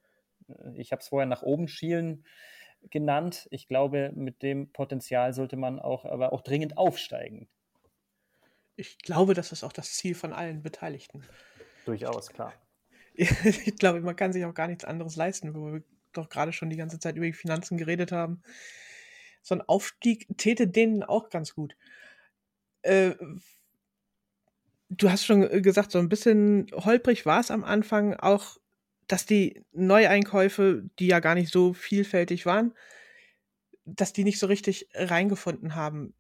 ich 0.77 0.93
habe 0.93 1.01
es 1.01 1.09
vorher 1.09 1.27
nach 1.27 1.43
oben 1.43 1.69
schielen 1.69 2.25
genannt. 2.91 3.49
Ich 3.51 3.67
glaube, 3.67 4.13
mit 4.15 4.43
dem 4.43 4.71
Potenzial 4.73 5.33
sollte 5.33 5.57
man 5.57 5.79
auch, 5.79 6.05
aber 6.05 6.33
auch 6.33 6.43
dringend 6.43 6.77
aufsteigen. 6.77 7.49
Ich 8.77 8.99
glaube, 8.99 9.35
das 9.35 9.53
ist 9.53 9.65
auch 9.65 9.73
das 9.73 9.93
Ziel 9.93 10.15
von 10.15 10.33
allen 10.33 10.63
Beteiligten. 10.63 11.23
Durchaus, 11.85 12.31
klar. 12.31 12.53
ich 13.15 13.77
glaube, 13.77 14.01
man 14.01 14.17
kann 14.17 14.33
sich 14.33 14.45
auch 14.45 14.55
gar 14.55 14.67
nichts 14.67 14.85
anderes 14.85 15.17
leisten, 15.17 15.55
wo 15.55 15.73
wir 15.73 15.83
doch 16.13 16.29
gerade 16.29 16.53
schon 16.53 16.71
die 16.71 16.77
ganze 16.77 16.99
Zeit 16.99 17.17
über 17.17 17.27
die 17.27 17.33
Finanzen 17.33 17.77
geredet 17.77 18.13
haben. 18.13 18.43
So 19.43 19.55
ein 19.55 19.63
Aufstieg 19.63 20.27
täte 20.37 20.67
denen 20.67 21.03
auch 21.03 21.31
ganz 21.31 21.55
gut. 21.55 21.77
Äh, 22.83 23.15
du 24.89 25.11
hast 25.11 25.25
schon 25.25 25.63
gesagt, 25.63 25.91
so 25.91 25.99
ein 25.99 26.09
bisschen 26.09 26.67
holprig 26.73 27.27
war 27.27 27.41
es 27.41 27.51
am 27.51 27.65
Anfang 27.65 28.15
auch, 28.15 28.59
dass 29.15 29.27
die 29.27 29.63
Neueinkäufe, 29.71 30.91
die 30.99 31.07
ja 31.07 31.21
gar 31.21 31.37
nicht 31.37 31.53
so 31.53 31.73
vielfältig 31.73 32.47
waren, 32.47 32.75
dass 33.85 34.13
die 34.13 34.25
nicht 34.25 34.41
so 34.41 34.49
richtig 34.49 34.89
reingefunden 34.93 35.77
haben. 35.77 36.15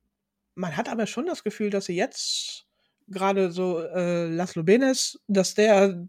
Man 0.55 0.76
hat 0.76 0.88
aber 0.88 1.09
schon 1.09 1.26
das 1.26 1.42
Gefühl, 1.42 1.70
dass 1.70 1.86
sie 1.86 1.97
jetzt 1.97 2.68
gerade 3.09 3.51
so 3.51 3.80
äh, 3.82 4.28
Laszlo 4.28 4.62
Benes, 4.62 5.20
dass 5.26 5.55
der 5.55 6.07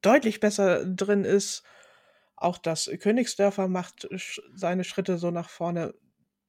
deutlich 0.00 0.38
besser 0.38 0.86
drin 0.86 1.24
ist. 1.24 1.64
Auch 2.36 2.58
das 2.58 2.88
Königsdörfer 3.00 3.66
macht 3.66 4.08
seine 4.54 4.84
Schritte 4.84 5.18
so 5.18 5.32
nach 5.32 5.50
vorne. 5.50 5.92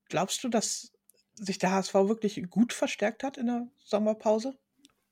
Glaubst 0.07 0.43
du, 0.43 0.49
dass 0.49 0.91
sich 1.33 1.57
der 1.57 1.71
HSV 1.71 1.95
wirklich 1.95 2.47
gut 2.51 2.73
verstärkt 2.73 3.23
hat 3.23 3.37
in 3.37 3.47
der 3.47 3.67
Sommerpause? 3.83 4.55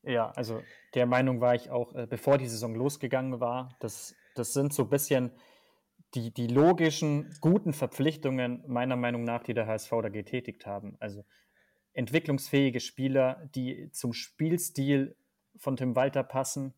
Ja, 0.03 0.29
also 0.35 0.61
der 0.93 1.07
Meinung 1.07 1.41
war 1.41 1.55
ich 1.55 1.71
auch, 1.71 1.95
äh, 1.95 2.05
bevor 2.05 2.37
die 2.37 2.47
Saison 2.47 2.75
losgegangen 2.75 3.39
war. 3.39 3.75
Das, 3.79 4.13
das 4.36 4.53
sind 4.53 4.73
so 4.73 4.83
ein 4.83 4.89
bisschen 4.89 5.31
die, 6.13 6.31
die 6.31 6.47
logischen, 6.47 7.36
guten 7.41 7.73
Verpflichtungen, 7.73 8.63
meiner 8.67 8.95
Meinung 8.95 9.23
nach, 9.23 9.43
die 9.43 9.53
der 9.53 9.67
HSV 9.67 9.89
da 9.89 10.09
getätigt 10.09 10.65
haben. 10.65 10.95
Also 10.99 11.25
entwicklungsfähige 11.93 12.79
Spieler, 12.79 13.49
die 13.55 13.89
zum 13.91 14.13
Spielstil 14.13 15.15
von 15.57 15.75
Tim 15.75 15.95
Walter 15.95 16.23
passen, 16.23 16.73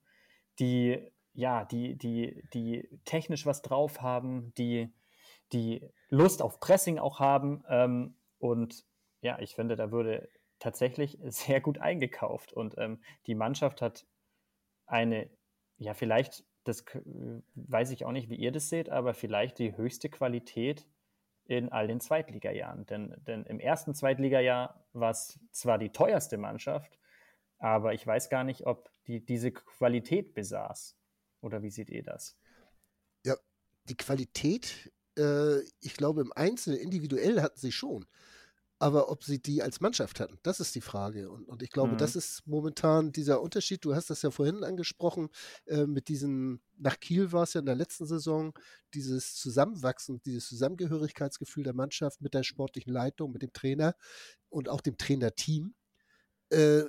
die 0.59 1.11
ja, 1.37 1.65
die, 1.65 1.95
die, 1.95 2.43
die 2.51 2.89
technisch 3.05 3.45
was 3.45 3.61
drauf 3.61 4.01
haben, 4.01 4.55
die, 4.57 4.91
die 5.53 5.87
Lust 6.09 6.41
auf 6.41 6.59
Pressing 6.59 6.97
auch 6.97 7.19
haben. 7.19 7.63
Ähm, 7.69 8.15
und 8.39 8.85
ja, 9.21 9.37
ich 9.39 9.53
finde, 9.53 9.75
da 9.75 9.91
wurde 9.91 10.29
tatsächlich 10.57 11.19
sehr 11.27 11.61
gut 11.61 11.77
eingekauft. 11.77 12.53
Und 12.53 12.75
ähm, 12.79 13.03
die 13.27 13.35
Mannschaft 13.35 13.83
hat 13.83 14.07
eine, 14.87 15.29
ja, 15.77 15.93
vielleicht, 15.93 16.43
das 16.67 16.83
weiß 17.55 17.91
ich 17.91 18.05
auch 18.05 18.11
nicht, 18.11 18.29
wie 18.29 18.35
ihr 18.35 18.51
das 18.51 18.69
seht, 18.69 18.89
aber 18.89 19.13
vielleicht 19.13 19.59
die 19.59 19.75
höchste 19.77 20.09
Qualität 20.09 20.85
in 21.45 21.69
all 21.71 21.87
den 21.87 21.99
Zweitligajahren. 21.99 22.85
Denn, 22.85 23.15
denn 23.25 23.43
im 23.45 23.59
ersten 23.59 23.93
Zweitligajahr 23.93 24.85
war 24.93 25.11
es 25.11 25.39
zwar 25.51 25.77
die 25.77 25.91
teuerste 25.91 26.37
Mannschaft, 26.37 26.99
aber 27.57 27.93
ich 27.93 28.05
weiß 28.05 28.29
gar 28.29 28.43
nicht, 28.43 28.65
ob 28.65 28.91
die 29.07 29.25
diese 29.25 29.51
Qualität 29.51 30.33
besaß. 30.33 30.97
Oder 31.41 31.63
wie 31.63 31.69
seht 31.69 31.89
ihr 31.89 32.03
das? 32.03 32.37
Ja, 33.25 33.35
die 33.85 33.95
Qualität, 33.95 34.91
äh, 35.17 35.61
ich 35.79 35.95
glaube, 35.95 36.21
im 36.21 36.33
Einzelnen, 36.33 36.79
individuell 36.79 37.41
hatten 37.41 37.59
sie 37.59 37.71
schon. 37.71 38.05
Aber 38.79 39.09
ob 39.09 39.23
sie 39.23 39.41
die 39.41 39.63
als 39.63 39.81
Mannschaft 39.81 40.19
hatten, 40.19 40.37
das 40.43 40.59
ist 40.59 40.75
die 40.75 40.81
Frage. 40.81 41.31
Und, 41.31 41.45
und 41.45 41.63
ich 41.63 41.71
glaube, 41.71 41.93
mhm. 41.93 41.97
das 41.97 42.15
ist 42.15 42.45
momentan 42.45 43.11
dieser 43.11 43.41
Unterschied. 43.41 43.83
Du 43.83 43.95
hast 43.95 44.09
das 44.11 44.21
ja 44.21 44.29
vorhin 44.29 44.63
angesprochen, 44.63 45.29
äh, 45.65 45.87
mit 45.87 46.09
diesen, 46.09 46.61
nach 46.77 46.99
Kiel 46.99 47.31
war 47.31 47.43
es 47.43 47.53
ja 47.53 47.59
in 47.59 47.65
der 47.65 47.75
letzten 47.75 48.05
Saison, 48.05 48.53
dieses 48.93 49.35
Zusammenwachsen, 49.35 50.21
dieses 50.23 50.47
Zusammengehörigkeitsgefühl 50.47 51.63
der 51.63 51.73
Mannschaft 51.73 52.21
mit 52.21 52.35
der 52.35 52.43
sportlichen 52.43 52.93
Leitung, 52.93 53.31
mit 53.31 53.41
dem 53.41 53.51
Trainer 53.51 53.95
und 54.49 54.69
auch 54.69 54.81
dem 54.81 54.97
Trainerteam. 54.97 55.73
Äh, 56.49 56.83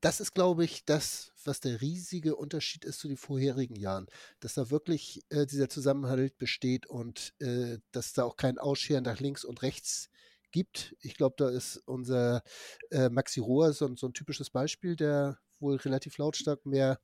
das 0.00 0.20
ist, 0.20 0.32
glaube 0.32 0.64
ich, 0.64 0.84
das, 0.84 1.32
was 1.44 1.60
der 1.60 1.80
riesige 1.80 2.36
Unterschied 2.36 2.84
ist 2.84 3.00
zu 3.00 3.08
den 3.08 3.16
vorherigen 3.16 3.76
Jahren. 3.76 4.06
Dass 4.40 4.54
da 4.54 4.70
wirklich 4.70 5.22
äh, 5.28 5.44
dieser 5.44 5.68
Zusammenhalt 5.68 6.38
besteht 6.38 6.86
und 6.86 7.34
äh, 7.40 7.78
dass 7.90 8.12
da 8.12 8.24
auch 8.24 8.36
kein 8.36 8.58
Ausscheren 8.58 9.02
nach 9.04 9.18
links 9.18 9.44
und 9.44 9.62
rechts 9.62 10.08
gibt. 10.50 10.96
Ich 11.00 11.16
glaube, 11.16 11.34
da 11.38 11.48
ist 11.48 11.76
unser 11.86 12.42
äh, 12.90 13.08
Maxi 13.08 13.40
Rohr 13.40 13.72
so, 13.72 13.94
so, 13.96 14.06
ein 14.06 14.14
typisches 14.14 14.50
Beispiel, 14.50 14.96
der 14.96 15.38
wohl 15.60 15.76
relativ 15.76 16.18
lautstark 16.18 16.64
mehr 16.66 16.98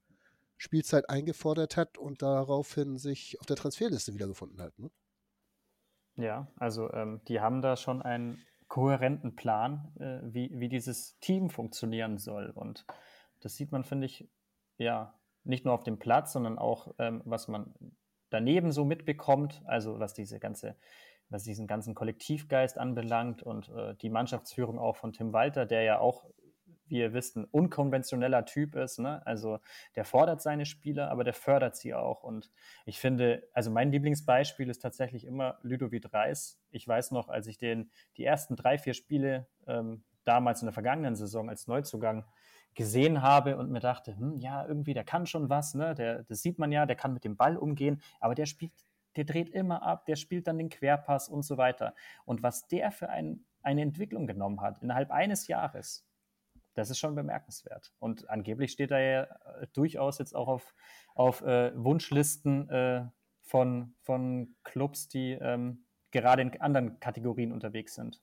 Spielzeit 0.56 1.10
eingefordert 1.10 1.76
hat 1.76 1.98
und 1.98 2.22
daraufhin 2.22 2.96
sich 2.96 3.38
auf 3.40 3.46
der 3.46 3.56
Transferliste 3.56 4.14
wiedergefunden 4.14 4.60
hat. 4.60 4.78
Ne? 4.78 4.90
Ja, 6.16 6.48
also 6.56 6.92
ähm, 6.92 7.20
die 7.26 7.40
haben 7.40 7.60
da 7.60 7.76
schon 7.76 8.00
einen 8.02 8.44
kohärenten 8.68 9.36
Plan, 9.36 9.92
äh, 9.98 10.20
wie, 10.32 10.50
wie 10.52 10.68
dieses 10.68 11.18
Team 11.20 11.50
funktionieren 11.50 12.18
soll. 12.18 12.50
Und 12.50 12.86
das 13.40 13.56
sieht 13.56 13.72
man, 13.72 13.84
finde 13.84 14.06
ich, 14.06 14.28
ja, 14.78 15.18
nicht 15.44 15.64
nur 15.64 15.74
auf 15.74 15.84
dem 15.84 15.98
Platz, 15.98 16.32
sondern 16.32 16.58
auch, 16.58 16.94
ähm, 16.98 17.22
was 17.24 17.48
man 17.48 17.74
daneben 18.30 18.72
so 18.72 18.84
mitbekommt, 18.84 19.62
also 19.66 19.98
was 19.98 20.14
diese 20.14 20.40
ganze, 20.40 20.76
was 21.28 21.44
diesen 21.44 21.66
ganzen 21.66 21.94
Kollektivgeist 21.94 22.78
anbelangt 22.78 23.42
und 23.42 23.68
äh, 23.70 23.94
die 23.96 24.10
Mannschaftsführung 24.10 24.78
auch 24.78 24.96
von 24.96 25.12
Tim 25.12 25.32
Walter, 25.32 25.66
der 25.66 25.82
ja 25.82 25.98
auch 25.98 26.26
wie 26.86 26.98
ihr 26.98 27.12
wisst, 27.12 27.36
ein 27.36 27.44
unkonventioneller 27.44 28.44
Typ 28.44 28.76
ist. 28.76 28.98
Ne? 28.98 29.24
Also 29.26 29.58
der 29.96 30.04
fordert 30.04 30.42
seine 30.42 30.66
Spieler, 30.66 31.10
aber 31.10 31.24
der 31.24 31.34
fördert 31.34 31.76
sie 31.76 31.94
auch. 31.94 32.22
Und 32.22 32.50
ich 32.84 32.98
finde, 32.98 33.48
also 33.52 33.70
mein 33.70 33.90
Lieblingsbeispiel 33.90 34.68
ist 34.68 34.80
tatsächlich 34.80 35.24
immer 35.24 35.58
Ludovic 35.62 36.12
Reis. 36.12 36.60
Ich 36.70 36.86
weiß 36.86 37.10
noch, 37.10 37.28
als 37.28 37.46
ich 37.46 37.58
den 37.58 37.90
die 38.16 38.24
ersten 38.24 38.56
drei, 38.56 38.78
vier 38.78 38.94
Spiele 38.94 39.48
ähm, 39.66 40.04
damals 40.24 40.62
in 40.62 40.66
der 40.66 40.72
vergangenen 40.72 41.16
Saison 41.16 41.48
als 41.48 41.66
Neuzugang 41.66 42.24
gesehen 42.74 43.22
habe 43.22 43.56
und 43.56 43.70
mir 43.70 43.80
dachte, 43.80 44.16
hm, 44.16 44.38
ja, 44.38 44.66
irgendwie, 44.66 44.94
der 44.94 45.04
kann 45.04 45.26
schon 45.26 45.48
was, 45.48 45.74
ne? 45.74 45.94
Der, 45.94 46.24
das 46.24 46.42
sieht 46.42 46.58
man 46.58 46.72
ja, 46.72 46.86
der 46.86 46.96
kann 46.96 47.14
mit 47.14 47.24
dem 47.24 47.36
Ball 47.36 47.56
umgehen, 47.56 48.02
aber 48.18 48.34
der 48.34 48.46
spielt, 48.46 48.72
der 49.16 49.24
dreht 49.24 49.50
immer 49.50 49.82
ab, 49.82 50.06
der 50.06 50.16
spielt 50.16 50.46
dann 50.46 50.58
den 50.58 50.70
Querpass 50.70 51.28
und 51.28 51.42
so 51.42 51.56
weiter. 51.56 51.94
Und 52.24 52.42
was 52.42 52.66
der 52.68 52.92
für 52.92 53.08
ein, 53.08 53.44
eine 53.62 53.82
Entwicklung 53.82 54.26
genommen 54.26 54.60
hat 54.60 54.82
innerhalb 54.82 55.10
eines 55.10 55.46
Jahres, 55.46 56.06
das 56.74 56.90
ist 56.90 56.98
schon 56.98 57.14
bemerkenswert. 57.14 57.92
Und 57.98 58.28
angeblich 58.28 58.72
steht 58.72 58.90
er 58.90 59.00
ja 59.00 59.22
äh, 59.22 59.66
durchaus 59.72 60.18
jetzt 60.18 60.34
auch 60.34 60.48
auf, 60.48 60.74
auf 61.14 61.42
äh, 61.42 61.72
Wunschlisten 61.76 62.68
äh, 62.68 63.06
von, 63.42 63.94
von 64.00 64.56
Clubs, 64.64 65.08
die 65.08 65.32
ähm, 65.32 65.84
gerade 66.10 66.42
in 66.42 66.60
anderen 66.60 66.98
Kategorien 67.00 67.52
unterwegs 67.52 67.94
sind. 67.94 68.20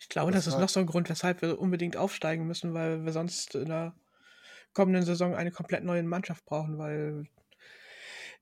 Ich 0.00 0.08
glaube, 0.08 0.30
das, 0.30 0.44
das 0.44 0.54
ist 0.54 0.60
noch 0.60 0.68
so 0.68 0.80
ein 0.80 0.86
Grund, 0.86 1.08
weshalb 1.08 1.42
wir 1.42 1.58
unbedingt 1.58 1.96
aufsteigen 1.96 2.46
müssen, 2.46 2.72
weil 2.74 3.04
wir 3.04 3.12
sonst 3.12 3.56
in 3.56 3.68
der 3.68 3.94
kommenden 4.72 5.02
Saison 5.02 5.34
eine 5.34 5.50
komplett 5.50 5.82
neue 5.82 6.02
Mannschaft 6.04 6.44
brauchen, 6.44 6.78
weil 6.78 7.24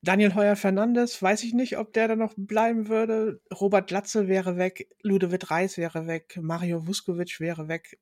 Daniel 0.06 0.36
Heuer 0.36 0.54
Fernandes, 0.54 1.20
weiß 1.20 1.42
ich 1.42 1.52
nicht, 1.52 1.78
ob 1.78 1.92
der 1.92 2.06
da 2.06 2.14
noch 2.14 2.32
bleiben 2.36 2.86
würde. 2.86 3.40
Robert 3.52 3.88
Glatze 3.88 4.28
wäre 4.28 4.56
weg, 4.56 4.88
Ludovic 5.02 5.50
Reis 5.50 5.76
wäre 5.78 6.06
weg, 6.06 6.38
Mario 6.40 6.86
Vuskovic 6.86 7.40
wäre 7.40 7.66
weg. 7.66 7.98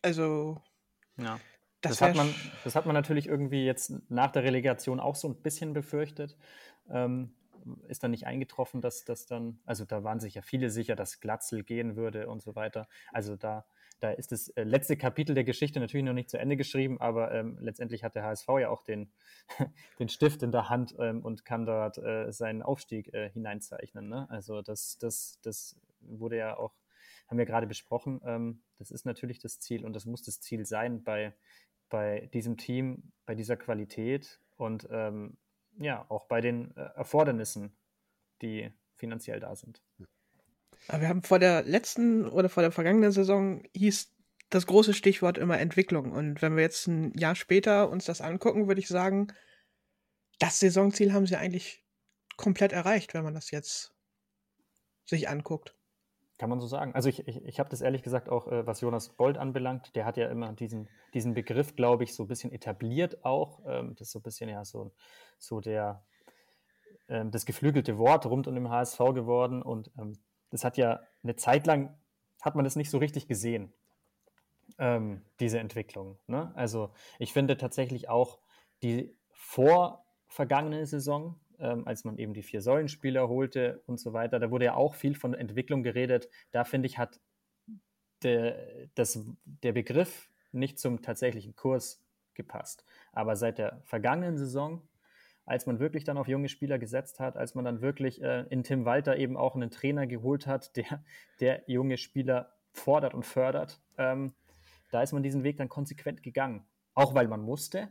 Also. 0.00 0.62
Ja. 1.18 1.38
Das, 1.82 1.98
das 1.98 2.00
hat, 2.00 2.16
man, 2.16 2.32
das 2.64 2.74
hat 2.74 2.86
man 2.86 2.94
natürlich 2.94 3.26
irgendwie 3.26 3.66
jetzt 3.66 3.92
nach 4.08 4.30
der 4.30 4.44
Relegation 4.44 4.98
auch 5.00 5.16
so 5.16 5.28
ein 5.28 5.42
bisschen 5.42 5.72
befürchtet. 5.74 6.38
Ähm, 6.88 7.34
ist 7.88 8.02
dann 8.02 8.12
nicht 8.12 8.26
eingetroffen, 8.26 8.80
dass 8.80 9.04
das 9.04 9.26
dann, 9.26 9.60
also 9.66 9.84
da 9.84 10.04
waren 10.04 10.20
sich 10.20 10.34
ja 10.34 10.42
viele 10.42 10.70
sicher, 10.70 10.96
dass 10.96 11.20
Glatzel 11.20 11.64
gehen 11.64 11.96
würde 11.96 12.28
und 12.28 12.40
so 12.40 12.54
weiter. 12.54 12.88
Also 13.12 13.36
da, 13.36 13.66
da 14.02 14.10
ist 14.10 14.32
das 14.32 14.48
äh, 14.48 14.64
letzte 14.64 14.96
Kapitel 14.96 15.34
der 15.34 15.44
Geschichte 15.44 15.78
natürlich 15.78 16.04
noch 16.04 16.12
nicht 16.12 16.28
zu 16.28 16.36
Ende 16.36 16.56
geschrieben, 16.56 17.00
aber 17.00 17.32
ähm, 17.32 17.56
letztendlich 17.60 18.02
hat 18.02 18.16
der 18.16 18.24
HSV 18.24 18.48
ja 18.60 18.68
auch 18.68 18.82
den, 18.82 19.12
den 20.00 20.08
Stift 20.08 20.42
in 20.42 20.50
der 20.50 20.68
Hand 20.68 20.96
ähm, 20.98 21.24
und 21.24 21.44
kann 21.44 21.66
dort 21.66 21.98
äh, 21.98 22.32
seinen 22.32 22.62
Aufstieg 22.62 23.14
äh, 23.14 23.30
hineinzeichnen. 23.30 24.08
Ne? 24.08 24.26
Also 24.28 24.60
das, 24.60 24.98
das, 24.98 25.38
das 25.42 25.76
wurde 26.00 26.36
ja 26.36 26.56
auch 26.56 26.74
haben 27.28 27.38
wir 27.38 27.46
gerade 27.46 27.68
besprochen. 27.68 28.20
Ähm, 28.24 28.62
das 28.78 28.90
ist 28.90 29.06
natürlich 29.06 29.38
das 29.38 29.60
Ziel 29.60 29.84
und 29.84 29.94
das 29.94 30.04
muss 30.04 30.22
das 30.22 30.40
Ziel 30.40 30.66
sein 30.66 31.04
bei, 31.04 31.32
bei 31.88 32.28
diesem 32.34 32.56
Team, 32.56 33.12
bei 33.24 33.36
dieser 33.36 33.56
Qualität 33.56 34.40
und 34.56 34.88
ähm, 34.90 35.38
ja, 35.78 36.04
auch 36.08 36.26
bei 36.26 36.40
den 36.40 36.76
äh, 36.76 36.80
Erfordernissen, 36.96 37.76
die 38.42 38.70
finanziell 38.96 39.38
da 39.38 39.54
sind. 39.54 39.80
Wir 40.88 41.08
haben 41.08 41.22
vor 41.22 41.38
der 41.38 41.62
letzten 41.62 42.26
oder 42.28 42.48
vor 42.48 42.62
der 42.62 42.72
vergangenen 42.72 43.12
Saison 43.12 43.62
hieß 43.74 44.12
das 44.50 44.66
große 44.66 44.94
Stichwort 44.94 45.38
immer 45.38 45.58
Entwicklung. 45.58 46.12
Und 46.12 46.42
wenn 46.42 46.56
wir 46.56 46.62
jetzt 46.62 46.86
ein 46.86 47.16
Jahr 47.16 47.34
später 47.34 47.88
uns 47.88 48.04
das 48.04 48.20
angucken, 48.20 48.68
würde 48.68 48.80
ich 48.80 48.88
sagen, 48.88 49.28
das 50.38 50.58
Saisonziel 50.58 51.12
haben 51.12 51.26
sie 51.26 51.36
eigentlich 51.36 51.84
komplett 52.36 52.72
erreicht, 52.72 53.14
wenn 53.14 53.24
man 53.24 53.34
das 53.34 53.50
jetzt 53.50 53.94
sich 55.04 55.28
anguckt. 55.28 55.74
Kann 56.38 56.50
man 56.50 56.60
so 56.60 56.66
sagen. 56.66 56.94
Also 56.94 57.08
ich, 57.08 57.26
ich, 57.28 57.44
ich 57.44 57.60
habe 57.60 57.70
das 57.70 57.82
ehrlich 57.82 58.02
gesagt 58.02 58.28
auch, 58.28 58.48
äh, 58.48 58.66
was 58.66 58.80
Jonas 58.80 59.10
Bold 59.10 59.38
anbelangt, 59.38 59.94
der 59.94 60.04
hat 60.04 60.16
ja 60.16 60.28
immer 60.28 60.52
diesen, 60.52 60.88
diesen 61.14 61.34
Begriff, 61.34 61.76
glaube 61.76 62.04
ich, 62.04 62.14
so 62.14 62.24
ein 62.24 62.28
bisschen 62.28 62.52
etabliert 62.52 63.24
auch. 63.24 63.60
Ähm, 63.64 63.94
das 63.94 64.08
ist 64.08 64.12
so 64.12 64.18
ein 64.18 64.22
bisschen 64.22 64.48
ja 64.48 64.64
so, 64.64 64.92
so 65.38 65.60
der, 65.60 66.04
ähm, 67.08 67.30
das 67.30 67.46
geflügelte 67.46 67.96
Wort 67.96 68.26
rund 68.26 68.48
um 68.48 68.54
den 68.54 68.68
HSV 68.68 68.98
geworden. 69.14 69.62
Und 69.62 69.92
ähm, 69.98 70.18
das 70.52 70.64
hat 70.64 70.76
ja 70.76 71.00
eine 71.24 71.34
Zeit 71.34 71.66
lang, 71.66 71.92
hat 72.40 72.54
man 72.54 72.64
das 72.64 72.76
nicht 72.76 72.90
so 72.90 72.98
richtig 72.98 73.26
gesehen, 73.26 73.72
ähm, 74.78 75.22
diese 75.40 75.58
Entwicklung. 75.58 76.18
Ne? 76.26 76.52
Also 76.54 76.92
ich 77.18 77.32
finde 77.32 77.56
tatsächlich 77.56 78.08
auch 78.08 78.38
die 78.82 79.16
vorvergangene 79.32 80.86
Saison, 80.86 81.40
ähm, 81.58 81.86
als 81.86 82.04
man 82.04 82.18
eben 82.18 82.34
die 82.34 82.42
vier 82.42 82.60
Säulenspieler 82.60 83.28
holte 83.28 83.82
und 83.86 83.98
so 83.98 84.12
weiter. 84.12 84.38
Da 84.38 84.50
wurde 84.50 84.66
ja 84.66 84.74
auch 84.74 84.94
viel 84.94 85.14
von 85.14 85.34
Entwicklung 85.34 85.82
geredet. 85.82 86.28
Da 86.50 86.64
finde 86.64 86.86
ich, 86.86 86.98
hat 86.98 87.20
der, 88.22 88.88
das, 88.94 89.18
der 89.44 89.72
Begriff 89.72 90.30
nicht 90.52 90.78
zum 90.78 91.02
tatsächlichen 91.02 91.56
Kurs 91.56 92.02
gepasst. 92.34 92.84
Aber 93.12 93.36
seit 93.36 93.58
der 93.58 93.80
vergangenen 93.84 94.36
Saison, 94.36 94.82
als 95.44 95.66
man 95.66 95.80
wirklich 95.80 96.04
dann 96.04 96.18
auf 96.18 96.28
junge 96.28 96.48
Spieler 96.48 96.78
gesetzt 96.78 97.20
hat, 97.20 97.36
als 97.36 97.54
man 97.54 97.64
dann 97.64 97.80
wirklich 97.80 98.22
äh, 98.22 98.46
in 98.50 98.62
Tim 98.62 98.84
Walter 98.84 99.16
eben 99.16 99.36
auch 99.36 99.54
einen 99.54 99.70
Trainer 99.70 100.06
geholt 100.06 100.46
hat, 100.46 100.76
der, 100.76 101.04
der 101.40 101.62
junge 101.66 101.98
Spieler 101.98 102.52
fordert 102.72 103.14
und 103.14 103.24
fördert, 103.24 103.80
ähm, 103.98 104.32
da 104.90 105.02
ist 105.02 105.12
man 105.12 105.22
diesen 105.22 105.42
Weg 105.42 105.56
dann 105.56 105.68
konsequent 105.68 106.22
gegangen. 106.22 106.64
Auch 106.94 107.14
weil 107.14 107.26
man 107.26 107.40
musste. 107.40 107.88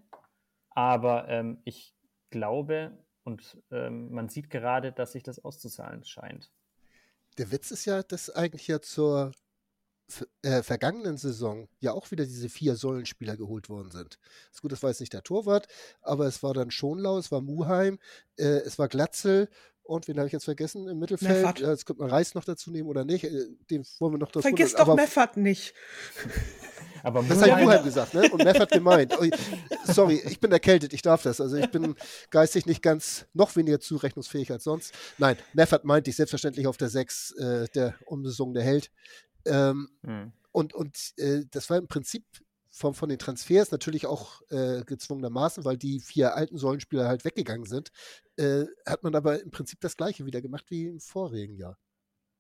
Aber 0.70 1.28
ähm, 1.28 1.60
ich 1.66 1.96
glaube 2.30 2.98
und 3.24 3.58
ähm, 3.72 4.12
man 4.12 4.30
sieht 4.30 4.50
gerade, 4.50 4.92
dass 4.92 5.12
sich 5.12 5.24
das 5.24 5.44
auszuzahlen 5.44 6.04
scheint. 6.04 6.52
Der 7.38 7.52
Witz 7.52 7.72
ist 7.72 7.86
ja, 7.86 8.04
dass 8.04 8.30
eigentlich 8.30 8.68
ja 8.68 8.82
zur 8.82 9.32
äh, 10.42 10.64
vergangenen 10.64 11.18
Saison 11.18 11.68
ja 11.80 11.94
auch 11.94 12.12
wieder 12.12 12.26
diese 12.26 12.50
vier 12.50 12.76
Säulenspieler 12.76 13.38
geholt 13.38 13.70
worden 13.70 13.92
sind. 13.92 14.20
ist 14.52 14.62
gut, 14.62 14.72
das 14.72 14.84
war 14.84 14.90
jetzt 14.90 15.00
nicht 15.00 15.14
der 15.14 15.24
Torwart, 15.24 15.68
aber 16.02 16.26
es 16.26 16.44
war 16.44 16.54
dann 16.54 16.72
Schonlau, 16.72 17.18
es 17.18 17.32
war 17.32 17.42
Muheim, 17.42 18.00
äh, 18.38 18.44
es 18.44 18.80
war 18.80 18.88
Glatzel 18.88 19.50
und 19.84 20.08
wen 20.08 20.18
habe 20.18 20.28
ich 20.28 20.34
jetzt 20.34 20.46
vergessen 20.46 20.88
im 20.88 21.00
Mittelfeld? 21.00 21.42
Meffert. 21.42 21.60
Jetzt 21.60 21.86
könnte 21.86 22.02
man 22.02 22.12
Reis 22.12 22.34
noch 22.34 22.46
dazu 22.46 22.72
nehmen 22.72 22.88
oder 22.88 23.04
nicht. 23.04 23.24
Äh, 23.26 23.48
den 23.70 23.84
wollen 24.00 24.14
wir 24.14 24.20
noch 24.20 24.32
dazu 24.32 24.42
Vergiss 24.42 24.74
doch 24.74 24.96
Meffert 24.96 25.38
nicht. 25.38 25.74
Aber 27.04 27.24
das 27.24 27.42
hat 27.42 27.62
Muheim 27.62 27.84
gesagt, 27.84 28.14
ne? 28.14 28.30
Und 28.32 28.44
Meffert 28.44 28.72
gemeint. 28.72 29.14
Sorry, 29.86 30.22
ich 30.24 30.40
bin 30.40 30.52
erkältet, 30.52 30.94
ich 30.94 31.02
darf 31.02 31.24
das. 31.24 31.42
Also 31.42 31.58
ich 31.58 31.70
bin 31.72 31.96
geistig 32.30 32.68
nicht 32.68 32.84
ganz, 32.84 33.26
noch 33.34 33.56
weniger 33.56 33.80
zurechnungsfähig 33.80 34.52
als 34.52 34.64
sonst. 34.64 34.94
Nein, 35.18 35.36
Meffert 35.54 35.84
meinte 35.84 36.12
ich 36.12 36.16
selbstverständlich 36.16 36.68
auf 36.68 36.78
der 36.78 36.90
6, 36.90 37.32
äh, 37.32 37.68
der 37.74 37.96
unbesungene 38.06 38.62
Held. 38.62 38.92
Ähm, 39.46 39.90
hm. 40.06 40.34
Und, 40.52 40.74
und 40.74 41.14
äh, 41.18 41.44
das 41.50 41.70
war 41.70 41.78
im 41.78 41.88
Prinzip 41.88 42.26
von, 42.72 42.94
von 42.94 43.10
den 43.10 43.20
Transfers 43.20 43.72
natürlich 43.72 44.06
auch 44.06 44.42
äh, 44.50 44.84
gezwungenermaßen, 44.86 45.66
weil 45.66 45.78
die 45.78 46.00
vier 46.00 46.36
alten 46.36 46.58
Säulenspieler 46.58 47.08
halt 47.08 47.26
weggegangen 47.26 47.66
sind, 47.66 47.92
äh, 48.38 48.66
hat 48.86 49.04
man 49.04 49.14
aber 49.16 49.42
im 49.42 49.52
Prinzip 49.52 49.80
das 49.82 49.98
gleiche 49.98 50.26
wieder 50.26 50.42
gemacht 50.42 50.66
wie 50.70 50.88
im 50.88 51.00
vorigen 51.00 51.56
Jahr. 51.56 51.78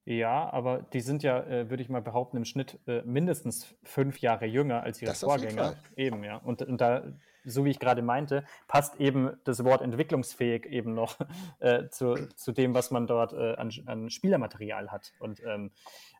Ja, 0.06 0.50
aber 0.52 0.82
die 0.82 1.02
sind 1.02 1.22
ja, 1.22 1.44
äh, 1.44 1.70
würde 1.70 1.84
ich 1.84 1.90
mal 1.90 2.02
behaupten, 2.02 2.38
im 2.38 2.46
Schnitt 2.46 2.80
äh, 2.88 3.04
mindestens 3.04 3.76
fünf 3.84 4.20
Jahre 4.20 4.46
jünger 4.46 4.82
als 4.82 5.02
ihre 5.02 5.12
das 5.12 5.20
Vorgänger. 5.20 5.76
Eben, 5.96 6.24
ja. 6.24 6.38
Und, 6.38 6.64
und 6.64 6.82
da, 6.82 7.14
so 7.44 7.66
wie 7.66 7.72
ich 7.72 7.80
gerade 7.80 8.02
meinte, 8.02 8.44
passt 8.68 9.00
eben 9.00 9.32
das 9.44 9.64
Wort 9.64 9.82
entwicklungsfähig 9.82 10.66
eben 10.66 10.94
noch 10.94 11.18
äh, 11.60 11.90
zu, 11.90 12.16
zu 12.36 12.52
dem, 12.52 12.74
was 12.74 12.92
man 12.92 13.08
dort 13.08 13.34
äh, 13.34 13.56
an, 13.56 13.72
an 13.86 14.10
Spielermaterial 14.10 14.92
hat. 14.92 15.14
Und, 15.20 15.42
ähm, 15.46 15.72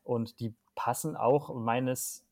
und 0.04 0.40
die 0.40 0.54
passen 0.74 1.16
auch 1.16 1.54
meines 1.54 2.26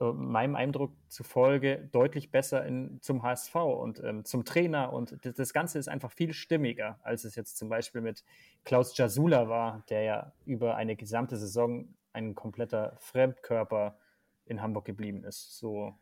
äh, 0.00 0.12
meinem 0.12 0.56
Eindruck 0.56 0.92
zufolge 1.08 1.88
deutlich 1.92 2.30
besser 2.30 2.66
in, 2.66 3.00
zum 3.00 3.22
HSV 3.22 3.54
und 3.54 4.02
ähm, 4.04 4.24
zum 4.24 4.44
Trainer. 4.44 4.92
Und 4.92 5.24
das, 5.24 5.34
das, 5.34 5.52
Ganze 5.52 5.78
ist 5.78 5.88
einfach 5.88 6.12
viel 6.12 6.34
stimmiger, 6.34 6.98
als 7.02 7.24
es 7.24 7.34
jetzt 7.34 7.56
zum 7.56 7.70
Beispiel 7.70 8.02
mit 8.02 8.22
Klaus 8.64 8.96
Jasula 8.96 9.48
war, 9.48 9.84
der 9.88 10.02
ja 10.02 10.32
über 10.44 10.76
eine 10.76 10.96
gesamte 10.96 11.36
Saison 11.36 11.94
ein 12.12 12.34
kompletter 12.34 12.96
Fremdkörper 12.98 13.96
in 14.44 14.60
Hamburg 14.60 14.84
geblieben 14.84 15.24
ist. 15.24 15.56
So 15.58 15.94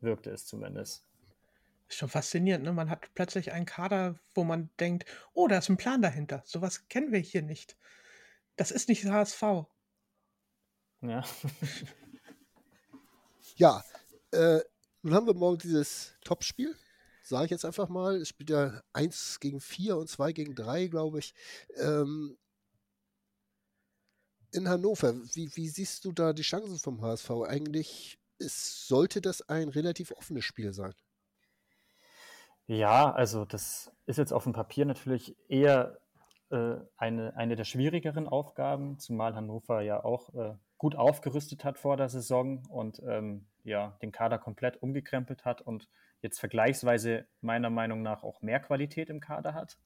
wirkte 0.00 0.30
es 0.30 0.46
zumindest. 0.46 1.07
Ist 1.88 1.98
schon 1.98 2.08
faszinierend, 2.08 2.64
ne? 2.64 2.72
Man 2.72 2.90
hat 2.90 3.12
plötzlich 3.14 3.52
einen 3.52 3.66
Kader, 3.66 4.18
wo 4.34 4.44
man 4.44 4.70
denkt, 4.78 5.06
oh, 5.32 5.48
da 5.48 5.58
ist 5.58 5.68
ein 5.68 5.76
Plan 5.76 6.02
dahinter. 6.02 6.42
Sowas 6.44 6.88
kennen 6.88 7.12
wir 7.12 7.20
hier 7.20 7.42
nicht. 7.42 7.76
Das 8.56 8.70
ist 8.70 8.88
nicht 8.88 9.04
HSV. 9.04 9.42
Ja. 11.00 11.24
Ja, 13.56 13.82
äh, 14.30 14.60
nun 15.02 15.14
haben 15.14 15.26
wir 15.26 15.34
morgen 15.34 15.58
dieses 15.58 16.14
Topspiel, 16.22 16.76
sage 17.24 17.46
ich 17.46 17.50
jetzt 17.50 17.64
einfach 17.64 17.88
mal. 17.88 18.16
Es 18.20 18.28
spielt 18.28 18.50
ja 18.50 18.82
1 18.92 19.40
gegen 19.40 19.60
4 19.60 19.96
und 19.96 20.08
2 20.08 20.32
gegen 20.32 20.54
3, 20.54 20.86
glaube 20.86 21.18
ich. 21.18 21.34
Ähm, 21.74 22.38
in 24.52 24.68
Hannover, 24.68 25.14
wie, 25.34 25.50
wie, 25.56 25.68
siehst 25.68 26.04
du 26.04 26.12
da 26.12 26.32
die 26.32 26.42
Chancen 26.42 26.78
vom 26.78 27.02
HSV? 27.02 27.30
Eigentlich 27.48 28.20
ist, 28.38 28.86
sollte 28.86 29.20
das 29.20 29.42
ein 29.48 29.68
relativ 29.68 30.12
offenes 30.12 30.44
Spiel 30.44 30.72
sein. 30.72 30.94
Ja, 32.68 33.10
also 33.10 33.46
das 33.46 33.90
ist 34.04 34.18
jetzt 34.18 34.32
auf 34.32 34.44
dem 34.44 34.52
Papier 34.52 34.84
natürlich 34.84 35.34
eher 35.48 35.98
äh, 36.50 36.76
eine, 36.98 37.34
eine 37.34 37.56
der 37.56 37.64
schwierigeren 37.64 38.28
Aufgaben, 38.28 38.98
zumal 38.98 39.34
Hannover 39.34 39.80
ja 39.80 40.04
auch 40.04 40.34
äh, 40.34 40.54
gut 40.76 40.94
aufgerüstet 40.94 41.64
hat 41.64 41.78
vor 41.78 41.96
der 41.96 42.10
Saison 42.10 42.62
und 42.68 43.02
ähm, 43.08 43.46
ja, 43.64 43.96
den 44.02 44.12
Kader 44.12 44.38
komplett 44.38 44.82
umgekrempelt 44.82 45.46
hat 45.46 45.62
und 45.62 45.88
jetzt 46.20 46.40
vergleichsweise 46.40 47.26
meiner 47.40 47.70
Meinung 47.70 48.02
nach 48.02 48.22
auch 48.22 48.42
mehr 48.42 48.60
Qualität 48.60 49.08
im 49.08 49.20
Kader 49.20 49.54
hat. 49.54 49.78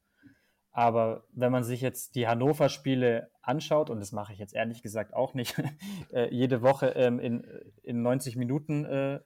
Aber 0.73 1.23
wenn 1.33 1.53
man 1.53 1.63
sich 1.63 1.83
jetzt 1.83 2.17
die 2.17 2.27
Hannover-Spiele 2.27 3.31
anschaut, 3.43 3.91
und 3.91 4.01
das 4.01 4.11
mache 4.11 4.33
ich 4.33 4.41
jetzt 4.41 4.55
ehrlich 4.55 4.83
gesagt 4.83 5.15
auch 5.15 5.35
nicht, 5.35 5.55
äh, 6.13 6.35
jede 6.35 6.63
Woche 6.63 6.89
ähm, 6.97 7.21
in, 7.21 7.47
in 7.85 8.03
90 8.03 8.35
Minuten 8.35 8.85
äh, 8.87 9.21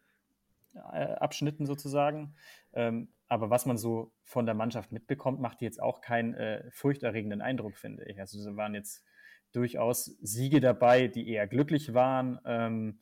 äh, 0.92 1.14
Abschnitten 1.14 1.64
sozusagen, 1.64 2.34
ähm, 2.74 3.08
aber 3.28 3.50
was 3.50 3.66
man 3.66 3.76
so 3.76 4.12
von 4.22 4.46
der 4.46 4.54
Mannschaft 4.54 4.92
mitbekommt, 4.92 5.40
macht 5.40 5.62
jetzt 5.62 5.82
auch 5.82 6.00
keinen 6.00 6.34
äh, 6.34 6.70
furchterregenden 6.70 7.42
Eindruck, 7.42 7.76
finde 7.76 8.04
ich. 8.04 8.20
Also 8.20 8.38
sie 8.38 8.56
waren 8.56 8.74
jetzt 8.74 9.04
durchaus 9.52 10.04
Siege 10.20 10.60
dabei, 10.60 11.08
die 11.08 11.28
eher 11.28 11.46
glücklich 11.46 11.94
waren. 11.94 12.38
Ähm, 12.44 13.00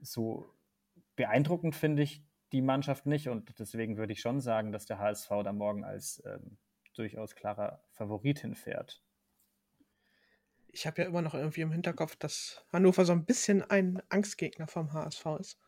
so 0.00 0.54
beeindruckend 1.16 1.74
finde 1.74 2.02
ich 2.02 2.24
die 2.52 2.62
Mannschaft 2.62 3.06
nicht 3.06 3.28
und 3.28 3.58
deswegen 3.58 3.96
würde 3.96 4.12
ich 4.12 4.20
schon 4.20 4.40
sagen, 4.40 4.70
dass 4.72 4.86
der 4.86 4.98
HSV 4.98 5.28
da 5.42 5.52
morgen 5.52 5.84
als 5.84 6.22
ähm, 6.26 6.58
durchaus 6.94 7.34
klarer 7.34 7.82
Favorit 7.90 8.40
hinfährt. 8.40 9.02
Ich 10.68 10.86
habe 10.86 11.02
ja 11.02 11.08
immer 11.08 11.22
noch 11.22 11.34
irgendwie 11.34 11.60
im 11.60 11.72
Hinterkopf, 11.72 12.16
dass 12.16 12.64
Hannover 12.72 13.04
so 13.04 13.12
ein 13.12 13.24
bisschen 13.24 13.62
ein 13.62 14.02
Angstgegner 14.08 14.66
vom 14.66 14.92
HSV 14.92 15.26
ist. 15.38 15.58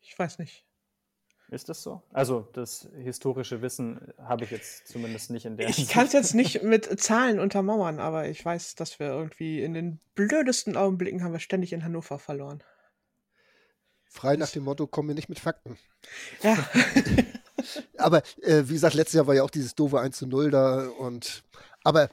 Ich 0.00 0.18
weiß 0.18 0.38
nicht. 0.38 0.65
Ist 1.48 1.68
das 1.68 1.82
so? 1.82 2.02
Also 2.12 2.48
das 2.54 2.88
historische 2.96 3.62
Wissen 3.62 4.12
habe 4.18 4.44
ich 4.44 4.50
jetzt 4.50 4.88
zumindest 4.88 5.30
nicht 5.30 5.46
in 5.46 5.56
der. 5.56 5.68
Ich 5.68 5.88
kann 5.88 6.06
es 6.06 6.12
jetzt 6.12 6.34
nicht 6.34 6.62
mit 6.64 7.00
Zahlen 7.00 7.38
untermauern, 7.38 8.00
aber 8.00 8.28
ich 8.28 8.44
weiß, 8.44 8.74
dass 8.74 8.98
wir 8.98 9.06
irgendwie 9.08 9.62
in 9.62 9.72
den 9.72 10.00
blödesten 10.16 10.76
Augenblicken 10.76 11.22
haben 11.22 11.32
wir 11.32 11.38
ständig 11.38 11.72
in 11.72 11.84
Hannover 11.84 12.18
verloren. 12.18 12.62
Frei 14.08 14.36
nach 14.36 14.50
dem 14.50 14.64
Motto, 14.64 14.86
kommen 14.86 15.08
wir 15.08 15.14
nicht 15.14 15.28
mit 15.28 15.38
Fakten. 15.38 15.78
Ja. 16.42 16.56
aber 17.98 18.22
äh, 18.42 18.64
wie 18.66 18.72
gesagt, 18.72 18.94
letztes 18.94 19.14
Jahr 19.14 19.26
war 19.26 19.34
ja 19.34 19.42
auch 19.42 19.50
dieses 19.50 19.74
doofe 19.74 20.00
1 20.00 20.16
zu 20.16 20.26
0 20.26 20.50
da 20.50 20.88
und 20.88 21.44
aber 21.84 22.10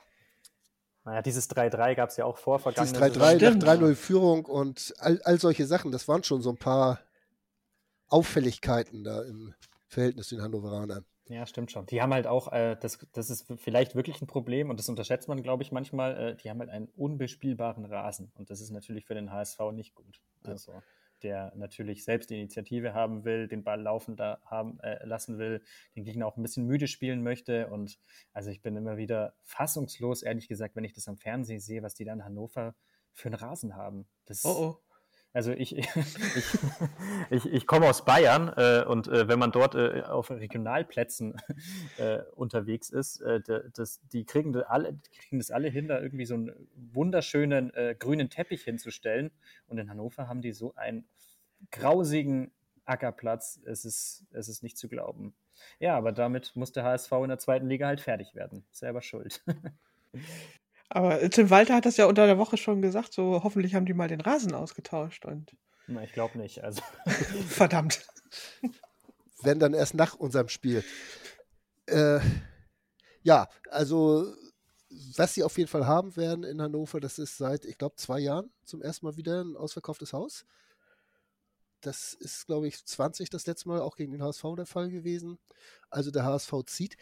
naja, 1.05 1.21
dieses 1.21 1.49
3-3 1.49 1.95
gab 1.95 2.09
es 2.09 2.17
ja 2.17 2.25
auch 2.25 2.37
vor 2.37 2.59
vergangenen 2.59 2.93
Dieses 2.93 3.17
3-3 3.17 3.55
nach 3.55 3.75
3-0 3.75 3.95
Führung 3.95 4.45
und 4.45 4.93
all, 4.99 5.21
all 5.23 5.39
solche 5.39 5.65
Sachen, 5.65 5.91
das 5.91 6.07
waren 6.07 6.23
schon 6.23 6.41
so 6.41 6.49
ein 6.49 6.57
paar 6.57 6.99
Auffälligkeiten 8.13 9.03
da 9.03 9.23
im 9.23 9.53
Verhältnis 9.87 10.27
zu 10.27 10.35
den 10.35 10.43
Hannoveranern. 10.43 11.05
Ja, 11.29 11.45
stimmt 11.47 11.71
schon. 11.71 11.85
Die 11.85 12.01
haben 12.01 12.13
halt 12.13 12.27
auch, 12.27 12.51
äh, 12.51 12.75
das, 12.79 12.99
das 13.13 13.29
ist 13.29 13.51
vielleicht 13.57 13.95
wirklich 13.95 14.21
ein 14.21 14.27
Problem 14.27 14.69
und 14.69 14.77
das 14.77 14.89
unterschätzt 14.89 15.27
man, 15.27 15.41
glaube 15.41 15.63
ich, 15.63 15.71
manchmal, 15.71 16.17
äh, 16.17 16.35
die 16.35 16.49
haben 16.49 16.59
halt 16.59 16.69
einen 16.69 16.89
unbespielbaren 16.89 17.85
Rasen 17.85 18.31
und 18.35 18.49
das 18.49 18.61
ist 18.61 18.71
natürlich 18.71 19.05
für 19.05 19.15
den 19.15 19.31
HSV 19.31 19.59
nicht 19.73 19.95
gut. 19.95 20.21
Also 20.43 20.81
der 21.23 21.53
natürlich 21.55 22.03
selbst 22.03 22.29
die 22.29 22.35
Initiative 22.35 22.93
haben 22.93 23.23
will, 23.23 23.47
den 23.47 23.63
Ball 23.63 23.81
laufen 23.81 24.15
da 24.17 24.41
haben 24.45 24.79
äh, 24.81 25.03
lassen 25.05 25.37
will, 25.37 25.63
den 25.95 26.03
Gegner 26.03 26.27
auch 26.27 26.37
ein 26.37 26.43
bisschen 26.43 26.65
müde 26.65 26.87
spielen 26.87 27.23
möchte 27.23 27.67
und 27.67 27.97
also 28.33 28.49
ich 28.49 28.61
bin 28.61 28.75
immer 28.75 28.97
wieder 28.97 29.33
fassungslos, 29.43 30.21
ehrlich 30.21 30.47
gesagt, 30.49 30.75
wenn 30.75 30.83
ich 30.83 30.93
das 30.93 31.07
am 31.07 31.17
Fernsehen 31.17 31.61
sehe, 31.61 31.81
was 31.81 31.95
die 31.95 32.03
da 32.03 32.13
in 32.13 32.25
Hannover 32.25 32.75
für 33.13 33.29
einen 33.29 33.35
Rasen 33.35 33.75
haben. 33.75 34.05
Das, 34.25 34.43
oh 34.43 34.49
oh. 34.49 34.92
Also 35.33 35.51
ich, 35.51 35.75
ich, 35.77 35.87
ich, 37.31 37.45
ich 37.51 37.67
komme 37.67 37.89
aus 37.89 38.05
Bayern 38.05 38.53
äh, 38.55 38.85
und 38.87 39.07
äh, 39.07 39.27
wenn 39.27 39.39
man 39.39 39.51
dort 39.51 39.73
äh, 39.73 40.03
auf 40.03 40.29
Regionalplätzen 40.29 41.41
äh, 41.97 42.19
unterwegs 42.35 42.89
ist, 42.89 43.19
äh, 43.21 43.41
das, 43.73 43.99
die, 44.13 44.25
kriegen 44.25 44.53
das 44.53 44.63
alle, 44.67 44.99
kriegen 45.17 45.39
das 45.39 45.49
alle 45.49 45.69
hin, 45.69 45.87
da 45.87 45.99
irgendwie 45.99 46.25
so 46.25 46.35
einen 46.35 46.69
wunderschönen 46.75 47.73
äh, 47.73 47.95
grünen 47.97 48.29
Teppich 48.29 48.63
hinzustellen. 48.63 49.31
Und 49.67 49.79
in 49.79 49.89
Hannover 49.89 50.27
haben 50.27 50.41
die 50.41 50.53
so 50.53 50.75
einen 50.75 51.05
grausigen 51.71 52.51
Ackerplatz. 52.85 53.59
Es 53.65 53.85
ist, 53.85 54.25
es 54.31 54.47
ist 54.47 54.61
nicht 54.61 54.77
zu 54.77 54.87
glauben. 54.87 55.33
Ja, 55.79 55.97
aber 55.97 56.11
damit 56.11 56.55
muss 56.55 56.71
der 56.71 56.83
HSV 56.83 57.11
in 57.11 57.29
der 57.29 57.39
zweiten 57.39 57.67
Liga 57.67 57.87
halt 57.87 58.01
fertig 58.01 58.35
werden. 58.35 58.65
Selber 58.71 59.01
schuld. 59.01 59.43
Aber 60.93 61.27
Tim 61.31 61.49
Walter 61.49 61.73
hat 61.73 61.87
das 61.87 61.97
ja 61.97 62.05
unter 62.05 62.27
der 62.27 62.37
Woche 62.37 62.55
schon 62.55 62.79
gesagt, 62.83 63.13
so 63.13 63.41
hoffentlich 63.43 63.73
haben 63.73 63.87
die 63.87 63.95
mal 63.95 64.07
den 64.07 64.21
Rasen 64.21 64.53
ausgetauscht 64.53 65.25
und. 65.25 65.57
Na, 65.87 66.03
ich 66.03 66.13
glaube 66.13 66.37
nicht. 66.37 66.63
Also. 66.63 66.83
Verdammt. 67.47 68.05
Wenn 69.41 69.57
dann 69.57 69.73
erst 69.73 69.95
nach 69.95 70.13
unserem 70.13 70.49
Spiel. 70.49 70.83
Äh, 71.87 72.19
ja, 73.23 73.49
also 73.71 74.35
was 75.17 75.33
sie 75.33 75.41
auf 75.41 75.57
jeden 75.57 75.67
Fall 75.67 75.87
haben 75.87 76.15
werden 76.15 76.43
in 76.43 76.61
Hannover, 76.61 76.99
das 76.99 77.17
ist 77.17 77.37
seit, 77.37 77.65
ich 77.65 77.79
glaube, 77.79 77.95
zwei 77.95 78.19
Jahren 78.19 78.51
zum 78.63 78.83
ersten 78.83 79.07
Mal 79.07 79.17
wieder 79.17 79.43
ein 79.43 79.57
ausverkauftes 79.57 80.13
Haus. 80.13 80.45
Das 81.81 82.13
ist, 82.13 82.45
glaube 82.45 82.67
ich, 82.67 82.85
20 82.85 83.31
das 83.31 83.47
letzte 83.47 83.67
Mal 83.67 83.81
auch 83.81 83.95
gegen 83.95 84.11
den 84.11 84.21
HSV 84.21 84.43
der 84.55 84.67
Fall 84.67 84.91
gewesen. 84.91 85.39
Also 85.89 86.11
der 86.11 86.23
HSV 86.23 86.53
zieht. 86.67 86.97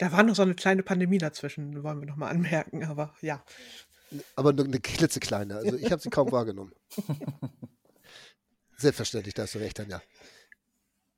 Da 0.00 0.12
war 0.12 0.22
noch 0.22 0.34
so 0.34 0.40
eine 0.40 0.54
kleine 0.54 0.82
Pandemie 0.82 1.18
dazwischen, 1.18 1.82
wollen 1.82 2.00
wir 2.00 2.06
nochmal 2.06 2.30
anmerken, 2.30 2.84
aber 2.84 3.14
ja. 3.20 3.44
Aber 4.34 4.54
nur 4.54 4.64
eine 4.64 4.80
klitzekleine. 4.80 5.56
Also 5.56 5.76
ich 5.76 5.92
habe 5.92 6.00
sie 6.00 6.08
kaum 6.08 6.32
wahrgenommen. 6.32 6.72
Selbstverständlich, 8.78 9.34
da 9.34 9.42
hast 9.42 9.56
du 9.56 9.58
recht, 9.58 9.76
Tanja. 9.76 10.00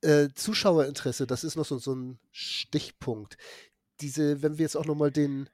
Äh, 0.00 0.30
Zuschauerinteresse, 0.34 1.28
das 1.28 1.44
ist 1.44 1.54
noch 1.54 1.64
so, 1.64 1.78
so 1.78 1.94
ein 1.94 2.18
Stichpunkt. 2.32 3.36
Diese, 4.00 4.42
wenn 4.42 4.58
wir 4.58 4.64
jetzt 4.64 4.76
auch 4.76 4.86
nochmal 4.86 5.12
den 5.12 5.48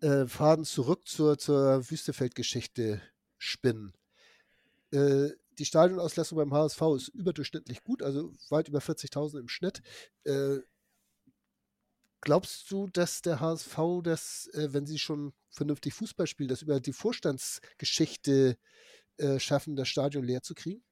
äh, 0.00 0.26
Faden 0.26 0.64
zurück 0.64 1.06
zur, 1.06 1.38
zur 1.38 1.88
Wüstefeld-Geschichte 1.88 3.00
spinnen. 3.36 3.94
Äh, 4.90 5.28
die 5.58 5.64
Stadionauslastung 5.64 6.38
beim 6.38 6.52
HSV 6.52 6.82
ist 6.96 7.08
überdurchschnittlich 7.08 7.84
gut, 7.84 8.02
also 8.02 8.32
weit 8.48 8.66
über 8.66 8.80
40.000 8.80 9.38
im 9.38 9.48
Schnitt. 9.48 9.80
Äh, 10.24 10.58
glaubst 12.20 12.70
du, 12.70 12.88
dass 12.88 13.22
der 13.22 13.40
HSV 13.40 13.78
das, 14.02 14.48
äh, 14.54 14.72
wenn 14.72 14.86
sie 14.86 14.98
schon 14.98 15.32
vernünftig 15.50 15.94
Fußball 15.94 16.26
spielen, 16.26 16.48
das 16.48 16.62
über 16.62 16.80
die 16.80 16.92
Vorstandsgeschichte 16.92 18.56
äh, 19.16 19.38
schaffen, 19.38 19.76
das 19.76 19.88
Stadion 19.88 20.24
leer 20.24 20.42
zu 20.42 20.54
kriegen? 20.54 20.82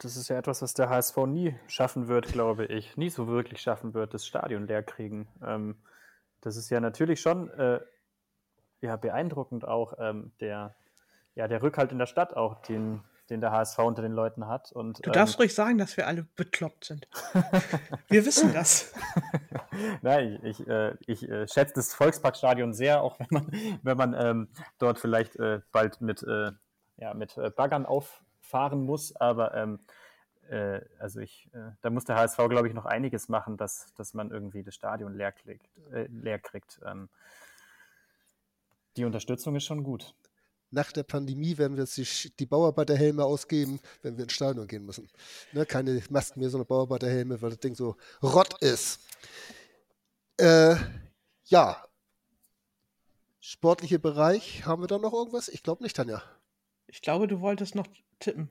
Das 0.00 0.16
ist 0.16 0.28
ja 0.28 0.38
etwas, 0.38 0.62
was 0.62 0.72
der 0.72 0.88
HSV 0.88 1.16
nie 1.26 1.54
schaffen 1.66 2.08
wird, 2.08 2.28
glaube 2.28 2.64
ich. 2.64 2.96
Nie 2.96 3.10
so 3.10 3.26
wirklich 3.26 3.60
schaffen 3.60 3.92
wird, 3.92 4.14
das 4.14 4.26
Stadion 4.26 4.66
leer 4.66 4.82
kriegen. 4.82 5.28
Ähm, 5.42 5.76
das 6.40 6.56
ist 6.56 6.70
ja 6.70 6.80
natürlich 6.80 7.20
schon 7.20 7.50
äh, 7.50 7.80
ja, 8.80 8.96
beeindruckend 8.96 9.66
auch 9.66 9.94
ähm, 9.98 10.32
der, 10.40 10.76
ja, 11.34 11.46
der 11.48 11.62
Rückhalt 11.62 11.92
in 11.92 11.98
der 11.98 12.06
Stadt 12.06 12.34
auch, 12.34 12.62
den, 12.62 13.02
den 13.30 13.40
der 13.40 13.52
HSV 13.52 13.78
unter 13.80 14.02
den 14.02 14.12
Leuten 14.12 14.46
hat. 14.46 14.72
Und, 14.72 15.04
du 15.04 15.10
darfst 15.10 15.36
ähm, 15.36 15.42
ruhig 15.42 15.54
sagen, 15.54 15.78
dass 15.78 15.96
wir 15.96 16.06
alle 16.06 16.26
bekloppt 16.36 16.84
sind. 16.84 17.08
wir 18.08 18.24
wissen 18.24 18.52
das. 18.52 18.92
Nein, 20.02 20.38
ich, 20.42 20.60
ich, 20.60 20.68
äh, 20.68 20.94
ich 21.06 21.28
äh, 21.28 21.48
schätze 21.48 21.74
das 21.74 21.94
Volksparkstadion 21.94 22.72
sehr, 22.72 23.02
auch 23.02 23.18
wenn 23.18 23.28
man, 23.30 23.78
wenn 23.82 23.96
man 23.96 24.14
ähm, 24.14 24.48
dort 24.78 24.98
vielleicht 24.98 25.36
äh, 25.36 25.60
bald 25.72 26.00
mit, 26.00 26.22
äh, 26.22 26.52
ja, 26.96 27.14
mit 27.14 27.36
äh, 27.36 27.50
Baggern 27.50 27.86
auffahren 27.86 28.82
muss. 28.82 29.14
Aber 29.16 29.54
ähm, 29.54 29.80
äh, 30.48 30.80
also 30.98 31.20
ich, 31.20 31.50
da 31.82 31.90
muss 31.90 32.04
der 32.04 32.16
HSV, 32.16 32.36
glaube 32.48 32.68
ich, 32.68 32.74
noch 32.74 32.86
einiges 32.86 33.28
machen, 33.28 33.56
dass, 33.56 33.92
dass 33.94 34.14
man 34.14 34.30
irgendwie 34.30 34.62
das 34.62 34.74
Stadion 34.74 35.14
leer, 35.14 35.32
kriegt. 35.32 35.68
leer 36.08 36.38
kriegt. 36.38 36.80
Ähm, 36.86 37.08
die 38.96 39.04
Unterstützung 39.04 39.56
ist 39.56 39.64
schon 39.64 39.82
gut 39.82 40.14
nach 40.70 40.92
der 40.92 41.04
Pandemie 41.04 41.56
werden 41.58 41.76
wir 41.76 41.84
jetzt 41.84 41.96
die, 41.96 42.30
die 42.38 42.46
Bauarbeiterhelme 42.46 43.24
ausgeben, 43.24 43.80
wenn 44.02 44.16
wir 44.16 44.24
ins 44.24 44.32
Stadion 44.32 44.66
gehen 44.66 44.84
müssen. 44.84 45.08
Ne, 45.52 45.64
keine 45.66 46.02
Masken 46.10 46.40
mehr, 46.40 46.50
sondern 46.50 46.66
Bauarbeiterhelme, 46.66 47.40
weil 47.40 47.50
das 47.50 47.60
Ding 47.60 47.74
so 47.74 47.96
Rott 48.22 48.60
ist. 48.62 49.00
Äh, 50.38 50.76
ja. 51.44 51.82
Sportliche 53.40 53.98
Bereich, 53.98 54.66
haben 54.66 54.82
wir 54.82 54.88
da 54.88 54.98
noch 54.98 55.12
irgendwas? 55.12 55.48
Ich 55.48 55.62
glaube 55.62 55.82
nicht, 55.82 55.94
Tanja. 55.96 56.22
Ich 56.88 57.00
glaube, 57.00 57.28
du 57.28 57.40
wolltest 57.40 57.74
noch 57.74 57.86
tippen, 58.18 58.50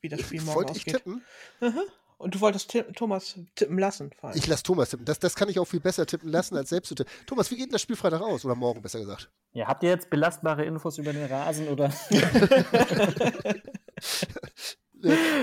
wie 0.00 0.08
das 0.08 0.20
Spiel 0.20 0.42
morgen 0.42 0.56
Wollte 0.56 0.72
ausgeht. 0.72 0.86
ich 0.86 0.92
tippen? 1.02 1.24
Mhm. 1.60 1.82
Und 2.18 2.34
du 2.34 2.40
wolltest 2.40 2.76
Thomas 2.94 3.38
tippen 3.54 3.78
lassen. 3.78 4.10
Ich 4.34 4.46
lasse 4.46 4.62
Thomas 4.62 4.90
tippen. 4.90 5.04
Das, 5.04 5.18
das 5.18 5.34
kann 5.34 5.48
ich 5.48 5.58
auch 5.58 5.66
viel 5.66 5.80
besser 5.80 6.06
tippen 6.06 6.30
lassen, 6.30 6.56
als 6.56 6.70
selbst 6.70 6.88
zu 6.88 6.94
tippen. 6.94 7.12
Thomas, 7.26 7.50
wie 7.50 7.56
geht 7.56 7.66
denn 7.66 7.72
das 7.72 7.82
Spiel 7.82 7.96
Freitag 7.96 8.20
aus? 8.22 8.44
Oder 8.44 8.54
morgen, 8.54 8.80
besser 8.82 9.00
gesagt? 9.00 9.30
Ja, 9.52 9.66
habt 9.66 9.82
ihr 9.82 9.90
jetzt 9.90 10.10
belastbare 10.10 10.64
Infos 10.64 10.98
über 10.98 11.12
den 11.12 11.26
Rasen 11.26 11.68
oder? 11.68 11.84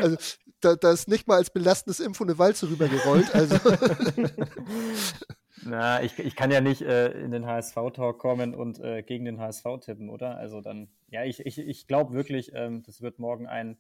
also, 0.01 0.17
da, 0.61 0.75
da, 0.75 0.91
ist 0.91 1.07
nicht 1.07 1.27
mal 1.27 1.37
als 1.37 1.49
belastendes 1.49 1.99
Info 1.99 2.23
eine 2.23 2.37
Walze 2.37 2.69
rübergerollt. 2.69 3.33
Also. 3.33 3.57
Na, 5.63 6.01
ich, 6.01 6.17
ich 6.17 6.35
kann 6.35 6.51
ja 6.51 6.61
nicht 6.61 6.81
äh, 6.81 7.11
in 7.11 7.31
den 7.31 7.45
HSV-Talk 7.45 8.17
kommen 8.17 8.55
und 8.55 8.79
äh, 8.79 9.03
gegen 9.03 9.25
den 9.25 9.39
HSV 9.39 9.63
tippen, 9.81 10.09
oder? 10.09 10.37
Also 10.37 10.61
dann, 10.61 10.89
ja, 11.09 11.23
ich, 11.23 11.45
ich, 11.45 11.59
ich 11.59 11.87
glaube 11.87 12.13
wirklich, 12.13 12.51
ähm, 12.55 12.81
das 12.83 13.01
wird 13.01 13.19
morgen 13.19 13.47
ein, 13.47 13.77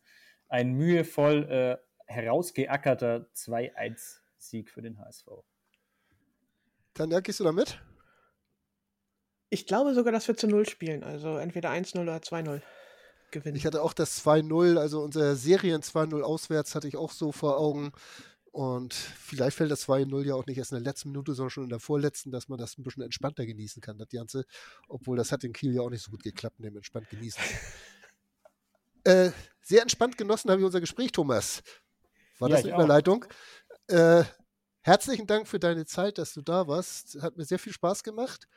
ein 0.47 0.73
mühevoll 0.73 1.49
äh, 1.49 1.77
herausgeackerter 2.11 3.27
2-1-Sieg 3.35 4.69
für 4.69 4.81
den 4.81 4.99
HSV. 4.99 5.27
Tanja, 6.93 7.19
gehst 7.21 7.39
du 7.39 7.43
damit? 7.43 7.79
Ich 9.49 9.65
glaube 9.65 9.93
sogar, 9.93 10.13
dass 10.13 10.27
wir 10.27 10.37
zu 10.37 10.47
Null 10.47 10.67
spielen. 10.67 11.03
Also 11.03 11.37
entweder 11.37 11.71
1-0 11.71 12.01
oder 12.01 12.17
2-0 12.17 12.61
gewinnen. 13.31 13.55
Ich 13.55 13.65
hatte 13.65 13.81
auch 13.81 13.93
das 13.93 14.25
2-0, 14.25 14.77
also 14.77 15.01
unser 15.01 15.35
Serien 15.35 15.81
2-0 15.81 16.21
auswärts 16.21 16.75
hatte 16.75 16.87
ich 16.87 16.97
auch 16.97 17.11
so 17.11 17.31
vor 17.31 17.57
Augen. 17.57 17.91
Und 18.51 18.93
vielleicht 18.93 19.57
fällt 19.57 19.71
das 19.71 19.87
2-0 19.87 20.25
ja 20.25 20.35
auch 20.35 20.45
nicht 20.45 20.57
erst 20.57 20.73
in 20.73 20.83
der 20.83 20.91
letzten 20.91 21.09
Minute, 21.09 21.33
sondern 21.33 21.49
schon 21.49 21.63
in 21.63 21.69
der 21.69 21.79
vorletzten, 21.79 22.31
dass 22.31 22.49
man 22.49 22.59
das 22.59 22.77
ein 22.77 22.83
bisschen 22.83 23.03
entspannter 23.03 23.45
genießen 23.45 23.81
kann, 23.81 23.97
das 23.97 24.09
Ganze. 24.09 24.45
Obwohl 24.89 25.15
das 25.15 25.31
hat 25.31 25.45
in 25.45 25.53
Kiel 25.53 25.73
ja 25.73 25.81
auch 25.81 25.89
nicht 25.89 26.03
so 26.03 26.11
gut 26.11 26.23
geklappt, 26.23 26.59
dem 26.59 26.75
entspannt 26.75 27.09
genießen. 27.09 27.41
äh, 29.05 29.31
sehr 29.61 29.81
entspannt 29.81 30.17
genossen 30.17 30.51
habe 30.51 30.59
ich 30.59 30.65
unser 30.65 30.81
Gespräch, 30.81 31.13
Thomas. 31.13 31.63
War 32.41 32.49
ja, 32.49 32.55
das 32.55 32.65
eine 32.65 32.73
Überleitung? 32.73 33.23
Äh, 33.87 34.23
herzlichen 34.81 35.27
Dank 35.27 35.47
für 35.47 35.59
deine 35.59 35.85
Zeit, 35.85 36.17
dass 36.17 36.33
du 36.33 36.41
da 36.41 36.67
warst. 36.67 37.21
Hat 37.21 37.37
mir 37.37 37.45
sehr 37.45 37.59
viel 37.59 37.71
Spaß 37.71 38.01
gemacht. 38.03 38.47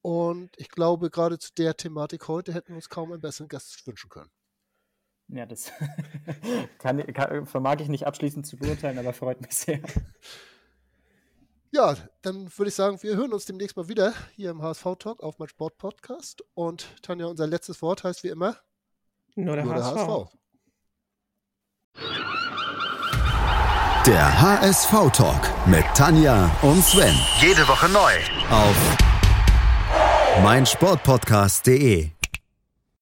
Und 0.00 0.50
ich 0.56 0.70
glaube, 0.70 1.10
gerade 1.10 1.38
zu 1.38 1.50
der 1.52 1.76
Thematik 1.76 2.26
heute 2.26 2.54
hätten 2.54 2.68
wir 2.70 2.76
uns 2.76 2.88
kaum 2.88 3.12
einen 3.12 3.20
besseren 3.20 3.48
Gast 3.48 3.86
wünschen 3.86 4.08
können. 4.08 4.30
Ja, 5.28 5.44
das 5.44 5.70
kann, 6.78 7.06
kann, 7.12 7.46
vermag 7.46 7.80
ich 7.80 7.88
nicht 7.88 8.06
abschließend 8.06 8.46
zu 8.46 8.56
beurteilen, 8.56 8.98
aber 8.98 9.12
freut 9.12 9.42
mich 9.42 9.54
sehr. 9.54 9.80
Ja, 11.70 11.96
dann 12.22 12.50
würde 12.56 12.68
ich 12.68 12.74
sagen, 12.74 13.02
wir 13.02 13.16
hören 13.16 13.34
uns 13.34 13.44
demnächst 13.44 13.76
mal 13.76 13.88
wieder 13.88 14.14
hier 14.32 14.50
im 14.50 14.62
HSV 14.62 14.86
Talk 14.98 15.22
auf 15.22 15.38
mein 15.38 15.48
Sport 15.48 15.76
Podcast. 15.76 16.42
Und 16.54 16.86
Tanja, 17.02 17.26
unser 17.26 17.46
letztes 17.46 17.82
Wort 17.82 18.04
heißt 18.04 18.24
wie 18.24 18.28
immer: 18.28 18.56
Nur 19.34 19.56
der, 19.56 19.66
Nur 19.66 19.74
der 19.74 19.84
HSV. 19.84 20.32
HSV. 21.94 22.41
Der 24.06 24.40
HSV 24.40 24.90
Talk 25.12 25.48
mit 25.64 25.84
Tanja 25.94 26.50
und 26.62 26.84
Sven. 26.84 27.14
Jede 27.38 27.68
Woche 27.68 27.88
neu 27.88 28.12
auf 28.50 28.74
meinsportpodcast.de. 30.42 32.10